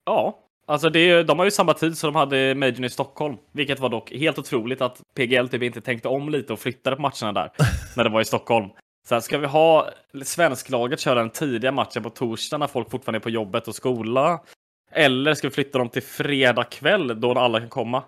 Ja, 0.05 0.39
alltså 0.67 0.91
det, 0.91 0.99
är- 1.11 1.25
de 1.25 1.39
har 1.39 1.45
ju 1.45 1.51
samma 1.51 1.75
tid 1.75 1.99
som 1.99 2.13
de 2.13 2.19
hade 2.19 2.55
Majorn 2.55 2.85
i 2.85 2.91
Stockholm. 2.91 3.37
Vilket 3.53 3.79
var 3.81 3.89
dock 3.89 4.11
helt 4.13 4.39
otroligt 4.39 4.81
att 4.81 5.01
PGL 5.15 5.49
typ 5.49 5.63
inte 5.63 5.81
tänkte 5.81 6.09
om 6.09 6.29
lite 6.29 6.53
och 6.53 6.59
flyttade 6.61 6.97
på 6.97 7.03
matcherna 7.03 7.33
där. 7.33 7.51
när 7.97 8.05
det 8.05 8.11
var 8.11 8.21
i 8.21 8.25
Stockholm. 8.25 8.69
Så 9.09 9.15
här, 9.15 9.21
ska 9.21 9.39
vi 9.39 9.47
ha 9.47 9.91
svensklaget 10.25 11.01
köra 11.01 11.15
den 11.15 11.31
tidiga 11.31 11.73
matchen 11.73 12.03
på 12.03 12.11
torsdag 12.11 12.59
när 12.59 12.67
folk 12.67 12.91
fortfarande 12.91 13.19
är 13.19 13.21
på 13.21 13.31
jobbet 13.31 13.69
och 13.69 13.75
skola? 13.75 14.43
Eller 14.93 15.35
ska 15.35 15.49
vi 15.49 15.55
flytta 15.55 15.79
dem 15.79 15.89
till 15.89 16.03
fredag 16.03 16.65
kväll 16.65 17.21
då 17.21 17.39
alla 17.39 17.61
kan 17.61 17.69
komma? 17.69 18.05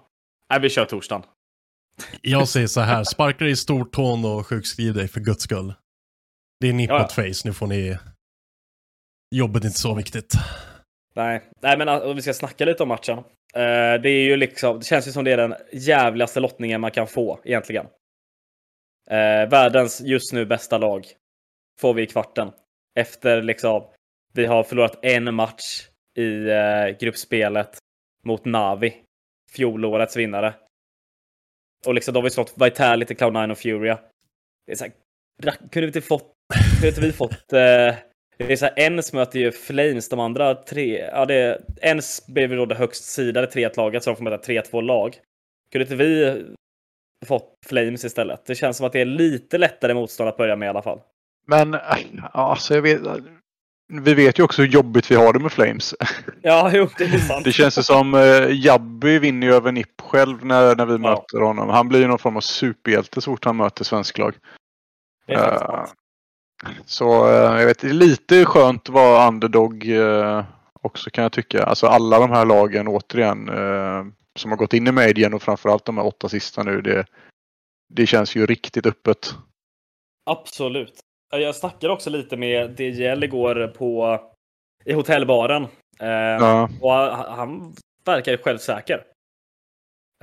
Nej, 0.50 0.60
vi 0.60 0.70
kör 0.70 0.84
torsdagen. 0.84 1.22
Jag 2.22 2.48
säger 2.48 2.66
så 2.66 2.80
här, 2.80 3.04
sparka 3.04 3.44
dig 3.44 3.52
i 3.52 3.56
stortån 3.56 4.24
och 4.24 4.46
sjukskriv 4.46 4.94
dig 4.94 5.08
för 5.08 5.20
guds 5.20 5.42
skull. 5.42 5.74
Det 6.60 6.68
är 6.68 6.72
nipp 6.72 6.90
Ja, 6.90 7.08
face, 7.08 7.42
nu 7.44 7.52
får 7.52 7.66
ni... 7.66 7.98
Jobbet 9.34 9.62
är 9.62 9.66
inte 9.66 9.78
så 9.78 9.94
viktigt. 9.94 10.34
Nej, 11.14 11.42
nej 11.62 11.78
men 11.78 11.88
om 11.88 12.16
vi 12.16 12.22
ska 12.22 12.34
snacka 12.34 12.64
lite 12.64 12.82
om 12.82 12.88
matchen. 12.88 13.18
Eh, 13.54 14.00
det 14.02 14.10
är 14.10 14.24
ju 14.24 14.36
liksom, 14.36 14.78
det 14.78 14.84
känns 14.84 15.08
ju 15.08 15.12
som 15.12 15.24
det 15.24 15.32
är 15.32 15.36
den 15.36 15.54
jävligaste 15.72 16.40
lottningen 16.40 16.80
man 16.80 16.90
kan 16.90 17.06
få 17.06 17.40
egentligen. 17.44 17.86
Eh, 19.10 19.48
världens 19.50 20.00
just 20.00 20.32
nu 20.32 20.46
bästa 20.46 20.78
lag 20.78 21.06
får 21.80 21.94
vi 21.94 22.02
i 22.02 22.06
kvarten. 22.06 22.50
Efter 22.98 23.42
liksom, 23.42 23.82
vi 24.32 24.46
har 24.46 24.62
förlorat 24.62 25.04
en 25.04 25.34
match 25.34 25.88
i 26.18 26.48
eh, 26.50 26.98
gruppspelet 27.00 27.78
mot 28.26 28.44
Navi, 28.44 28.94
fjolårets 29.50 30.16
vinnare. 30.16 30.54
Och 31.86 31.94
liksom 31.94 32.14
de 32.14 32.20
har 32.20 32.26
ju 32.26 32.30
slått 32.30 32.54
Vitality, 32.56 33.14
Cloud9 33.14 33.50
och 33.50 33.58
Furia. 33.58 33.98
Det 34.66 34.72
är 34.72 34.76
så 34.76 34.84
här, 34.84 34.92
kunde 35.42 35.80
vi 35.80 35.86
inte 35.86 36.00
fått, 36.00 36.32
kunde 36.80 36.88
inte 36.88 37.00
vi 37.00 37.12
fått 37.12 37.32
eh, 37.52 37.94
det 38.36 38.52
är 38.52 38.56
så 38.56 38.64
här, 38.64 38.78
Ens 38.78 39.12
möter 39.12 39.38
ju 39.38 39.52
Flames, 39.52 40.08
de 40.08 40.20
andra 40.20 40.54
tre, 40.54 40.98
ja 41.12 41.26
det 41.26 41.34
är, 41.34 41.64
Ens 41.80 42.26
blev 42.26 42.50
ju 42.50 42.56
då 42.56 42.66
det 42.66 42.74
högst 42.74 43.04
sidade 43.04 43.46
3-1-laget 43.46 44.04
så 44.04 44.10
de 44.10 44.16
får 44.16 44.24
möta 44.24 44.52
3-2 44.52 44.82
lag. 44.82 45.16
Kunde 45.72 45.82
inte 45.82 45.96
vi 45.96 46.44
fått 47.26 47.54
Flames 47.66 48.04
istället? 48.04 48.46
Det 48.46 48.54
känns 48.54 48.76
som 48.76 48.86
att 48.86 48.92
det 48.92 49.00
är 49.00 49.04
lite 49.04 49.58
lättare 49.58 49.94
motstånd 49.94 50.28
att 50.28 50.36
börja 50.36 50.56
med 50.56 50.66
i 50.66 50.68
alla 50.68 50.82
fall. 50.82 51.00
Men 51.46 51.74
eh, 51.74 51.80
ja, 52.16 52.28
alltså 52.32 52.74
jag 52.74 52.82
vet, 52.82 53.00
vi 54.02 54.14
vet 54.14 54.38
ju 54.38 54.42
också 54.42 54.62
hur 54.62 54.68
jobbigt 54.68 55.10
vi 55.10 55.14
har 55.14 55.32
det 55.32 55.38
med 55.38 55.52
Flames. 55.52 55.94
Ja, 56.42 56.70
jo, 56.74 56.88
det 56.98 57.04
är 57.04 57.18
sant. 57.18 57.44
Det 57.44 57.52
känns 57.52 57.78
ju 57.78 57.82
som 57.82 58.14
uh, 58.14 58.64
Jabby 58.64 59.18
vinner 59.18 59.46
ju 59.46 59.54
över 59.54 59.72
NIP 59.72 60.00
själv 60.00 60.44
när, 60.44 60.76
när 60.76 60.86
vi 60.86 60.92
Ja. 60.92 60.98
möter 60.98 61.40
honom. 61.40 61.68
Han 61.68 61.88
blir 61.88 62.00
ju 62.00 62.06
någon 62.06 62.18
form 62.18 62.36
av 62.36 62.40
superhjälte 62.40 63.20
så 63.20 63.30
fort 63.30 63.44
han 63.44 63.56
möter 63.56 63.84
svensk 63.84 64.18
lag. 64.18 64.34
Eh, 65.26 65.58
sant. 65.58 65.94
Så 66.86 67.28
eh, 67.30 67.60
jag 67.60 67.66
vet, 67.66 67.78
det 67.78 67.88
är 67.88 67.92
lite 67.92 68.44
skönt 68.44 68.88
att 68.88 68.94
vara 68.94 69.28
underdog 69.28 69.88
eh, 69.90 70.44
också 70.82 71.10
kan 71.10 71.22
jag 71.22 71.32
tycka. 71.32 71.64
Alltså 71.64 71.86
alla 71.86 72.18
de 72.18 72.30
här 72.30 72.44
lagen 72.44 72.88
återigen 72.88 73.48
eh, 73.48 74.04
som 74.36 74.50
har 74.50 74.58
gått 74.58 74.72
in 74.74 74.86
i 74.86 74.92
medien 74.92 75.34
och 75.34 75.42
framförallt 75.42 75.84
de 75.84 75.96
här 75.98 76.06
åtta 76.06 76.28
sista 76.28 76.62
nu. 76.62 76.80
Det, 76.82 77.06
det 77.94 78.06
känns 78.06 78.36
ju 78.36 78.46
riktigt 78.46 78.86
öppet. 78.86 79.34
Absolut. 80.30 81.00
Jag 81.30 81.54
snackade 81.54 81.92
också 81.92 82.10
lite 82.10 82.36
med 82.36 82.80
DJL 82.80 83.24
igår 83.24 83.66
på, 83.66 84.20
i 84.84 84.92
hotellbaren. 84.92 85.62
Eh, 86.00 86.08
Ja. 86.08 86.68
Och 86.80 86.92
han, 87.36 87.74
verkar 88.04 88.32
ju 88.32 88.38
självsäker. 88.38 89.04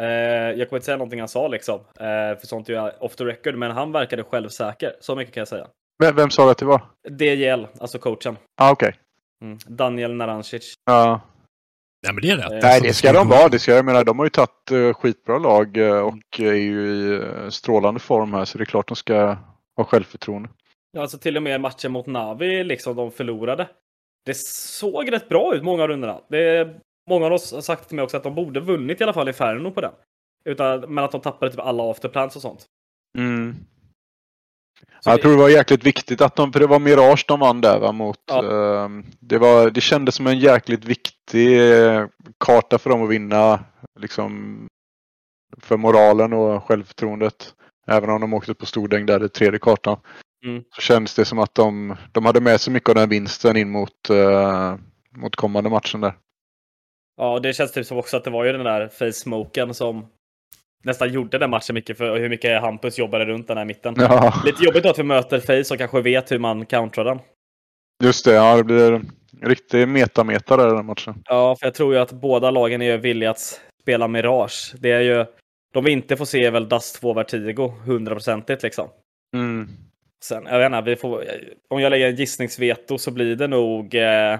Eh, 0.01 0.07
jag 0.07 0.69
kommer 0.69 0.77
inte 0.77 0.85
säga 0.85 0.97
någonting 0.97 1.19
han 1.19 1.27
sa 1.29 1.47
liksom, 1.47 1.79
eh, 1.79 2.39
för 2.39 2.47
sånt 2.47 2.69
är 2.69 2.73
ju 2.73 2.91
off 2.99 3.15
the 3.15 3.25
record, 3.25 3.55
men 3.55 3.71
han 3.71 3.91
verkade 3.91 4.23
självsäker. 4.23 4.93
Så 4.99 5.15
mycket 5.15 5.33
kan 5.33 5.41
jag 5.41 5.47
säga. 5.47 5.67
Vem, 6.03 6.15
vem 6.15 6.29
sa 6.29 6.45
det 6.45 6.51
att 6.51 6.57
det 6.57 6.65
var? 6.65 6.81
DJL, 7.19 7.67
alltså 7.79 7.99
coachen. 7.99 8.37
Ah, 8.61 8.71
Okej. 8.71 8.95
Mm. 9.41 9.57
Daniel 9.67 10.13
Narancic. 10.15 10.73
Ja. 10.85 11.21
Nej 12.03 12.13
men 12.13 12.21
det 12.21 12.29
är 12.29 12.37
rätt. 12.37 12.49
Nej, 12.49 12.59
Nej, 12.63 12.81
det 12.81 12.93
ska 12.93 13.13
de 13.13 13.27
vara. 13.29 13.49
Det 13.49 13.59
ska, 13.59 13.71
jag 13.71 13.85
menar, 13.85 14.03
de 14.03 14.19
har 14.19 14.25
ju 14.25 14.29
tagit 14.29 14.71
uh, 14.71 14.93
skitbra 14.93 15.37
lag 15.37 15.77
eh, 15.77 15.99
och 15.99 16.39
är 16.39 16.53
ju 16.53 16.87
i 16.87 17.21
eh, 17.21 17.49
strålande 17.49 17.99
form 17.99 18.33
här. 18.33 18.45
Så 18.45 18.57
det 18.57 18.63
är 18.63 18.65
klart 18.65 18.87
de 18.87 18.95
ska 18.95 19.37
ha 19.77 19.83
självförtroende. 19.83 20.49
Ja, 20.91 21.01
alltså 21.01 21.17
till 21.17 21.37
och 21.37 21.43
med 21.43 21.61
matchen 21.61 21.91
mot 21.91 22.05
Navi, 22.07 22.63
liksom 22.63 22.95
de 22.95 23.11
förlorade. 23.11 23.69
Det 24.25 24.37
såg 24.37 25.11
rätt 25.11 25.29
bra 25.29 25.55
ut 25.55 25.63
många 25.63 25.83
av 25.83 25.87
rundorna. 25.89 26.21
Det, 26.29 26.75
många 27.09 27.25
av 27.25 27.33
oss 27.33 27.51
har 27.53 27.61
sagt 27.61 27.87
till 27.87 27.95
mig 27.95 28.03
också 28.03 28.17
att 28.17 28.23
de 28.23 28.35
borde 28.35 28.59
vunnit 28.59 29.01
i 29.01 29.03
alla 29.03 29.13
fall 29.13 29.29
i 29.29 29.33
Ferno 29.33 29.71
på 29.71 29.81
den. 29.81 29.91
Utan, 30.45 30.79
men 30.93 31.03
att 31.03 31.11
de 31.11 31.21
tappade 31.21 31.51
typ 31.51 31.59
alla 31.59 31.91
afterplans 31.91 32.35
och 32.35 32.41
sånt. 32.41 32.65
Mm. 33.17 33.55
Så 34.99 35.09
jag 35.09 35.17
det- 35.17 35.21
tror 35.21 35.31
det 35.31 35.37
var 35.37 35.49
jäkligt 35.49 35.83
viktigt 35.85 36.21
att 36.21 36.35
de, 36.35 36.53
för 36.53 36.59
det 36.59 36.67
var 36.67 36.79
Mirage 36.79 37.25
de 37.27 37.39
vann 37.39 37.61
där 37.61 37.79
va, 37.79 37.91
mot. 37.91 38.19
Ja. 38.25 38.83
ehm, 38.85 39.05
det, 39.19 39.37
var, 39.37 39.69
det 39.69 39.81
kändes 39.81 40.15
som 40.15 40.27
en 40.27 40.39
jäkligt 40.39 40.85
viktig 40.85 41.71
eh, 41.71 42.07
karta 42.37 42.77
för 42.77 42.89
dem 42.89 43.03
att 43.03 43.09
vinna. 43.09 43.59
Liksom 43.99 44.57
för 45.61 45.77
moralen 45.77 46.33
och 46.33 46.63
självförtroendet. 46.63 47.53
Även 47.87 48.09
om 48.09 48.21
de 48.21 48.33
åkte 48.33 48.53
på 48.53 48.65
Stordäng 48.65 49.05
där 49.05 49.25
i 49.25 49.29
tredje 49.29 49.59
kartan. 49.59 49.99
Mm. 50.45 50.63
Så 50.75 50.81
kändes 50.81 51.15
det 51.15 51.25
som 51.25 51.39
att 51.39 51.55
de, 51.55 51.95
de 52.11 52.25
hade 52.25 52.41
med 52.41 52.61
sig 52.61 52.73
mycket 52.73 52.89
av 52.89 52.95
den 52.95 53.09
vinsten 53.09 53.57
in 53.57 53.69
mot, 53.69 54.09
eh, 54.09 54.75
mot 55.15 55.35
kommande 55.35 55.69
matchen 55.69 56.01
där. 56.01 56.13
Ja, 57.17 57.39
det 57.39 57.53
känns 57.53 57.71
typ 57.71 57.85
som 57.85 57.97
också 57.97 58.17
att 58.17 58.23
det 58.23 58.29
var 58.29 58.45
ju 58.45 58.51
den 58.51 58.63
där 58.63 58.87
face 58.87 59.11
smoken 59.13 59.73
som 59.73 60.05
nästan 60.83 61.13
gjorde 61.13 61.37
den 61.37 61.49
matchen 61.49 61.73
mycket 61.73 61.97
för 61.97 62.19
hur 62.19 62.29
mycket 62.29 62.61
Hampus 62.61 62.97
jobbade 62.99 63.25
runt 63.25 63.47
den 63.47 63.57
här 63.57 63.65
mitten. 63.65 63.95
Ja, 63.97 64.33
Lite 64.45 64.63
jobbigt 64.63 64.83
då 64.83 64.89
att 64.89 64.99
vi 64.99 65.03
möter 65.03 65.39
face 65.39 65.73
och 65.73 65.77
kanske 65.77 66.01
vet 66.01 66.31
hur 66.31 66.39
man 66.39 66.65
countrar 66.65 67.05
den. 67.05 67.19
just 68.03 68.25
det. 68.25 68.33
Ja, 68.33 68.57
det 68.57 68.63
blir 68.63 69.01
riktig 69.41 69.87
metameter 69.87 70.57
där 70.57 70.75
den 70.75 70.85
matchen. 70.85 71.23
Ja, 71.25 71.55
för 71.59 71.67
jag 71.67 71.73
tror 71.73 71.93
ju 71.93 71.99
att 71.99 72.11
båda 72.11 72.51
lagen 72.51 72.81
är 72.81 72.97
villiga 72.97 73.29
att 73.31 73.61
spela 73.81 74.07
Mirage. 74.07 74.73
Det 74.79 74.91
är 74.91 75.01
ju, 75.01 75.25
de 75.73 75.83
vi 75.83 75.91
inte 75.91 76.17
får 76.17 76.25
se 76.25 76.45
är 76.45 76.51
väl 76.51 76.69
Dust 76.69 77.01
2 77.01 77.13
Vertigo, 77.13 77.73
hundraprocentigt 77.85 78.63
liksom. 78.63 78.87
Mm. 79.35 79.69
Sen, 80.23 80.45
jag 80.45 80.59
vet 80.59 80.65
inte, 80.65 80.89
vi 80.89 80.95
får, 80.95 81.25
om 81.67 81.81
jag 81.81 81.89
lägger 81.89 82.07
en 82.09 82.15
gissningsveto 82.15 82.97
så 82.97 83.11
blir 83.11 83.35
det 83.35 83.47
nog 83.47 83.95
eh, 83.95 84.39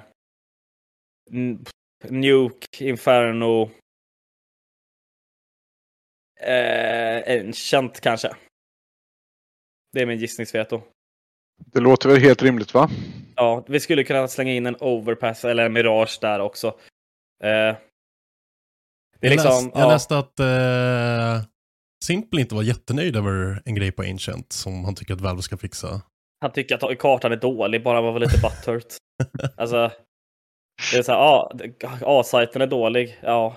Nuke, 2.03 2.85
Inferno, 2.85 3.69
eh, 6.39 7.39
Ancient 7.39 8.01
kanske. 8.01 8.35
Det 9.93 10.01
är 10.01 10.05
min 10.05 10.17
gissningsveto. 10.19 10.81
Det 11.65 11.79
låter 11.79 12.09
väl 12.09 12.21
helt 12.21 12.43
rimligt 12.43 12.73
va? 12.73 12.89
Ja, 13.35 13.65
vi 13.67 13.79
skulle 13.79 14.03
kunna 14.03 14.27
slänga 14.27 14.53
in 14.53 14.65
en 14.65 14.75
Overpass 14.79 15.45
eller 15.45 15.65
en 15.65 15.73
Mirage 15.73 16.17
där 16.21 16.39
också. 16.39 16.67
Eh, 17.43 17.75
det 19.19 19.27
är 19.27 19.31
Jag, 19.31 19.31
liksom, 19.31 19.65
läst, 19.65 19.75
jag 19.75 19.83
ja. 19.83 19.89
läste 19.89 20.17
att 20.17 20.39
eh, 20.39 21.47
Simple 22.05 22.41
inte 22.41 22.55
var 22.55 22.63
jättenöjd 22.63 23.15
över 23.15 23.61
en 23.65 23.75
grej 23.75 23.91
på 23.91 24.01
Ancient 24.01 24.53
som 24.53 24.85
han 24.85 24.95
tycker 24.95 25.13
att 25.13 25.21
Valve 25.21 25.41
ska 25.41 25.57
fixa. 25.57 26.01
Han 26.41 26.51
tycker 26.51 26.75
att 26.91 26.99
kartan 26.99 27.31
är 27.31 27.35
dålig, 27.35 27.83
bara 27.83 28.01
var 28.01 28.19
lite 28.19 28.37
butthurt. 28.41 28.95
alltså, 29.57 29.91
det 30.91 30.97
är 30.97 31.03
så 31.03 31.11
här, 31.11 31.19
ja, 31.19 31.51
A-sajten 32.01 32.61
är 32.61 32.67
dålig. 32.67 33.19
Ja, 33.21 33.55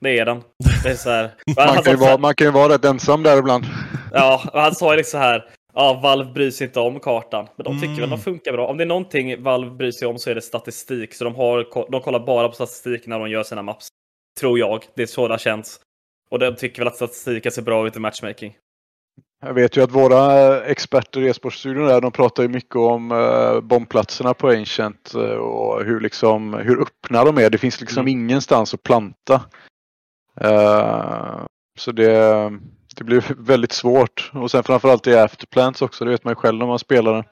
det 0.00 0.18
är 0.18 0.24
den. 0.24 0.42
Det 0.82 0.88
är 0.90 0.94
så 0.94 1.10
här. 1.10 1.30
Man 1.56 1.82
kan, 1.82 1.92
ju 1.92 1.98
vara, 1.98 2.18
man 2.18 2.34
kan 2.34 2.46
ju 2.46 2.50
vara 2.50 2.74
rätt 2.74 2.84
ensam 2.84 3.22
där 3.22 3.38
ibland. 3.38 3.64
Ja, 4.12 4.42
han 4.52 4.74
sa 4.74 4.92
ju 4.92 4.96
liksom 4.96 5.18
så 5.18 5.24
här. 5.24 5.48
Ja, 5.74 6.00
Valve 6.02 6.32
bryr 6.32 6.50
sig 6.50 6.66
inte 6.66 6.80
om 6.80 7.00
kartan. 7.00 7.48
Men 7.56 7.64
de 7.64 7.74
tycker 7.80 7.88
väl 7.94 7.98
Mm. 7.98 8.10
de 8.10 8.18
funkar 8.18 8.52
bra. 8.52 8.66
Om 8.66 8.76
det 8.76 8.84
är 8.84 8.86
någonting 8.86 9.42
Valve 9.42 9.70
bryr 9.70 9.90
sig 9.90 10.08
om 10.08 10.18
så 10.18 10.30
är 10.30 10.34
det 10.34 10.42
statistik. 10.42 11.14
Så 11.14 11.24
de, 11.24 11.34
har, 11.34 11.90
de 11.90 12.00
kollar 12.00 12.26
bara 12.26 12.48
på 12.48 12.54
statistik 12.54 13.06
när 13.06 13.18
de 13.18 13.30
gör 13.30 13.42
sina 13.42 13.62
maps. 13.62 13.88
Tror 14.40 14.58
jag. 14.58 14.84
Det 14.96 15.02
är 15.02 15.06
så 15.06 15.28
det 15.28 15.34
har 15.34 15.38
känts. 15.38 15.80
Och 16.30 16.38
de 16.38 16.56
tycker 16.56 16.78
väl 16.78 16.88
att 16.88 16.96
statistiken 16.96 17.52
ser 17.52 17.62
bra 17.62 17.86
ut 17.86 17.96
i 17.96 18.00
matchmaking. 18.00 18.56
Jag 19.40 19.54
vet 19.54 19.76
ju 19.76 19.82
att 19.82 19.92
våra 19.92 20.64
experter 20.64 21.20
i 21.20 21.28
e-sportstudion 21.28 21.86
där, 21.86 22.00
de 22.00 22.12
pratar 22.12 22.42
ju 22.42 22.48
mycket 22.48 22.76
om 22.76 23.12
uh, 23.12 23.60
bombplatserna 23.60 24.34
på 24.34 24.48
Ancient 24.48 25.12
uh, 25.14 25.22
och 25.22 25.84
hur, 25.84 26.00
liksom, 26.00 26.54
hur 26.54 26.82
öppna 26.82 27.24
de 27.24 27.38
är. 27.38 27.50
Det 27.50 27.58
finns 27.58 27.80
liksom 27.80 28.00
Mm. 28.00 28.08
ingenstans 28.08 28.74
att 28.74 28.82
planta. 28.82 29.44
Uh, 30.44 31.46
så 31.78 31.92
det, 31.92 32.52
det 32.96 33.04
blir 33.04 33.24
väldigt 33.38 33.72
svårt. 33.72 34.30
Och 34.34 34.50
sen 34.50 34.62
framförallt 34.62 35.06
i 35.06 35.16
afterplants 35.16 35.82
också, 35.82 36.04
det 36.04 36.10
vet 36.10 36.24
man 36.24 36.30
ju 36.30 36.34
själv 36.34 36.58
när 36.58 36.66
man 36.66 36.78
spelar 36.78 37.14
den. 37.14 37.24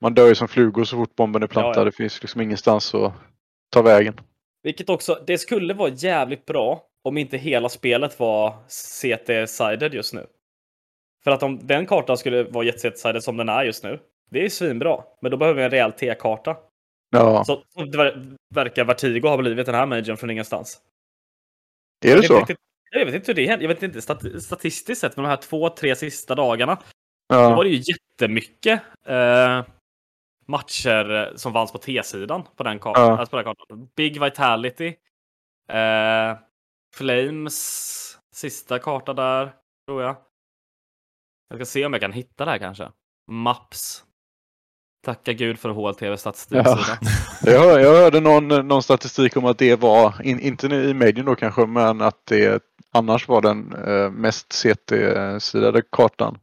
Man 0.00 0.14
dör 0.14 0.28
ju 0.28 0.34
som 0.34 0.48
flugor 0.48 0.84
så 0.84 0.96
fort 0.96 1.16
bomben 1.16 1.42
är 1.42 1.46
plantad. 1.46 1.76
Ja, 1.76 1.80
ja. 1.80 1.84
Det 1.84 1.92
finns 1.92 2.22
liksom 2.22 2.40
ingenstans 2.40 2.94
att 2.94 3.12
ta 3.70 3.82
vägen. 3.82 4.20
Vilket 4.62 4.90
också, 4.90 5.18
det 5.26 5.38
skulle 5.38 5.74
vara 5.74 5.90
jävligt 5.90 6.46
bra 6.46 6.84
om 7.08 7.18
inte 7.18 7.36
hela 7.36 7.68
spelet 7.68 8.20
var 8.20 8.54
CT-sided 8.68 9.94
just 9.94 10.14
nu. 10.14 10.26
För 11.24 11.30
att 11.30 11.42
om 11.42 11.66
den 11.66 11.86
kartan 11.86 12.18
skulle 12.18 12.42
vara 12.42 12.64
jet-sided 12.64 13.20
som 13.20 13.36
den 13.36 13.48
är 13.48 13.64
just 13.64 13.84
nu, 13.84 14.00
det 14.30 14.44
är 14.44 14.48
svinbra. 14.48 15.04
Men 15.22 15.30
då 15.30 15.36
behöver 15.36 15.56
vi 15.58 15.64
en 15.64 15.70
rejäl 15.70 15.92
T-karta. 15.92 16.56
Ja, 17.10 17.44
Så 17.44 17.62
det 17.74 17.98
ver- 17.98 18.36
verkar 18.54 18.84
Vertigo 18.84 19.28
ha 19.28 19.36
blivit 19.36 19.66
den 19.66 19.74
här 19.74 19.86
majorn 19.86 20.16
från 20.16 20.30
ingenstans. 20.30 20.80
är 22.04 22.08
det 22.08 22.08
Jag 22.08 22.16
vet 22.16 22.26
så? 22.26 22.38
inte- 22.40 22.56
Jag 22.90 23.06
vet 23.06 23.14
inte 23.14 23.26
hur 23.32 23.34
det 23.34 23.46
händer. 23.46 23.64
Jag 23.64 23.74
vet 23.74 23.82
inte 23.82 24.00
stat- 24.02 24.42
statistiskt 24.42 25.00
sett, 25.00 25.16
men 25.16 25.22
de 25.22 25.28
här 25.28 25.36
två, 25.36 25.68
tre 25.68 25.96
sista 25.96 26.34
dagarna 26.34 26.78
då 27.28 27.36
var 27.36 27.50
Ja, 27.50 27.62
det 27.62 27.68
ju 27.68 27.82
jättemycket 27.92 28.80
eh, 29.06 29.64
matcher 30.46 31.10
eh, 31.14 31.34
som 31.36 31.52
vanns 31.52 31.72
på 31.72 31.78
T-sidan 31.78 32.42
på 32.56 32.62
den, 32.62 32.78
kar- 32.78 32.92
Ja. 32.94 33.18
alltså 33.18 33.30
på 33.30 33.36
den 33.36 33.44
kartan. 33.44 33.88
Big 33.96 34.20
Vitality. 34.22 34.86
Eh, 35.72 36.36
Flames 36.94 38.18
sista 38.32 38.78
karta 38.78 39.14
där, 39.14 39.54
tror 39.86 40.02
jag. 40.02 40.16
Jag 41.48 41.58
ska 41.58 41.64
se 41.64 41.86
om 41.86 41.92
jag 41.92 42.02
kan 42.02 42.12
hitta 42.12 42.44
det 42.44 42.50
här 42.50 42.58
kanske. 42.58 42.88
Maps. 43.30 44.04
Tacka 45.04 45.32
gud 45.32 45.58
för 45.58 45.68
HLTV 45.68 46.16
statistiksida. 46.16 46.98
jag, 47.44 47.82
jag 47.82 47.92
hörde 47.94 48.20
någon, 48.20 48.48
någon 48.48 48.82
statistik 48.82 49.36
om 49.36 49.44
att 49.44 49.58
det 49.58 49.76
var, 49.76 50.22
in, 50.22 50.40
inte 50.40 50.66
i 50.66 50.94
medien 50.94 51.26
då 51.26 51.34
kanske, 51.34 51.66
men 51.66 52.00
att 52.00 52.26
det 52.26 52.62
annars 52.92 53.28
var 53.28 53.42
den 53.42 53.72
eh, 53.72 54.10
mest 54.10 54.48
CT-sidade 54.52 55.82
kartan 55.92 56.38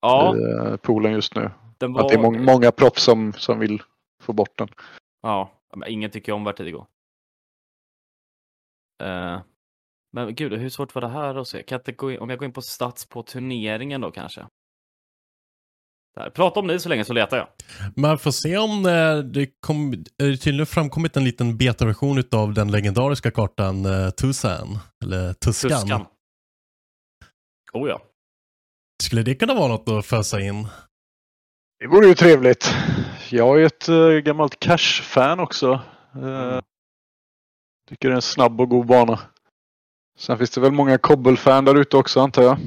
Ja, 0.00 0.36
i 0.36 0.52
eh, 0.52 0.76
poolen 0.76 1.12
just 1.12 1.34
nu. 1.34 1.50
var... 1.78 2.00
Att 2.00 2.08
det 2.08 2.14
är 2.14 2.18
må- 2.18 2.38
många 2.52 2.72
proffs 2.72 3.02
som, 3.02 3.32
som 3.32 3.58
vill 3.58 3.82
få 4.22 4.32
bort 4.32 4.58
den. 4.58 4.68
Ja, 5.22 5.50
men 5.76 5.88
ingen 5.88 6.10
tycker 6.10 6.32
om 6.32 6.44
Vertigo. 6.44 6.86
Eh, 9.02 9.40
men 10.12 10.34
gud, 10.34 10.52
hur 10.52 10.68
svårt 10.68 10.94
var 10.94 11.02
det 11.02 11.08
här 11.08 11.34
att 11.34 11.48
se? 11.48 11.62
Kan 11.62 11.76
jag 11.76 11.80
inte 11.80 11.92
gå 11.92 12.12
in, 12.12 12.18
om 12.18 12.30
jag 12.30 12.38
går 12.38 12.46
in 12.46 12.52
på 12.52 12.62
stats 12.62 13.06
på 13.06 13.22
turneringen 13.22 14.00
då 14.00 14.10
kanske? 14.10 14.46
Där. 16.14 16.30
Prata 16.30 16.60
om 16.60 16.66
ni 16.66 16.78
så 16.78 16.88
länge 16.88 17.04
så 17.04 17.12
letar 17.12 17.36
jag. 17.36 17.48
Man 17.96 18.18
får 18.18 18.30
se 18.30 18.56
om 18.56 18.86
eh, 18.86 19.18
det 19.18 19.46
kom, 19.60 19.92
är 19.92 20.28
det 20.30 20.36
tydligen 20.36 20.66
framkommit 20.66 21.16
en 21.16 21.24
liten 21.24 21.56
betaversion 21.56 22.22
av 22.32 22.54
den 22.54 22.70
legendariska 22.70 23.30
kartan 23.30 23.84
eh, 23.84 24.10
Tusan. 24.10 24.78
Eller 25.04 25.32
Tuskan. 25.32 25.70
Tuskan. 25.70 26.06
Oh 27.72 27.88
ja. 27.88 28.02
Skulle 29.02 29.22
det 29.22 29.34
kunna 29.34 29.54
vara 29.54 29.68
något 29.68 29.88
att 29.88 30.06
fösa 30.06 30.40
in? 30.40 30.66
Det 31.78 31.86
vore 31.86 32.06
ju 32.06 32.14
trevligt. 32.14 32.74
Jag 33.30 33.62
är 33.62 33.66
ett 33.66 33.88
eh, 33.88 34.08
gammalt 34.08 34.60
Cash-fan 34.60 35.40
också. 35.40 35.80
Eh, 36.14 36.60
tycker 37.92 38.08
det 38.08 38.12
är 38.12 38.16
en 38.16 38.22
snabb 38.22 38.60
och 38.60 38.68
god 38.68 38.86
bana. 38.86 39.20
Sen 40.18 40.38
finns 40.38 40.50
det 40.50 40.60
väl 40.60 40.72
många 40.72 40.98
Cobble-fan 40.98 41.64
där 41.64 41.80
ute 41.80 41.96
också 41.96 42.20
antar 42.20 42.42
jag. 42.42 42.58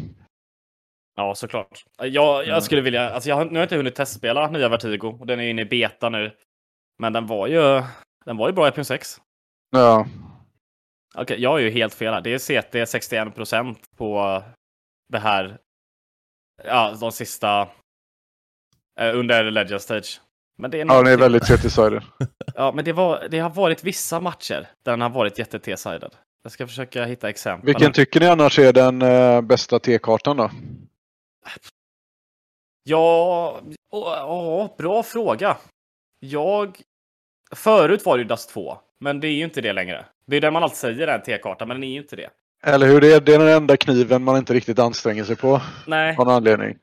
Ja, 1.15 1.35
såklart. 1.35 1.85
Jag, 1.97 2.35
Mm. 2.39 2.49
jag 2.49 2.63
skulle 2.63 2.81
vilja, 2.81 3.09
alltså 3.09 3.29
jag 3.29 3.37
nu 3.47 3.51
har 3.53 3.57
jag 3.57 3.65
inte 3.65 3.75
hunnit 3.77 3.95
testspela 3.95 4.49
nya 4.49 4.69
Vertigo 4.69 5.17
och 5.19 5.25
den 5.27 5.39
är 5.39 5.43
inne 5.49 5.61
i 5.61 5.65
beta 5.65 6.09
nu. 6.09 6.35
Men 6.99 7.13
den 7.13 7.27
var 7.27 7.47
ju, 7.47 7.83
den 8.25 8.37
var 8.37 8.47
ju 8.49 8.53
bra 8.53 8.67
i 8.67 8.71
P6. 8.71 9.19
Ja, 9.71 10.05
Okej, 11.17 11.41
jag 11.41 11.59
är 11.59 11.63
ju 11.63 11.69
helt 11.69 11.93
fel 11.93 12.13
här. 12.13 12.21
Det 12.21 12.33
är 12.33 12.39
CT 12.61 12.75
61% 12.75 13.75
på 13.97 14.43
det 15.13 15.19
här, 15.19 15.57
ja, 16.63 16.97
de 16.99 17.11
sista, 17.11 17.61
eh, 18.99 19.15
under 19.19 19.51
Legend 19.51 19.81
Stage. 19.81 20.21
Men 20.57 20.71
det 20.71 20.81
är, 20.81 20.85
ja 20.85 21.03
den 21.03 21.13
är 21.13 21.17
väldigt 21.17 21.43
CT-sided. 21.43 22.01
Ja, 22.55 22.71
men 22.75 22.85
det, 22.85 22.93
var, 22.93 23.27
det 23.31 23.39
har 23.39 23.49
varit 23.49 23.83
vissa 23.83 24.19
matcher 24.19 24.67
där 24.83 24.91
den 24.91 25.01
har 25.01 25.09
varit 25.09 25.39
jätte 25.39 25.59
T-sided. 25.59 26.11
Jag 26.43 26.51
ska 26.51 26.67
försöka 26.67 27.05
hitta 27.05 27.29
exempel. 27.29 27.65
Vilken 27.65 27.91
tycker 27.91 28.19
ni 28.19 28.27
annars 28.27 28.59
är 28.59 28.73
den 28.73 29.01
eh, 29.01 29.41
bästa 29.41 29.79
T-kartan 29.79 30.37
då? 30.37 30.51
Ja, 32.83 33.59
åh, 33.91 34.69
bra 34.77 35.03
fråga. 35.03 35.57
Jag... 36.19 36.79
Förut 37.55 38.05
var 38.05 38.17
det 38.17 38.21
ju 38.21 38.27
Dust 38.27 38.49
2, 38.49 38.77
men 38.99 39.19
det 39.19 39.27
är 39.27 39.31
ju 39.31 39.43
inte 39.43 39.61
det 39.61 39.73
längre. 39.73 40.05
Det 40.27 40.37
är 40.37 40.41
det 40.41 40.51
man 40.51 40.63
alltid 40.63 40.77
säger, 40.77 41.07
är 41.07 41.15
en 41.17 41.21
T-karta, 41.23 41.65
men 41.65 41.75
den 41.77 41.83
är 41.83 41.93
ju 41.93 42.01
inte 42.01 42.15
det. 42.15 42.29
Eller 42.63 42.87
hur? 42.87 43.01
Det 43.01 43.13
är, 43.13 43.21
det 43.21 43.33
är 43.35 43.39
den 43.39 43.47
enda 43.47 43.77
kniven 43.77 44.23
man 44.23 44.37
inte 44.37 44.53
riktigt 44.53 44.79
anstränger 44.79 45.23
sig 45.23 45.35
på. 45.35 45.61
Nej, 45.87 46.15
Av 46.17 46.25
någon 46.25 46.35
anledning. 46.35 46.77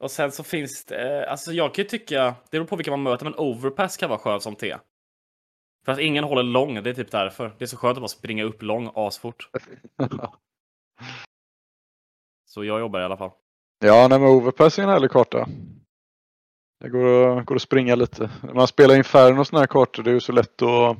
Och 0.00 0.10
sen 0.10 0.32
så 0.32 0.42
finns 0.44 0.84
det... 0.84 1.30
Alltså 1.30 1.52
jag 1.52 1.74
kan 1.74 1.82
ju 1.82 1.88
tycka, 1.88 2.24
det 2.24 2.50
beror 2.50 2.64
på 2.66 2.76
vilka 2.76 2.90
man 2.90 3.02
möter, 3.02 3.24
men 3.24 3.34
Overpass 3.38 3.96
kan 3.96 4.08
vara 4.10 4.18
skön 4.18 4.40
som 4.40 4.54
T. 4.56 4.76
För 5.84 5.92
att 5.92 5.98
ingen 5.98 6.24
håller 6.24 6.42
lång, 6.42 6.82
det 6.82 6.90
är 6.90 6.94
typ 6.94 7.10
därför. 7.10 7.54
Det 7.58 7.64
är 7.64 7.66
så 7.66 7.76
skönt 7.76 7.96
att 7.96 8.02
bara 8.02 8.08
springa 8.08 8.44
upp 8.44 8.62
lång 8.62 8.90
asfort. 8.94 9.50
Så 12.46 12.64
jag 12.64 12.80
jobbar 12.80 13.00
i 13.00 13.04
alla 13.04 13.16
fall. 13.16 13.30
Ja, 13.84 14.08
nej, 14.08 14.18
men 14.18 14.28
Overpass 14.28 14.78
är 14.78 14.82
en 14.82 14.88
härlig 14.88 15.10
karta. 15.10 15.48
Det 16.80 16.88
går, 16.88 17.38
att- 17.38 17.46
går 17.46 17.56
att 17.56 17.62
springa 17.62 17.94
lite. 17.94 18.30
När 18.42 18.54
man 18.54 18.66
spelar 18.66 18.94
Inferno 18.94 19.40
och 19.40 19.46
sådana 19.46 19.60
här 19.62 19.66
kartor, 19.66 20.02
det 20.02 20.10
är 20.10 20.14
ju 20.14 20.20
så 20.20 20.32
lätt 20.32 20.62
att 20.62 20.96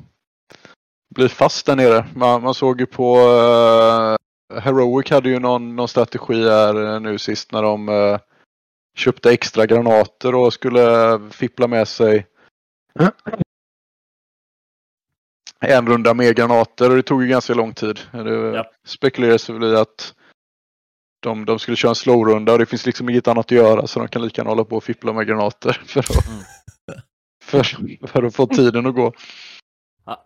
bli 1.15 1.29
fast 1.29 1.67
där 1.67 1.77
nere. 1.77 2.07
Man, 2.15 2.43
man 2.43 2.55
såg 2.55 2.81
ju 2.81 2.87
på 2.87 3.17
uh, 3.19 4.17
Heroic 4.61 5.11
hade 5.11 5.29
ju 5.29 5.39
någon, 5.39 5.77
någon 5.77 5.89
strategi 5.89 6.49
här 6.49 6.95
eh, 6.95 7.01
nu 7.01 7.19
sist 7.19 7.53
när 7.53 7.63
de 7.63 7.89
eh, 7.89 8.19
köpte 8.99 9.31
extra 9.33 9.67
granater 9.67 10.35
och 10.35 10.53
skulle 10.53 11.21
fippla 11.31 11.67
med 11.67 11.89
sig 11.89 12.27
en 15.61 15.89
runda 15.89 16.15
med 16.15 16.37
granater 16.37 16.91
och 16.91 16.97
det 16.97 17.03
tog 17.03 17.23
ju 17.23 17.29
ganska 17.29 17.55
lång 17.55 17.75
tid. 17.75 18.01
Det 18.13 18.31
Ja. 18.35 18.71
spekulerades 18.87 19.51
väl 19.51 19.65
i 19.65 19.77
att 19.77 20.15
de, 21.21 21.45
de 21.45 21.59
skulle 21.59 21.77
köra 21.77 21.89
en 21.91 21.95
slow-runda 21.95 22.53
och 22.53 22.59
det 22.59 22.67
finns 22.67 22.87
liksom 22.87 23.09
inget 23.09 23.29
annat 23.29 23.47
att 23.47 23.51
göra 23.51 23.87
så 23.87 23.99
de 23.99 24.09
kan 24.09 24.23
lika 24.23 24.41
gärna 24.41 24.51
hålla 24.51 24.65
på 24.65 24.77
och 24.77 24.85
fippla 24.85 25.13
med 25.13 25.27
granater 25.27 25.73
för 25.87 26.01
att, 26.01 26.29
Mm. 26.29 26.43
för, 27.45 28.07
för 28.07 28.23
att 28.23 28.35
få 28.35 28.47
tiden 28.47 28.87
att 28.87 28.95
gå. 28.95 29.13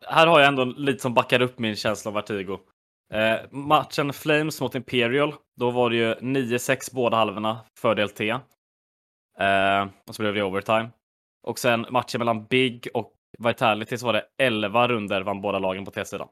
Här 0.07 0.27
har 0.27 0.41
jag 0.41 0.49
ändå 0.49 0.64
lite 0.64 1.03
som 1.03 1.14
backar 1.14 1.43
upp 1.43 1.59
min 1.59 1.77
känsla 1.77 2.09
av 2.09 2.14
Vertigo. 2.14 2.59
Eh, 3.12 3.51
matchen 3.51 4.12
Flames 4.12 4.61
mot 4.61 4.75
Imperial, 4.75 5.35
då 5.57 5.70
var 5.70 5.91
det 5.91 5.97
ju 5.97 6.14
9-6 6.14 6.95
båda 6.95 7.16
halvorna, 7.16 7.59
fördel 7.79 8.09
T. 8.11 8.35
Eh, 9.39 9.87
och 10.09 10.14
så 10.14 10.22
blev 10.22 10.35
det 10.35 10.43
overtime. 10.43 10.91
Och 11.43 11.59
sen 11.59 11.87
matchen 11.91 12.18
mellan 12.18 12.45
Big 12.47 12.89
och 12.95 13.12
Vitality 13.39 13.99
så 13.99 14.07
var 14.07 14.12
det 14.12 14.24
11 14.39 14.89
runder 14.89 15.22
vann 15.22 15.41
båda 15.41 15.59
lagen 15.59 15.85
på 15.85 15.91
T-sidan. 15.91 16.28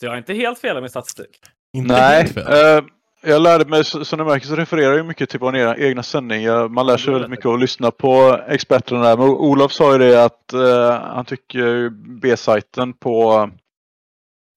Så 0.00 0.06
jag 0.06 0.14
är 0.14 0.18
inte 0.18 0.34
helt 0.34 0.58
fel 0.58 0.76
i 0.76 0.80
min 0.80 0.90
statistik. 0.90 1.40
Inte 1.76 1.92
Nej, 1.94 2.32
eh, 2.36 2.84
jag 3.22 3.42
lärde 3.42 3.64
mig, 3.64 3.84
så- 3.84 4.04
som 4.04 4.18
ni 4.18 4.24
märker 4.24 4.46
så 4.46 4.56
refererar 4.56 4.96
jag 4.96 5.06
mycket 5.06 5.30
till 5.30 5.40
vår 5.40 5.56
egna, 5.56 5.76
egna 5.76 6.02
sändning. 6.02 6.42
Jag- 6.42 6.70
Man 6.70 6.86
lär 6.86 6.96
sig 6.96 7.12
väldigt 7.12 7.30
mycket 7.30 7.46
att 7.46 7.60
lyssna 7.60 7.90
på 7.90 8.40
experterna 8.48 9.02
där. 9.02 9.16
Men 9.16 9.26
Olof 9.28 9.72
sa 9.72 9.92
ju 9.92 9.98
det 9.98 10.24
att 10.24 10.52
eh, 10.52 10.90
han 10.92 11.24
tycker 11.24 11.88
B-sajten 12.20 12.92
på, 12.92 13.50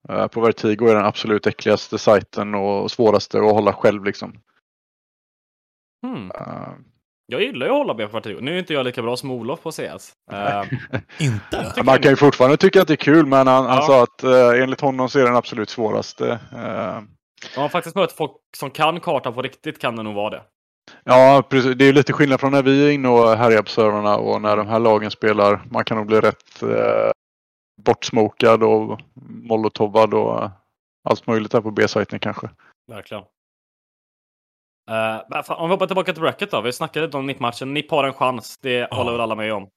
eh, 0.10 0.28
på 0.28 0.42
Vertigo 0.42 0.88
är 0.90 0.96
den 0.96 1.06
absolut 1.06 1.48
äckligaste 1.48 1.98
sajten 1.98 2.56
och 2.56 2.92
svåraste 2.92 3.38
att 3.38 3.52
hålla 3.52 3.74
själv 3.74 4.04
liksom. 4.06 4.40
Hmm. 6.04 6.32
Eh, 6.32 6.70
Jag 7.26 7.42
gillar 7.42 7.66
ju 7.66 7.72
att 7.72 7.78
hålla 7.78 7.94
B 7.94 8.08
på. 8.08 8.20
Nu 8.42 8.56
är 8.56 8.60
inte 8.60 8.74
jag 8.74 8.84
lika 8.86 9.02
bra 9.02 9.18
som 9.18 9.32
Olof 9.32 9.62
på 9.64 9.72
CS. 9.72 10.14
Eh, 10.32 10.64
Inte? 11.20 11.84
man 11.86 12.00
kan 12.00 12.12
ju 12.12 12.16
fortfarande 12.16 12.58
tycka 12.58 12.82
att 12.82 12.88
det 12.88 12.94
är 12.94 12.96
kul 12.96 13.26
men 13.26 13.48
han, 13.48 13.66
han 13.66 13.76
Ja. 13.76 13.82
sa 13.82 14.04
att 14.04 14.24
eh, 14.24 14.62
enligt 14.64 14.82
honom 14.82 15.10
så 15.10 15.20
är 15.20 15.24
den 15.24 15.36
absolut 15.36 15.70
svåraste. 15.70 16.40
Eh, 16.56 16.98
om 17.58 17.62
man 17.62 17.70
faktiskt 17.70 17.96
möter 17.96 18.16
folk 18.16 18.32
som 18.58 18.70
kan 18.72 19.00
kartan 19.00 19.34
på 19.34 19.42
riktigt 19.42 19.80
kan 19.82 19.96
det 19.96 20.04
nog 20.04 20.14
vara 20.16 20.30
det. 20.30 20.42
Ja, 21.04 21.44
precis. 21.50 21.76
Det 21.76 21.86
är 21.86 21.94
lite 21.94 22.14
skillnad 22.14 22.40
från 22.40 22.52
när 22.52 22.64
vi 22.64 22.88
är 22.88 22.92
inne 22.92 23.08
och 23.10 23.38
härjar 23.38 23.62
på 23.62 23.70
servrarna 23.70 24.18
och 24.18 24.42
när 24.42 24.58
de 24.58 24.68
här 24.68 24.80
lagen 24.80 25.12
spelar. 25.12 25.62
Man 25.72 25.86
kan 25.86 25.98
nog 25.98 26.08
bli 26.08 26.20
rätt 26.20 26.64
eh, 26.64 27.12
bortsmokad 27.82 28.64
och 28.64 29.00
molotovad 29.26 30.14
och 30.14 30.50
allt 31.10 31.28
möjligt 31.28 31.54
här 31.54 31.62
på 31.62 31.72
B-sajten 31.72 32.20
kanske. 32.20 32.50
Verkligen. 32.92 33.24
Uh, 34.92 35.52
om 35.52 35.70
vi 35.70 35.74
hoppar 35.74 35.88
tillbaka 35.88 36.14
till 36.14 36.22
bracket 36.22 36.52
då. 36.52 36.62
Vi 36.62 36.74
snackade 36.74 37.06
lite 37.06 37.18
om 37.18 37.26
NIP-matchen. 37.26 37.74
NIP 37.74 37.92
har 37.92 38.04
en 38.04 38.14
chans. 38.14 38.58
Det 38.62 38.74
Ja. 38.74 38.88
håller 38.92 39.12
väl 39.12 39.22
alla 39.22 39.36
med 39.36 39.54
om. 39.54 39.70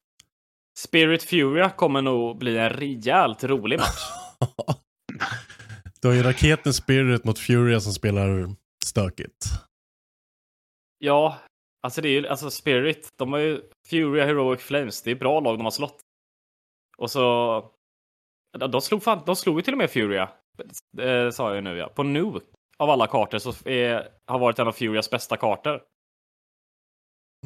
Spirit 0.79 1.23
Furia 1.23 1.71
kommer 1.71 2.03
nog 2.03 2.39
bli 2.39 2.59
en 2.59 2.71
rejält 2.71 3.45
rolig 3.45 3.79
match. 3.79 4.03
du 6.03 6.09
har 6.09 6.15
ju 6.15 6.23
raketen 6.23 6.73
Spirit 6.75 7.25
mot 7.25 7.39
Furia 7.39 7.81
som 7.81 7.93
spelar 7.93 8.51
stökigt. 8.85 9.45
Ja, 10.99 11.39
alltså 11.83 12.01
det 12.01 12.09
är 12.09 12.21
ju 12.21 12.29
alltså 12.29 12.51
Spirit. 12.51 13.09
De 13.19 13.33
har 13.33 13.39
ju 13.41 13.63
Fury 13.91 14.21
Heroic 14.21 14.61
Flames. 14.63 15.03
Det 15.03 15.11
är 15.11 15.15
bra 15.15 15.41
lag 15.41 15.59
de 15.59 15.65
har 15.65 15.71
slått. 15.71 16.01
Och 16.99 17.11
så. 17.11 17.71
De 18.59 18.81
slog, 18.81 19.03
fan, 19.03 19.23
de 19.27 19.37
slog 19.37 19.59
ju 19.59 19.63
till 19.63 19.75
och 19.75 19.79
med 19.79 19.91
Furia. 19.91 20.29
Det 20.93 21.33
sa 21.33 21.49
jag 21.49 21.57
ju 21.57 21.61
nu 21.63 21.77
ja. 21.77 21.89
På 21.89 22.03
nu 22.03 22.33
av 22.79 22.91
alla 22.91 23.07
kartor 23.07 23.39
så 23.39 23.69
är, 23.69 24.09
har 24.27 24.39
varit 24.39 24.59
en 24.59 24.69
av 24.69 24.73
Furias 24.73 25.11
bästa 25.11 25.37
kartor. 25.37 25.81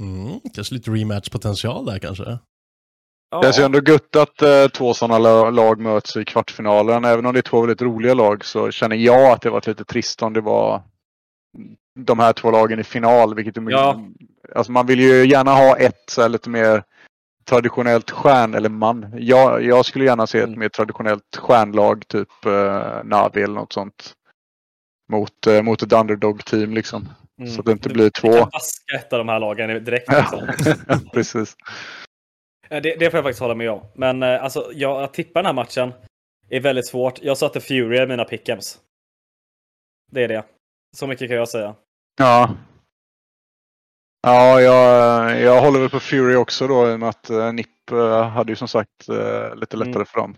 Mm, 0.01 0.41
kanske 0.55 0.75
lite 0.75 0.91
rematch-potential 0.91 1.85
där 1.87 1.99
kanske. 1.99 2.25
Det 2.25 3.43
känns 3.43 3.59
ju 3.59 3.63
ändå 3.63 3.81
gött 3.93 4.17
att 4.17 4.43
eh, 4.43 4.67
två 4.69 4.95
sådana 4.95 5.51
lag 5.51 5.81
möts 5.81 6.17
i 6.17 6.25
kvartsfinalen. 6.25 7.05
Även 7.05 7.27
om 7.27 7.33
det 7.33 7.41
är 7.41 7.43
två 7.43 7.61
väldigt 7.61 7.83
roliga 7.83 8.15
lag 8.15 8.45
så 8.45 8.71
känner 8.71 8.97
jag 8.97 9.33
att 9.33 9.43
det 9.43 9.51
varit 9.51 9.67
lite 9.67 9.85
trist 9.85 10.23
om 10.23 10.33
det 10.33 10.41
var 10.41 10.83
de 12.01 12.19
här 12.19 12.33
två 12.33 12.51
lagen 12.51 12.79
i 12.81 12.85
final. 12.85 13.35
Vilket 13.35 13.57
är, 13.57 13.71
Ja. 13.71 14.01
alltså 14.55 14.73
man 14.73 14.87
vill 14.87 15.01
ju 15.01 15.27
gärna 15.27 15.51
ha 15.55 15.77
ett 15.77 16.05
så 16.11 16.23
här, 16.23 16.29
lite 16.29 16.51
mer 16.51 16.83
traditionellt 17.45 18.11
stjärn, 18.11 18.55
eller 18.55 18.69
man. 18.69 19.15
Jag, 19.19 19.65
jag 19.65 19.85
skulle 19.87 20.05
gärna 20.05 20.27
se 20.27 20.39
ett 20.39 20.45
Mm. 20.47 20.59
mer 20.59 20.69
traditionellt 20.69 21.37
stjärnlag, 21.37 22.09
typ 22.09 22.47
eh, 22.47 23.05
Navi 23.05 23.43
eller 23.43 23.55
något 23.55 23.73
sånt. 23.73 24.15
Mot, 25.11 25.47
eh, 25.47 25.63
mot 25.63 25.83
ett 25.83 25.93
underdog-team 25.93 26.75
liksom. 26.75 27.09
Mm. 27.41 27.51
Så 27.51 27.61
att 27.61 27.67
det 27.67 27.73
inte 27.73 27.89
blir 27.89 28.05
Vi 28.05 28.11
två. 28.11 28.33
kan 28.33 28.49
vaska 28.53 28.97
ett 28.97 29.13
av 29.13 29.19
de 29.19 29.29
här 29.29 29.41
lagen 29.41 29.85
direkt. 29.85 30.09
Liksom. 30.13 30.49
Precis. 31.13 31.57
Eh, 32.69 32.83
Det, 32.83 32.97
det 32.97 33.11
får 33.11 33.17
jag 33.19 33.25
faktiskt 33.25 33.41
hålla 33.41 33.55
med 33.55 33.71
om. 33.71 33.81
Men 33.95 34.23
eh, 34.23 34.43
alltså, 34.45 34.71
jag, 34.75 35.03
att 35.03 35.15
tippa 35.15 35.39
den 35.39 35.47
här 35.47 35.53
matchen 35.53 35.93
är 36.49 36.61
väldigt 36.61 36.87
svårt. 36.87 37.23
Jag 37.23 37.39
satte 37.39 37.61
Fury 37.61 38.03
i 38.03 38.07
mina 38.07 38.25
pickems. 38.25 38.79
Det 40.13 40.23
är 40.25 40.29
det. 40.29 40.45
Så 40.97 41.07
mycket 41.07 41.29
kan 41.29 41.37
jag 41.37 41.49
säga. 41.49 41.75
Ja. 42.19 42.55
Ja, 44.23 44.61
jag, 44.61 45.41
jag 45.41 45.61
håller 45.61 45.81
väl 45.81 45.91
på 45.91 46.01
Fury 46.01 46.37
också 46.37 46.67
då 46.67 46.91
i 46.91 46.95
och 46.95 47.01
med 47.01 47.09
att 47.09 47.31
uh, 47.31 47.53
NIP 47.53 47.91
eh, 47.93 48.29
hade 48.29 48.53
ju 48.53 48.57
som 48.57 48.69
sagt 48.69 49.09
eh, 49.09 49.55
lite 49.57 49.77
Mm. 49.77 49.89
lättare 49.89 50.05
för 50.05 50.21
dem. 50.21 50.37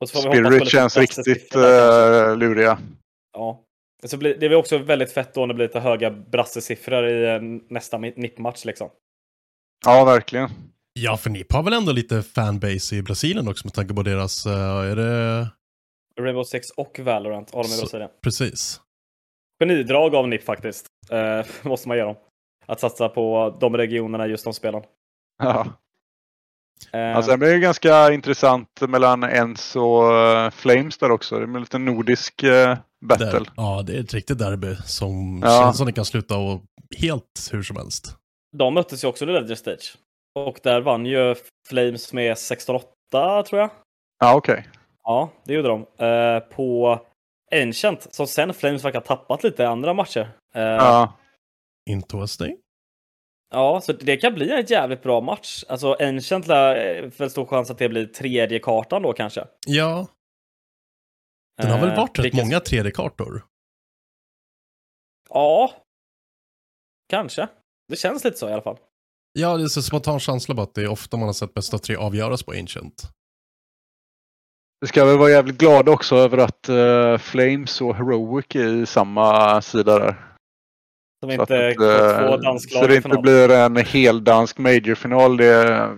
Vi 0.00 0.06
Spirit 0.06 0.68
känns 0.68 0.96
riktigt 0.96 1.56
uh, 1.56 2.36
luriga. 2.36 2.78
Ja. 3.32 3.63
Så 4.04 4.16
blir, 4.16 4.38
det 4.38 4.46
är 4.46 4.50
väl 4.50 4.58
också 4.58 4.78
väldigt 4.78 5.12
fett 5.12 5.34
då 5.34 5.42
om 5.42 5.48
det 5.48 5.54
blir 5.54 5.66
lite 5.66 5.80
höga 5.80 6.10
brassesiffror 6.10 7.06
i 7.06 7.34
eh, 7.34 7.40
nästa 7.68 7.98
NIP-match 7.98 8.64
liksom. 8.64 8.90
Ja, 9.84 10.04
verkligen. 10.04 10.50
Ja, 10.92 11.16
för 11.16 11.30
NIP 11.30 11.52
har 11.52 11.62
väl 11.62 11.72
ändå 11.72 11.92
lite 11.92 12.22
fanbase 12.22 12.96
i 12.96 13.02
Brasilien 13.02 13.48
också 13.48 13.66
med 13.66 13.74
tanke 13.74 13.94
på 13.94 14.02
deras, 14.02 14.46
eh, 14.46 14.90
är 14.90 14.96
det 14.96 15.48
Rainbow 16.20 16.44
Six 16.44 16.70
och 16.70 16.98
Valorant 16.98 17.54
har 17.54 17.62
de 17.62 17.74
i 17.74 17.80
Brasilien. 17.80 18.10
precis? 18.22 18.80
Genidrag 19.60 20.14
av 20.14 20.28
NIP 20.28 20.44
faktiskt. 20.44 20.86
Eh, 21.10 21.46
måste 21.62 21.88
man 21.88 21.96
ge 21.96 22.02
dem. 22.02 22.16
Att 22.66 22.80
satsa 22.80 23.08
på 23.08 23.56
de 23.60 23.76
regionerna 23.76 24.26
i 24.26 24.30
just 24.30 24.44
de 24.44 24.54
spelen. 24.54 24.82
Ja. 25.38 25.66
Eh, 26.92 27.16
Alltså, 27.16 27.30
det 27.30 27.38
blir 27.38 27.52
ju 27.54 27.60
ganska 27.60 28.12
intressant 28.12 28.68
mellan 28.88 29.22
Ens 29.24 29.76
och 29.76 30.14
eh, 30.18 30.50
Flames 30.50 30.98
där 30.98 31.10
också. 31.10 31.34
Det 31.38 31.42
är 31.42 31.46
en 31.46 31.60
liten 31.60 31.84
nordisk 31.84 32.42
eh, 32.42 32.78
battle. 33.04 33.26
Där, 33.26 33.42
ja, 33.56 33.82
det 33.86 33.96
är 33.96 34.00
ett 34.00 34.14
riktigt 34.14 34.38
derby 34.38 34.76
som 34.84 35.40
Ja. 35.44 35.48
känns 35.62 35.76
som 35.76 35.86
det 35.86 35.92
kan 35.92 36.04
sluta 36.04 36.36
och 36.38 36.62
helt 36.98 37.48
hur 37.52 37.62
som 37.62 37.76
helst. 37.76 38.16
De 38.56 38.74
möttes 38.74 39.04
ju 39.04 39.08
också 39.08 39.24
i 39.24 39.26
Ledger 39.28 39.54
Stage. 39.54 39.96
Och 40.38 40.60
där 40.62 40.80
vann 40.80 41.06
ju 41.06 41.34
Flames 41.68 42.12
med 42.12 42.34
16-8 42.36 42.82
tror 43.42 43.60
jag. 43.60 43.70
Ja, 44.18 44.34
okej. 44.34 44.68
Ja, 45.02 45.30
det 45.44 45.54
gjorde 45.54 45.68
de. 45.68 45.80
Eh, 46.06 46.38
på 46.40 47.00
Ancient, 47.54 48.14
som 48.14 48.26
sen 48.26 48.54
Flames 48.54 48.84
verkar 48.84 48.98
ha 49.00 49.06
tappat 49.06 49.44
lite 49.44 49.62
i 49.62 49.66
andra 49.66 49.94
matcher. 49.94 50.28
Eh, 50.54 50.62
Ja. 50.62 51.12
Interesting. 51.90 52.56
Ja, 53.54 53.80
så 53.80 53.92
det 53.92 54.16
kan 54.16 54.34
bli 54.34 54.50
en 54.50 54.64
jävligt 54.66 55.02
bra 55.02 55.20
match. 55.20 55.64
Alltså 55.68 55.96
Ancient 56.00 56.46
lär 56.46 56.96
eh, 57.04 57.10
väl 57.10 57.30
stor 57.30 57.46
chans 57.46 57.70
att 57.70 57.78
det 57.78 57.88
blir 57.88 58.06
tredje 58.06 58.58
kartan 58.58 59.02
då 59.02 59.12
kanske. 59.12 59.44
Ja, 59.66 60.08
den 61.62 61.70
har 61.70 61.78
väl 61.80 61.88
Eh, 61.90 61.96
varit 61.96 62.18
rätt 62.18 62.24
vilket- 62.24 62.44
många 62.44 62.58
3D-kartor. 62.58 63.42
Ja, 65.28 65.72
kanske. 67.10 67.48
Det 67.88 67.96
känns 67.96 68.24
lite 68.24 68.36
så 68.36 68.48
i 68.48 68.52
alla 68.52 68.62
fall. 68.62 68.76
Ja, 69.32 69.56
det 69.56 69.62
är 69.62 69.66
så 69.68 69.82
spontan 69.82 70.20
känsla 70.20 70.54
bara 70.54 70.62
att 70.62 70.74
det 70.74 70.82
är 70.82 70.88
ofta 70.88 71.16
man 71.16 71.26
har 71.28 71.32
sett 71.32 71.54
bästa 71.54 71.78
tre 71.78 71.96
avgöras 71.96 72.42
på 72.42 72.52
Ancient. 72.52 73.02
Vi 74.80 74.86
ska 74.88 75.04
väl 75.04 75.18
vara 75.18 75.30
jävligt 75.30 75.58
glada 75.58 75.92
också 75.92 76.16
över 76.16 76.38
att 76.38 76.68
eh, 76.68 77.18
Flames 77.18 77.80
och 77.80 77.94
Heroic 77.96 78.46
är 78.54 78.82
i 78.82 78.86
samma 78.86 79.62
sida 79.62 79.98
där. 79.98 80.33
Så 81.36 81.42
att 81.42 81.50
inte 81.50 81.74
går 81.74 82.28
två 82.28 82.36
dansklag 82.36 82.82
Så 82.82 82.88
det 82.88 82.96
inte 82.96 83.18
blir 83.22 83.50
en 83.50 83.76
hel 83.76 84.24
dansk 84.24 84.58
majorfinal. 84.58 85.36
Det, 85.36 85.88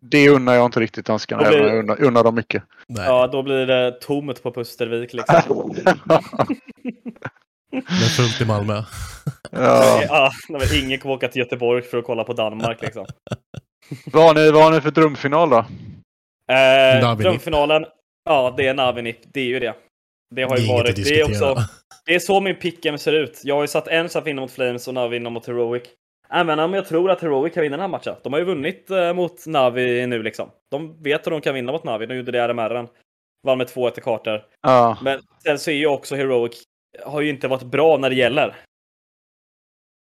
det 0.00 0.28
unnar 0.28 0.54
jag 0.54 0.64
inte 0.64 0.80
riktigt 0.80 1.06
danskarna. 1.06 1.48
Blir- 1.48 1.58
Jag 1.66 1.78
unnar, 1.78 2.02
unnar 2.02 2.24
dem 2.24 2.34
mycket. 2.34 2.62
Nej, 2.88 3.04
Ja, 3.06 3.26
då 3.26 3.42
blir 3.42 3.66
det 3.66 4.00
tomt 4.00 4.42
på 4.42 4.52
Pustervik 4.52 5.12
liksom. 5.12 5.74
men 7.72 8.08
fullt 8.16 8.40
i 8.40 8.44
Malmö. 8.44 8.74
ja. 9.50 10.02
Ja, 10.08 10.30
ingen 10.74 10.98
kommer 10.98 11.14
åka 11.14 11.28
till 11.28 11.38
Göteborg 11.40 11.82
för 11.82 11.98
att 11.98 12.04
kolla 12.04 12.24
på 12.24 12.32
Danmark 12.32 12.82
liksom. 12.82 13.06
vad, 14.12 14.22
har 14.24 14.34
ni, 14.34 14.50
vad 14.50 14.62
har 14.62 14.70
ni 14.70 14.80
för 14.80 14.90
drömfinal 14.90 15.50
då? 15.50 15.58
Eh, 16.52 17.16
drömfinalen, 17.16 17.84
ja 18.24 18.54
det 18.56 18.66
är 18.66 18.74
Navinip, 18.74 19.18
det 19.34 19.40
är 19.40 19.44
ju 19.44 19.60
det. 19.60 19.74
Det 20.30 20.42
har 20.42 20.56
Det 20.56 20.62
ju 20.62 20.66
är 20.68 20.70
inget 20.70 20.84
varit, 20.84 20.96
det 21.04 21.20
är 21.20 21.24
också, 21.24 21.56
det 22.06 22.14
är 22.14 22.18
så 22.18 22.40
min 22.40 22.56
pick'em 22.56 22.96
ser 22.96 23.12
ut. 23.12 23.40
Jag 23.44 23.54
har 23.54 23.62
ju 23.62 23.68
satt 23.68 23.88
en 23.88 24.08
så 24.08 24.18
att 24.18 24.26
vinna 24.26 24.40
mot 24.40 24.50
Flames 24.52 24.88
och 24.88 24.94
Navi 24.94 25.18
vinna 25.18 25.30
mot 25.30 25.46
Heroic. 25.46 25.82
Även 26.30 26.58
om 26.58 26.74
jag 26.74 26.86
tror 26.86 27.10
att 27.10 27.20
Heroic 27.20 27.54
kan 27.54 27.62
vinna 27.62 27.76
den 27.76 27.80
här 27.80 27.88
matchen. 27.88 28.14
De 28.22 28.32
har 28.32 28.40
ju 28.40 28.46
vunnit 28.46 28.90
eh, 28.90 29.12
mot 29.12 29.46
Navi 29.46 30.06
nu 30.06 30.22
liksom. 30.22 30.50
De 30.70 31.02
vet 31.02 31.26
hur 31.26 31.30
de 31.30 31.40
kan 31.40 31.54
vinna 31.54 31.72
mot 31.72 31.84
Navi, 31.84 32.06
de 32.06 32.16
gjorde 32.16 32.32
det 32.32 32.38
i 32.38 32.40
RMRen. 32.40 32.88
Vann 33.46 33.58
med 33.58 33.66
2-1 33.66 33.98
i 33.98 34.00
kartor. 34.00 34.44
Ja. 34.62 34.98
Men 35.02 35.20
sen 35.42 35.58
så 35.58 35.70
är 35.70 35.74
ju 35.74 35.86
också 35.86 36.16
Heroic, 36.16 36.62
har 37.04 37.20
ju 37.20 37.28
inte 37.30 37.48
varit 37.48 37.62
bra 37.62 37.96
när 37.96 38.10
det 38.10 38.16
gäller. 38.16 38.56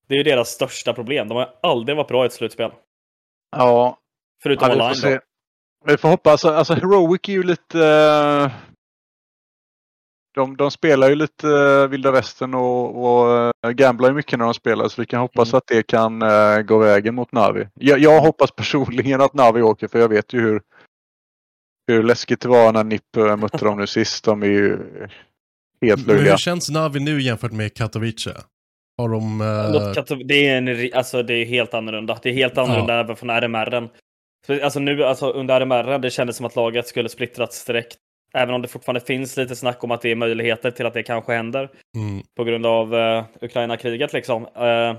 Det 0.09 0.15
är 0.15 0.19
ju 0.19 0.25
deras 0.25 0.49
största 0.49 0.93
problem. 0.93 1.29
De 1.29 1.35
har 1.37 1.55
aldrig 1.63 1.97
varit 1.97 2.09
bra 2.09 2.23
i 2.25 2.27
ett 2.27 2.33
slutspel. 2.33 2.71
ja. 3.57 3.99
Förutom 4.43 4.69
ja 4.69 4.75
vi, 4.75 4.79
får 4.79 4.85
online 4.85 4.97
se. 4.97 5.15
då. 5.15 5.21
vi 5.87 5.97
får 5.97 6.09
hoppas. 6.09 6.45
Alltså 6.45 6.75
Heroic 6.75 7.21
är 7.29 7.33
ju 7.33 7.43
lite... 7.43 7.79
eh, 7.87 8.51
De, 10.35 10.57
de 10.57 10.71
spelar 10.71 11.09
ju 11.09 11.15
lite 11.15 11.49
eh, 11.49 11.89
vilda 11.89 12.11
västern 12.11 12.55
och, 12.55 13.05
och 13.05 13.53
eh, 13.65 13.71
gamblar 13.71 14.09
ju 14.09 14.15
mycket 14.15 14.39
när 14.39 14.45
de 14.45 14.55
spelar. 14.55 14.89
Så 14.89 15.01
vi 15.03 15.07
kan 15.07 15.21
hoppas 15.21 15.49
Mm. 15.49 15.59
att 15.59 15.67
det 15.67 15.83
kan 15.87 16.23
eh, 16.23 16.59
gå 16.63 16.79
vägen 16.79 17.15
mot 17.15 17.33
Navi. 17.33 17.69
Jag, 17.75 17.99
jag 17.99 18.21
hoppas 18.21 18.51
personligen 18.51 19.21
att 19.21 19.35
Navi 19.35 19.63
åker 19.63 19.89
för 19.89 19.99
jag 19.99 20.09
vet 20.09 20.33
ju 20.33 20.41
hur, 20.41 20.61
hur 21.89 22.03
läskigt 22.03 22.41
det 22.41 22.49
var 22.49 22.73
när 22.73 22.85
NIP 22.85 23.17
mötte 23.39 23.65
dem 23.65 23.79
nu 23.79 23.87
sist. 23.87 24.25
De 24.25 24.43
är 24.43 24.47
ju 24.47 24.69
helt 25.83 26.07
Men 26.07 26.15
löjliga. 26.17 26.33
hur 26.33 26.39
känns 26.39 26.71
Navi 26.71 27.01
nu 27.01 27.21
jämfört 27.21 27.53
med 27.53 27.75
Katowice? 27.75 28.29
Har 28.99 29.09
de... 29.09 29.41
Kato- 29.95 30.23
Det 30.25 30.49
är, 30.49 30.59
en, 30.59 30.91
alltså, 30.95 31.23
det 31.23 31.35
är 31.35 31.45
helt 31.45 31.75
annorlunda. 31.75 32.19
Det 32.23 32.29
är 32.29 32.33
helt 32.35 32.59
annorlunda 32.59 33.01
även 33.01 33.17
från 33.17 33.31
RMR. 33.31 33.89
Alltså 34.63 34.81
nu, 34.81 35.05
alltså 35.05 35.31
under 35.31 35.61
RMR, 35.61 35.99
det 35.99 36.11
kändes 36.11 36.37
som 36.37 36.47
att 36.47 36.57
laget 36.57 36.87
skulle 36.89 37.09
splittrats 37.09 37.65
direkt. 37.65 37.97
Även 38.35 38.55
om 38.55 38.63
det 38.63 38.69
fortfarande 38.69 39.01
finns 39.01 39.37
lite 39.37 39.57
snack 39.57 39.85
om 39.85 39.91
att 39.91 40.03
det 40.03 40.11
är 40.11 40.15
möjligheter 40.15 40.71
till 40.71 40.87
att 40.87 40.95
det 40.95 41.03
kanske 41.03 41.33
händer. 41.33 41.71
mm, 41.97 42.23
På 42.37 42.45
grund 42.45 42.67
av 42.67 42.95
uh, 42.95 43.25
Ukraina-kriget 43.41 44.13
liksom. 44.13 44.47
Eh, 44.47 44.97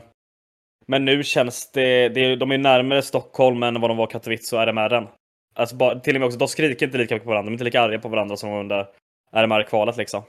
men 0.88 1.06
nu 1.06 1.24
känns 1.24 1.72
det, 1.72 2.10
det, 2.10 2.36
de 2.36 2.52
är 2.52 2.58
närmare 2.58 3.02
Stockholm 3.02 3.64
än 3.64 3.82
vad 3.82 3.90
de 3.90 3.98
var 3.98 4.08
Katowice 4.08 4.56
och 4.56 4.62
RMR. 4.62 5.12
Alltså, 5.56 5.76
bara, 5.76 6.00
till 6.00 6.16
och 6.16 6.20
med 6.20 6.26
också, 6.28 6.40
de 6.40 6.48
skriker 6.48 6.86
inte 6.86 6.98
lika 6.98 7.16
mycket 7.16 7.26
på 7.26 7.30
varandra, 7.30 7.46
de 7.46 7.52
är 7.52 7.54
inte 7.54 7.64
lika 7.64 7.82
arga 7.82 8.00
på 8.00 8.10
varandra 8.10 8.38
som 8.38 8.54
under 8.54 8.88
RMR-kvalet 9.32 9.98
liksom. 9.98 10.24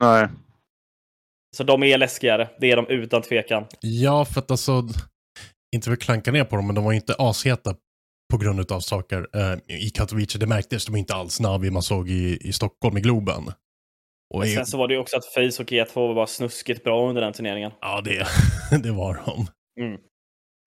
Nej. 0.00 0.28
Så 1.56 1.64
de 1.64 1.82
är 1.82 1.98
läskigare, 1.98 2.48
det 2.60 2.70
är 2.70 2.76
de 2.76 2.86
utan 2.86 3.22
tvekan. 3.22 3.64
Ja, 3.80 4.24
för 4.24 4.40
att 4.40 4.50
alltså, 4.50 4.82
inte 5.74 5.84
för 5.84 5.92
att 5.92 6.00
klanka 6.00 6.32
ner 6.32 6.44
på 6.44 6.56
dem, 6.56 6.66
men 6.66 6.74
de 6.74 6.84
var 6.84 6.92
inte 6.92 7.14
asheta 7.18 7.74
på 8.32 8.38
grund 8.38 8.72
av 8.72 8.80
saker 8.80 9.26
eh, 9.34 9.76
i 9.86 9.90
Katowice. 9.90 10.38
Det 10.38 10.46
märktes, 10.46 10.84
de 10.86 10.92
var 10.92 10.98
inte 10.98 11.14
alls 11.14 11.40
Navi 11.40 11.70
man 11.70 11.82
såg 11.82 12.10
i, 12.10 12.38
i 12.40 12.52
Stockholm 12.52 12.96
i 12.96 13.00
Globen. 13.00 13.44
Och 14.34 14.38
Men 14.40 14.48
i, 14.48 14.54
sen 14.54 14.66
så 14.66 14.78
var 14.78 14.88
det 14.88 14.94
ju 14.94 15.00
också 15.00 15.16
att 15.16 15.24
Face 15.26 15.62
och 15.62 15.68
G2 15.70 16.14
var 16.14 16.26
snuskigt 16.26 16.84
bra 16.84 17.08
under 17.08 17.22
den 17.22 17.32
turneringen. 17.32 17.72
Ja, 17.80 18.00
det, 18.00 18.26
det 18.82 18.90
var 18.90 19.20
de. 19.26 19.46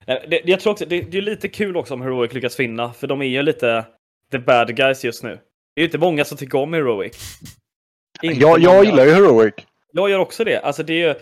Eh, 0.08 0.30
Det, 0.30 0.42
jag 0.46 0.60
tror 0.60 0.72
också, 0.74 0.86
det, 0.86 1.02
det 1.02 1.18
är 1.18 1.22
lite 1.22 1.48
kul 1.50 1.78
också 1.78 1.94
om 1.94 2.02
Heroic 2.02 2.34
lyckas 2.34 2.60
vinna, 2.60 2.94
för 2.94 3.08
de 3.08 3.22
är 3.22 3.26
ju 3.26 3.42
lite 3.42 3.86
the 4.32 4.40
bad 4.40 4.76
guys 4.76 5.06
just 5.06 5.24
nu. 5.24 5.30
Det 5.76 5.82
är 5.82 5.82
ju 5.82 5.86
inte 5.86 5.98
många 5.98 6.26
som 6.26 6.38
tycker 6.38 6.58
om 6.58 6.74
Heroic. 6.74 7.18
Inte 8.22 8.40
Jag, 8.42 8.60
jag 8.60 8.74
många. 8.76 8.84
gillar 8.84 9.06
ju 9.06 9.12
Heroic. 9.12 9.54
Jag 9.94 10.10
gör 10.10 10.20
också 10.20 10.44
det. 10.44 10.60
Alltså 10.60 10.84
det 10.84 10.94
är 10.94 11.08
ju, 11.08 11.16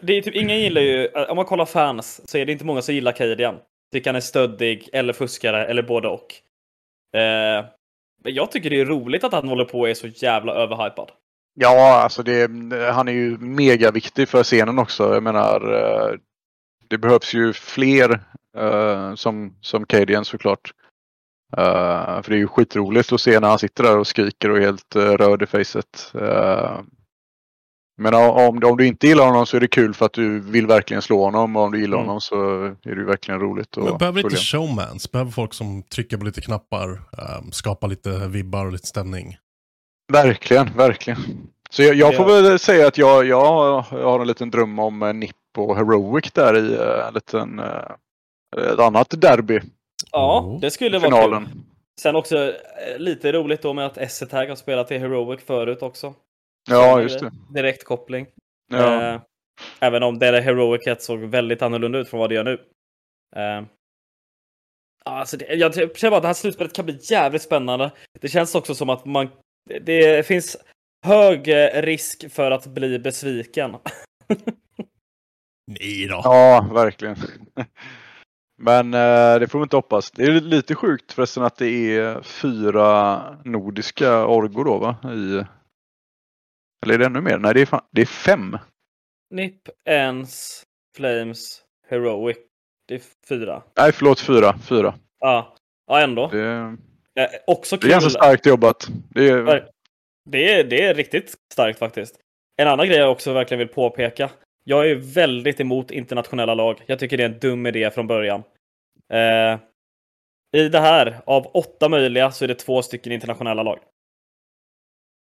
det 0.00 0.12
är 0.12 0.22
typ, 0.22 0.34
ingen 0.34 0.60
gillar 0.60 0.80
ju, 0.80 1.08
om 1.08 1.36
man 1.36 1.44
kollar 1.44 1.66
fans 1.66 2.30
så 2.30 2.38
är 2.38 2.46
det 2.46 2.52
inte 2.52 2.64
många 2.64 2.82
som 2.82 2.94
gillar 2.94 3.12
Cadian. 3.12 3.58
Tycker 3.92 4.10
han 4.10 4.16
är 4.16 4.20
stöddig 4.20 4.88
eller 4.92 5.12
fuskare 5.12 5.66
eller 5.66 5.82
både 5.82 6.08
och. 6.08 6.34
Eh, 7.20 7.64
men 8.24 8.34
jag 8.34 8.50
tycker 8.50 8.70
det 8.70 8.80
är 8.80 8.86
roligt 8.86 9.24
att 9.24 9.32
han 9.32 9.48
håller 9.48 9.64
på 9.64 9.80
och 9.80 9.88
är 9.88 9.94
så 9.94 10.06
jävla 10.06 10.52
överhypad. 10.52 11.10
Ja, 11.54 12.00
alltså 12.02 12.22
det, 12.22 12.50
han 12.92 13.08
är 13.08 13.12
ju 13.12 13.38
mega 13.38 13.90
viktig 13.90 14.28
för 14.28 14.42
scenen 14.42 14.78
också. 14.78 15.14
Jag 15.14 15.22
menar, 15.22 15.72
eh, 15.72 16.18
det 16.88 16.98
behövs 16.98 17.34
ju 17.34 17.52
fler 17.52 18.24
uh, 18.58 19.14
som, 19.14 19.56
som 19.60 19.86
Cadian 19.86 20.24
såklart. 20.24 20.72
Uh, 21.58 22.22
för 22.22 22.30
det 22.30 22.36
är 22.36 22.38
ju 22.38 22.48
skitroligt 22.48 23.12
att 23.12 23.20
se 23.20 23.40
när 23.40 23.48
han 23.48 23.58
sitter 23.58 23.84
där 23.84 23.98
och 23.98 24.06
skriker 24.06 24.50
och 24.50 24.56
är 24.56 24.60
helt 24.60 24.96
uh, 24.96 25.02
röd 25.02 25.42
i 25.42 25.46
facet. 25.46 26.12
Uh, 26.14 26.80
men 28.00 28.14
om, 28.14 28.60
om 28.64 28.76
du 28.76 28.86
inte 28.86 29.06
gillar 29.06 29.26
honom 29.26 29.46
så 29.46 29.56
är 29.56 29.60
det 29.60 29.68
kul 29.68 29.94
för 29.94 30.06
att 30.06 30.12
du 30.12 30.40
vill 30.40 30.66
verkligen 30.66 31.02
slå 31.02 31.24
honom. 31.24 31.56
Och 31.56 31.62
om 31.62 31.72
du 31.72 31.80
gillar 31.80 31.96
mm. 31.96 32.06
honom 32.06 32.20
så 32.20 32.64
är 32.64 32.94
det 32.94 33.04
verkligen 33.04 33.40
roligt. 33.40 33.76
Men 33.76 33.98
behöver 33.98 34.22
lite 34.22 34.36
showmans, 34.36 35.12
behöver 35.12 35.30
folk 35.30 35.54
som 35.54 35.82
trycker 35.82 36.16
på 36.16 36.24
lite 36.24 36.40
knappar, 36.40 36.88
um, 36.90 37.52
skapar 37.52 37.88
lite 37.88 38.10
vibbar 38.10 38.66
och 38.66 38.72
lite 38.72 38.86
stämning. 38.86 39.36
Verkligen, 40.12 40.76
verkligen. 40.76 41.18
Så 41.70 41.82
jag, 41.82 41.94
jag 41.94 42.16
får 42.16 42.24
väl 42.24 42.58
säga 42.58 42.86
att 42.86 42.98
jag, 42.98 43.26
jag 43.26 43.80
har 43.80 44.20
en 44.20 44.26
liten 44.26 44.50
dröm 44.50 44.78
om 44.78 45.02
uh, 45.02 45.12
Nip 45.12 45.36
och 45.56 45.76
Heroic 45.76 46.32
där 46.32 46.56
i 46.56 46.76
uh, 46.76 47.06
en 47.08 47.14
liten, 47.14 47.58
uh, 47.58 48.72
ett 48.72 48.78
annat 48.78 49.20
derby. 49.20 49.60
Ja, 50.12 50.40
oh. 50.40 50.60
det 50.60 50.70
skulle 50.70 50.98
vara 50.98 51.28
kul. 51.28 51.48
Sen 52.00 52.16
också 52.16 52.52
lite 52.98 53.32
roligt 53.32 53.62
då 53.62 53.72
med 53.72 53.86
att 53.86 53.98
Essetag 53.98 54.46
har 54.46 54.56
spelat 54.56 54.90
i 54.90 54.98
Heroic 54.98 55.40
förut 55.46 55.82
också. 55.82 56.14
Ja, 56.68 57.02
just 57.02 57.20
det. 57.20 57.32
Direkt 57.54 57.84
koppling. 57.84 58.26
Ja. 58.70 59.14
Eh, 59.14 59.20
även 59.80 60.02
om 60.02 60.18
det 60.18 60.40
Heroic 60.40 60.86
1 60.86 61.02
såg 61.02 61.20
väldigt 61.20 61.62
annorlunda 61.62 61.98
ut 61.98 62.08
från 62.08 62.20
vad 62.20 62.30
det 62.30 62.34
gör 62.34 62.44
nu. 62.44 62.58
Eh, 63.36 63.62
alltså 65.04 65.36
det, 65.36 65.54
jag 65.54 65.74
känner 65.74 66.10
bara 66.10 66.16
att 66.16 66.22
det 66.22 66.28
här 66.28 66.34
slutspelet 66.34 66.72
kan 66.72 66.84
bli 66.84 66.98
jävligt 67.02 67.42
spännande. 67.42 67.90
Det 68.20 68.28
känns 68.28 68.54
också 68.54 68.74
som 68.74 68.90
att 68.90 69.04
man... 69.04 69.28
Det 69.80 70.26
finns 70.26 70.56
hög 71.06 71.48
risk 71.74 72.32
för 72.32 72.50
att 72.50 72.66
bli 72.66 72.98
besviken. 72.98 73.76
Nej 75.66 76.06
då. 76.08 76.20
Ja, 76.24 76.68
verkligen. 76.72 77.16
Men 78.62 78.94
eh, 78.94 79.40
det 79.40 79.48
får 79.50 79.58
vi 79.58 79.62
inte 79.62 79.76
hoppas. 79.76 80.10
Det 80.10 80.22
är 80.22 80.40
lite 80.40 80.74
sjukt 80.74 81.12
förresten 81.12 81.42
att 81.42 81.56
det 81.56 81.96
är 81.96 82.22
fyra 82.22 83.22
nordiska 83.44 84.26
orgor 84.26 84.64
då 84.64 84.78
va? 84.78 84.96
I 85.14 85.44
eller 86.82 86.94
är 86.94 86.98
det 86.98 87.06
ännu 87.06 87.20
mer? 87.20 87.38
Nej, 87.38 87.54
det 87.54 87.60
är, 87.60 87.66
fan, 87.66 87.84
det 87.90 88.00
är 88.00 88.06
fem. 88.06 88.58
Nip, 89.30 89.68
Ens, 89.84 90.62
Flames, 90.96 91.62
Heroic. 91.88 92.36
Det 92.88 92.94
är 92.94 93.02
fyra. 93.28 93.62
Nej, 93.76 93.92
förlåt. 93.92 94.20
Fyra. 94.20 94.58
Fyra. 94.58 94.94
Ja, 95.20 95.56
ja 95.86 96.00
ändå. 96.00 96.28
Det, 96.28 96.74
eh, 97.20 97.28
också 97.46 97.76
kul. 97.76 97.88
det 97.88 97.94
är 97.94 98.00
ganska 98.00 98.10
starkt 98.10 98.46
jobbat. 98.46 98.88
Det 99.10 99.28
är... 99.28 99.68
Det, 100.30 100.54
är, 100.54 100.64
det 100.64 100.86
är 100.86 100.94
riktigt 100.94 101.34
starkt 101.52 101.78
faktiskt. 101.78 102.18
En 102.56 102.68
annan 102.68 102.86
grej 102.86 102.98
jag 102.98 103.12
också 103.12 103.32
verkligen 103.32 103.58
vill 103.58 103.68
påpeka. 103.68 104.30
Jag 104.64 104.90
är 104.90 104.94
väldigt 104.94 105.60
emot 105.60 105.90
internationella 105.90 106.54
lag. 106.54 106.82
Jag 106.86 106.98
tycker 106.98 107.16
det 107.16 107.22
är 107.22 107.28
en 107.28 107.38
dum 107.38 107.66
idé 107.66 107.90
från 107.90 108.06
början. 108.06 108.42
Eh, 109.12 109.58
I 110.56 110.68
det 110.68 110.80
här, 110.80 111.20
av 111.24 111.46
åtta 111.46 111.88
möjliga, 111.88 112.30
så 112.30 112.44
är 112.44 112.48
det 112.48 112.54
två 112.54 112.82
stycken 112.82 113.12
internationella 113.12 113.62
lag. 113.62 113.78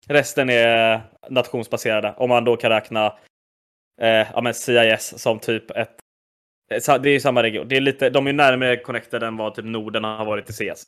Resten 0.09 0.51
är 0.51 1.01
nationsbaserade. 1.29 2.15
Om 2.17 2.29
man 2.29 2.45
då 2.45 2.57
kan 2.57 2.71
räkna 2.71 3.07
eh, 4.01 4.27
ja, 4.35 4.41
men 4.41 4.55
CIS 4.55 5.15
som 5.17 5.39
typ 5.39 5.71
ett... 5.71 5.97
Det 6.69 6.89
är 6.89 7.07
ju 7.07 7.21
samma 7.21 7.43
region. 7.43 7.69
Det 7.69 7.77
är 7.77 7.81
lite, 7.81 8.11
de 8.11 8.27
är 8.27 8.33
närmare 8.33 8.77
connected 8.77 9.23
än 9.23 9.37
vad 9.37 9.55
typ 9.55 9.65
Norden 9.65 10.05
har 10.05 10.25
varit 10.25 10.51
i 10.51 10.53
CS. 10.53 10.85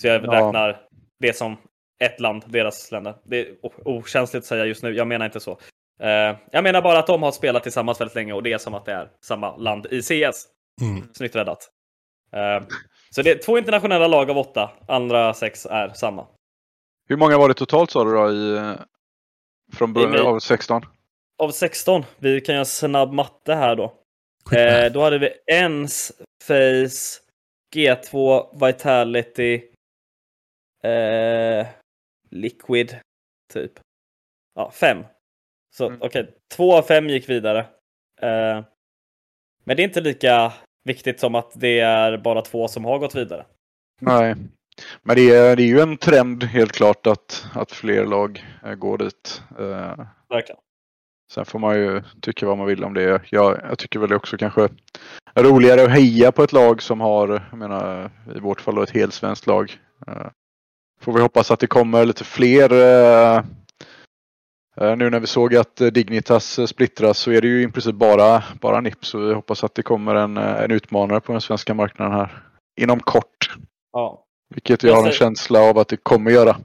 Så 0.00 0.06
jag 0.06 0.24
ja. 0.24 0.32
räknar 0.32 0.80
det 1.20 1.36
som 1.36 1.56
ett 2.04 2.20
land, 2.20 2.44
deras 2.46 2.92
länder. 2.92 3.14
Det 3.24 3.40
är 3.40 3.54
okänsligt 3.84 4.42
att 4.42 4.48
säga 4.48 4.64
just 4.64 4.82
nu. 4.82 4.94
Jag 4.94 5.06
menar 5.06 5.26
inte 5.26 5.40
så. 5.40 5.52
Uh, 6.02 6.38
jag 6.50 6.62
menar 6.64 6.82
bara 6.82 6.98
att 6.98 7.06
de 7.06 7.22
har 7.22 7.32
spelat 7.32 7.62
tillsammans 7.62 8.00
väldigt 8.00 8.14
länge 8.14 8.32
och 8.32 8.42
det 8.42 8.52
är 8.52 8.58
som 8.58 8.74
att 8.74 8.84
det 8.84 8.92
är 8.92 9.10
samma 9.24 9.56
land 9.56 9.86
i 9.90 10.02
CS. 10.02 10.46
Mm. 10.80 11.08
Snyggt 11.12 11.36
räddat. 11.36 11.70
Uh, 12.36 12.66
så 13.10 13.22
det 13.22 13.30
är 13.30 13.38
två 13.38 13.58
internationella 13.58 14.06
lag 14.06 14.30
av 14.30 14.38
åtta. 14.38 14.70
Andra 14.88 15.34
sex 15.34 15.66
är 15.66 15.88
samma. 15.88 16.26
Hur 17.08 17.16
många 17.16 17.38
var 17.38 17.48
det 17.48 17.54
totalt 17.54 17.90
sa 17.90 18.04
du 18.04 18.12
då 18.12 18.32
i, 18.32 18.74
från 19.72 19.92
början 19.92 20.26
av 20.26 20.38
16? 20.38 20.82
Av 21.38 21.50
16? 21.50 22.04
Vi 22.18 22.40
kan 22.40 22.54
göra 22.54 22.64
snabb 22.64 23.12
matte 23.12 23.54
här 23.54 23.76
då. 23.76 23.94
Eh, 24.56 24.92
då 24.92 25.00
hade 25.00 25.18
vi 25.18 25.30
ens, 25.46 26.12
Face, 26.44 27.20
G2, 27.74 28.66
Vitality, 28.66 29.62
eh, 30.82 31.66
Liquid, 32.30 32.96
typ. 33.52 33.72
Ja, 34.54 34.70
fem. 34.70 35.04
Så 35.76 35.86
mm. 35.86 35.98
okej, 36.02 36.22
okay. 36.22 36.34
två 36.56 36.76
av 36.76 36.82
fem 36.82 37.08
gick 37.08 37.28
vidare. 37.28 37.58
Eh, 38.20 38.64
men 39.64 39.76
det 39.76 39.82
är 39.82 39.84
inte 39.84 40.00
lika 40.00 40.52
viktigt 40.84 41.20
som 41.20 41.34
att 41.34 41.52
det 41.54 41.80
är 41.80 42.16
bara 42.16 42.42
två 42.42 42.68
som 42.68 42.84
har 42.84 42.98
gått 42.98 43.14
vidare. 43.14 43.46
Nej. 44.00 44.34
Men 45.02 45.16
det 45.16 45.30
är, 45.30 45.56
det 45.56 45.62
är 45.62 45.66
ju 45.66 45.80
en 45.80 45.96
trend 45.96 46.44
helt 46.44 46.72
klart 46.72 47.06
att, 47.06 47.46
att 47.54 47.72
fler 47.72 48.06
lag 48.06 48.44
eh, 48.64 48.74
går 48.74 48.98
dit. 48.98 49.42
Eh, 49.58 50.04
Verkligen. 50.28 50.60
Sen 51.32 51.44
får 51.44 51.58
man 51.58 51.76
ju 51.76 52.02
tycka 52.20 52.46
vad 52.46 52.58
man 52.58 52.66
vill 52.66 52.84
om 52.84 52.94
det. 52.94 53.22
Jag, 53.30 53.60
jag 53.68 53.78
tycker 53.78 54.00
väl 54.00 54.12
också 54.12 54.36
kanske 54.36 54.68
roligare 55.34 55.82
att 55.82 55.90
heja 55.90 56.32
på 56.32 56.42
ett 56.42 56.52
lag 56.52 56.82
som 56.82 57.00
har, 57.00 57.42
jag 57.50 57.58
menar, 57.58 58.10
i 58.36 58.38
vårt 58.38 58.60
fall 58.60 58.74
då 58.74 58.82
ett 58.82 58.90
helt 58.90 59.14
svenskt 59.14 59.46
lag. 59.46 59.80
Eh, 60.06 60.26
får 61.00 61.12
vi 61.12 61.20
hoppas 61.20 61.50
att 61.50 61.60
det 61.60 61.66
kommer 61.66 62.04
lite 62.04 62.24
fler. 62.24 62.68
Nu 64.96 65.10
när 65.10 65.20
vi 65.20 65.26
såg 65.26 65.56
att 65.56 65.76
Dignitas 65.76 66.68
splittras 66.68 67.18
så 67.18 67.30
är 67.30 67.40
det 67.40 67.48
ju 67.48 67.62
i 67.62 67.68
princip 67.68 67.94
bara, 67.94 68.44
bara 68.60 68.80
NIP. 68.80 69.04
Så 69.04 69.18
vi 69.18 69.34
hoppas 69.34 69.64
att 69.64 69.74
det 69.74 69.82
kommer 69.82 70.14
en, 70.14 70.36
en 70.36 70.70
utmanare 70.70 71.20
på 71.20 71.32
den 71.32 71.40
svenska 71.40 71.74
marknaden 71.74 72.14
här 72.14 72.42
inom 72.80 73.00
kort. 73.00 73.56
Ja, 73.92 74.27
vilket 74.48 74.82
jag 74.82 74.94
har 74.94 75.06
en 75.06 75.12
känsla 75.12 75.60
av 75.60 75.78
att 75.78 75.88
det 75.88 75.96
kommer 75.96 76.30
göra. 76.30 76.56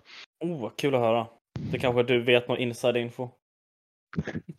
Oh, 0.43 0.71
kul 0.75 0.95
att 0.95 1.01
höra. 1.01 1.27
Det 1.71 1.79
kanske 1.79 2.03
du 2.03 2.23
vet 2.23 2.47
någon 2.47 2.57
inside-info. 2.57 3.29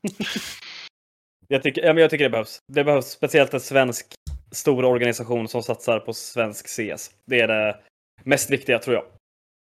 jag, 1.48 1.62
tycker, 1.62 1.82
ja, 1.82 1.92
men 1.92 2.00
jag 2.00 2.10
tycker 2.10 2.24
det 2.24 2.30
behövs. 2.30 2.58
Det 2.72 2.84
behövs 2.84 3.06
speciellt 3.06 3.54
en 3.54 3.60
svensk 3.60 4.06
stor 4.52 4.84
organisation 4.84 5.48
som 5.48 5.62
satsar 5.62 5.98
på 6.00 6.12
svensk 6.12 6.66
CS. 6.68 7.10
Det 7.26 7.40
är 7.40 7.48
det 7.48 7.76
mest 8.22 8.50
viktiga 8.50 8.78
tror 8.78 8.96
jag. 8.96 9.04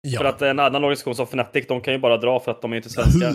Ja. 0.08 0.18
För 0.18 0.24
att 0.24 0.42
en 0.42 0.58
annan 0.58 0.84
organisation 0.84 1.14
som 1.14 1.26
Fnatic, 1.26 1.66
de 1.66 1.80
kan 1.80 1.94
ju 1.94 2.00
bara 2.00 2.16
dra 2.16 2.40
för 2.40 2.50
att 2.50 2.62
de 2.62 2.72
är 2.72 2.76
inte 2.76 2.90
svenska. 2.90 3.32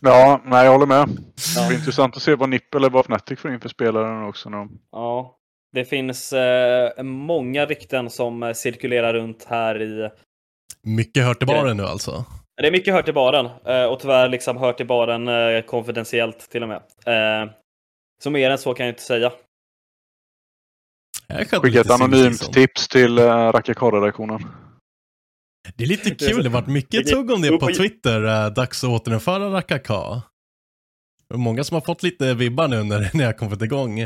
ja, 0.00 0.42
nej 0.44 0.64
jag 0.64 0.72
håller 0.72 0.86
med. 0.86 1.08
Ja. 1.56 1.68
Det 1.68 1.74
är 1.74 1.78
intressant 1.78 2.16
att 2.16 2.22
se 2.22 2.34
vad 2.34 2.48
NIP 2.48 2.74
eller 2.74 2.90
vad 2.90 3.04
Fnatic 3.04 3.40
får 3.40 3.52
in 3.52 3.60
för 3.60 3.68
spelare 3.68 4.28
också. 4.28 4.48
När 4.48 4.68
Ja, 4.90 5.38
det 5.74 5.84
finns 5.84 6.32
eh, 6.32 7.02
många 7.02 7.66
rykten 7.66 8.10
som 8.10 8.42
eh, 8.42 8.52
cirkulerar 8.52 9.14
runt 9.14 9.44
här 9.44 9.82
i... 9.82 10.10
Mycket 10.82 11.24
hört 11.24 11.42
i 11.42 11.46
baren 11.46 11.76
nu 11.76 11.82
alltså? 11.82 12.24
Det 12.56 12.66
är 12.66 12.72
mycket 12.72 12.94
hört 12.94 13.08
i 13.08 13.12
baren 13.12 13.46
eh, 13.64 13.84
och 13.84 14.00
tyvärr 14.00 14.28
liksom 14.28 14.56
hört 14.56 14.80
i 14.80 14.84
baren 14.84 15.28
eh, 15.28 15.62
konfidentiellt 15.62 16.50
till 16.50 16.62
och 16.62 16.68
med. 16.68 16.82
Eh, 17.06 17.50
så 18.22 18.30
mer 18.30 18.50
än 18.50 18.58
så 18.58 18.74
kan 18.74 18.86
jag 18.86 18.92
inte 18.92 19.02
säga. 19.02 19.32
Skicka 21.62 21.80
ett 21.80 21.90
anonymt 21.90 22.52
tips 22.52 22.88
till 22.88 23.18
uh, 23.18 23.24
Rackakorre-redaktionen. 23.26 24.46
Det 25.76 25.84
är 25.84 25.88
lite 25.88 26.10
kul, 26.10 26.42
det 26.42 26.48
har 26.48 26.60
varit 26.60 26.66
mycket 26.66 27.06
tugg 27.06 27.30
om 27.30 27.42
det 27.42 27.58
på 27.58 27.66
Twitter. 27.66 28.50
Dags 28.50 28.84
att 28.84 28.90
återinföra 28.90 29.50
Rakaka. 29.50 30.22
Många 31.34 31.64
som 31.64 31.74
har 31.74 31.80
fått 31.80 32.02
lite 32.02 32.34
vibbar 32.34 32.68
nu 32.68 32.82
när, 32.82 33.10
när 33.14 33.24
jag 33.24 33.38
kommit 33.38 33.62
igång. 33.62 34.00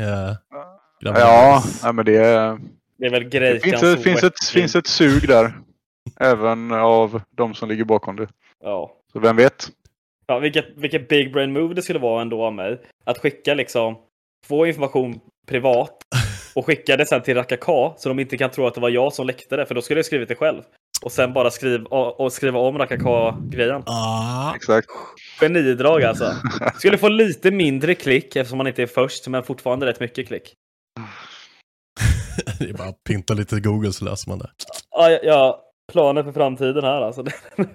Ja, 0.99 1.63
nej, 1.83 1.93
men 1.93 2.05
det 2.05 2.15
är... 2.15 2.59
Det 2.97 3.05
är 3.05 3.09
väl 3.09 3.29
Det 3.29 3.63
finns, 3.63 3.83
ett, 3.83 4.03
finns, 4.03 4.23
ett, 4.23 4.45
finns 4.53 4.75
ett 4.75 4.87
sug 4.87 5.27
där. 5.27 5.53
även 6.19 6.71
av 6.71 7.21
de 7.37 7.53
som 7.53 7.69
ligger 7.69 7.83
bakom 7.83 8.15
det. 8.15 8.27
Ja. 8.63 8.91
Så 9.13 9.19
vem 9.19 9.35
vet? 9.35 9.67
Ja, 10.27 10.39
vilket, 10.39 10.65
vilket 10.77 11.07
big 11.07 11.33
brain 11.33 11.53
move 11.53 11.73
det 11.73 11.81
skulle 11.81 11.99
vara 11.99 12.21
ändå 12.21 12.43
av 12.43 12.53
mig. 12.53 12.81
Att 13.03 13.17
skicka 13.17 13.53
liksom, 13.53 13.97
få 14.47 14.65
information 14.67 15.19
privat 15.47 15.97
och 16.55 16.65
skicka 16.65 16.97
det 16.97 17.05
sen 17.05 17.21
till 17.21 17.35
Rakaka 17.35 17.93
så 17.97 18.09
de 18.09 18.19
inte 18.19 18.37
kan 18.37 18.49
tro 18.51 18.67
att 18.67 18.73
det 18.73 18.81
var 18.81 18.89
jag 18.89 19.13
som 19.13 19.27
läckte 19.27 19.55
det. 19.55 19.65
För 19.65 19.75
då 19.75 19.81
skulle 19.81 19.97
jag 19.97 20.05
skrivit 20.05 20.29
det 20.29 20.35
själv. 20.35 20.61
Och 21.01 21.11
sen 21.11 21.33
bara 21.33 21.51
skriva, 21.51 21.85
och, 21.85 22.19
och 22.19 22.33
skriva 22.33 22.59
om 22.59 22.77
Rakaka-grejen. 22.77 23.83
Ah. 23.85 24.55
Exakt. 24.55 24.87
Genidrag 25.39 26.03
alltså. 26.03 26.33
Skulle 26.75 26.97
få 26.97 27.07
lite 27.09 27.51
mindre 27.51 27.95
klick 27.95 28.35
eftersom 28.35 28.57
man 28.57 28.67
inte 28.67 28.81
är 28.83 28.87
först, 28.87 29.27
men 29.27 29.43
fortfarande 29.43 29.85
rätt 29.85 29.99
mycket 29.99 30.27
klick. 30.27 30.53
det 32.59 32.69
är 32.69 32.73
bara 32.73 32.87
att 32.87 33.03
pynta 33.03 33.33
lite 33.33 33.59
Google 33.59 33.93
så 33.93 34.05
läser 34.05 34.29
man 34.29 34.39
det. 34.39 34.49
Ja, 34.91 35.09
ja 35.23 35.65
planer 35.91 36.23
för 36.23 36.31
framtiden 36.31 36.83
här 36.83 37.01
alltså. 37.01 37.25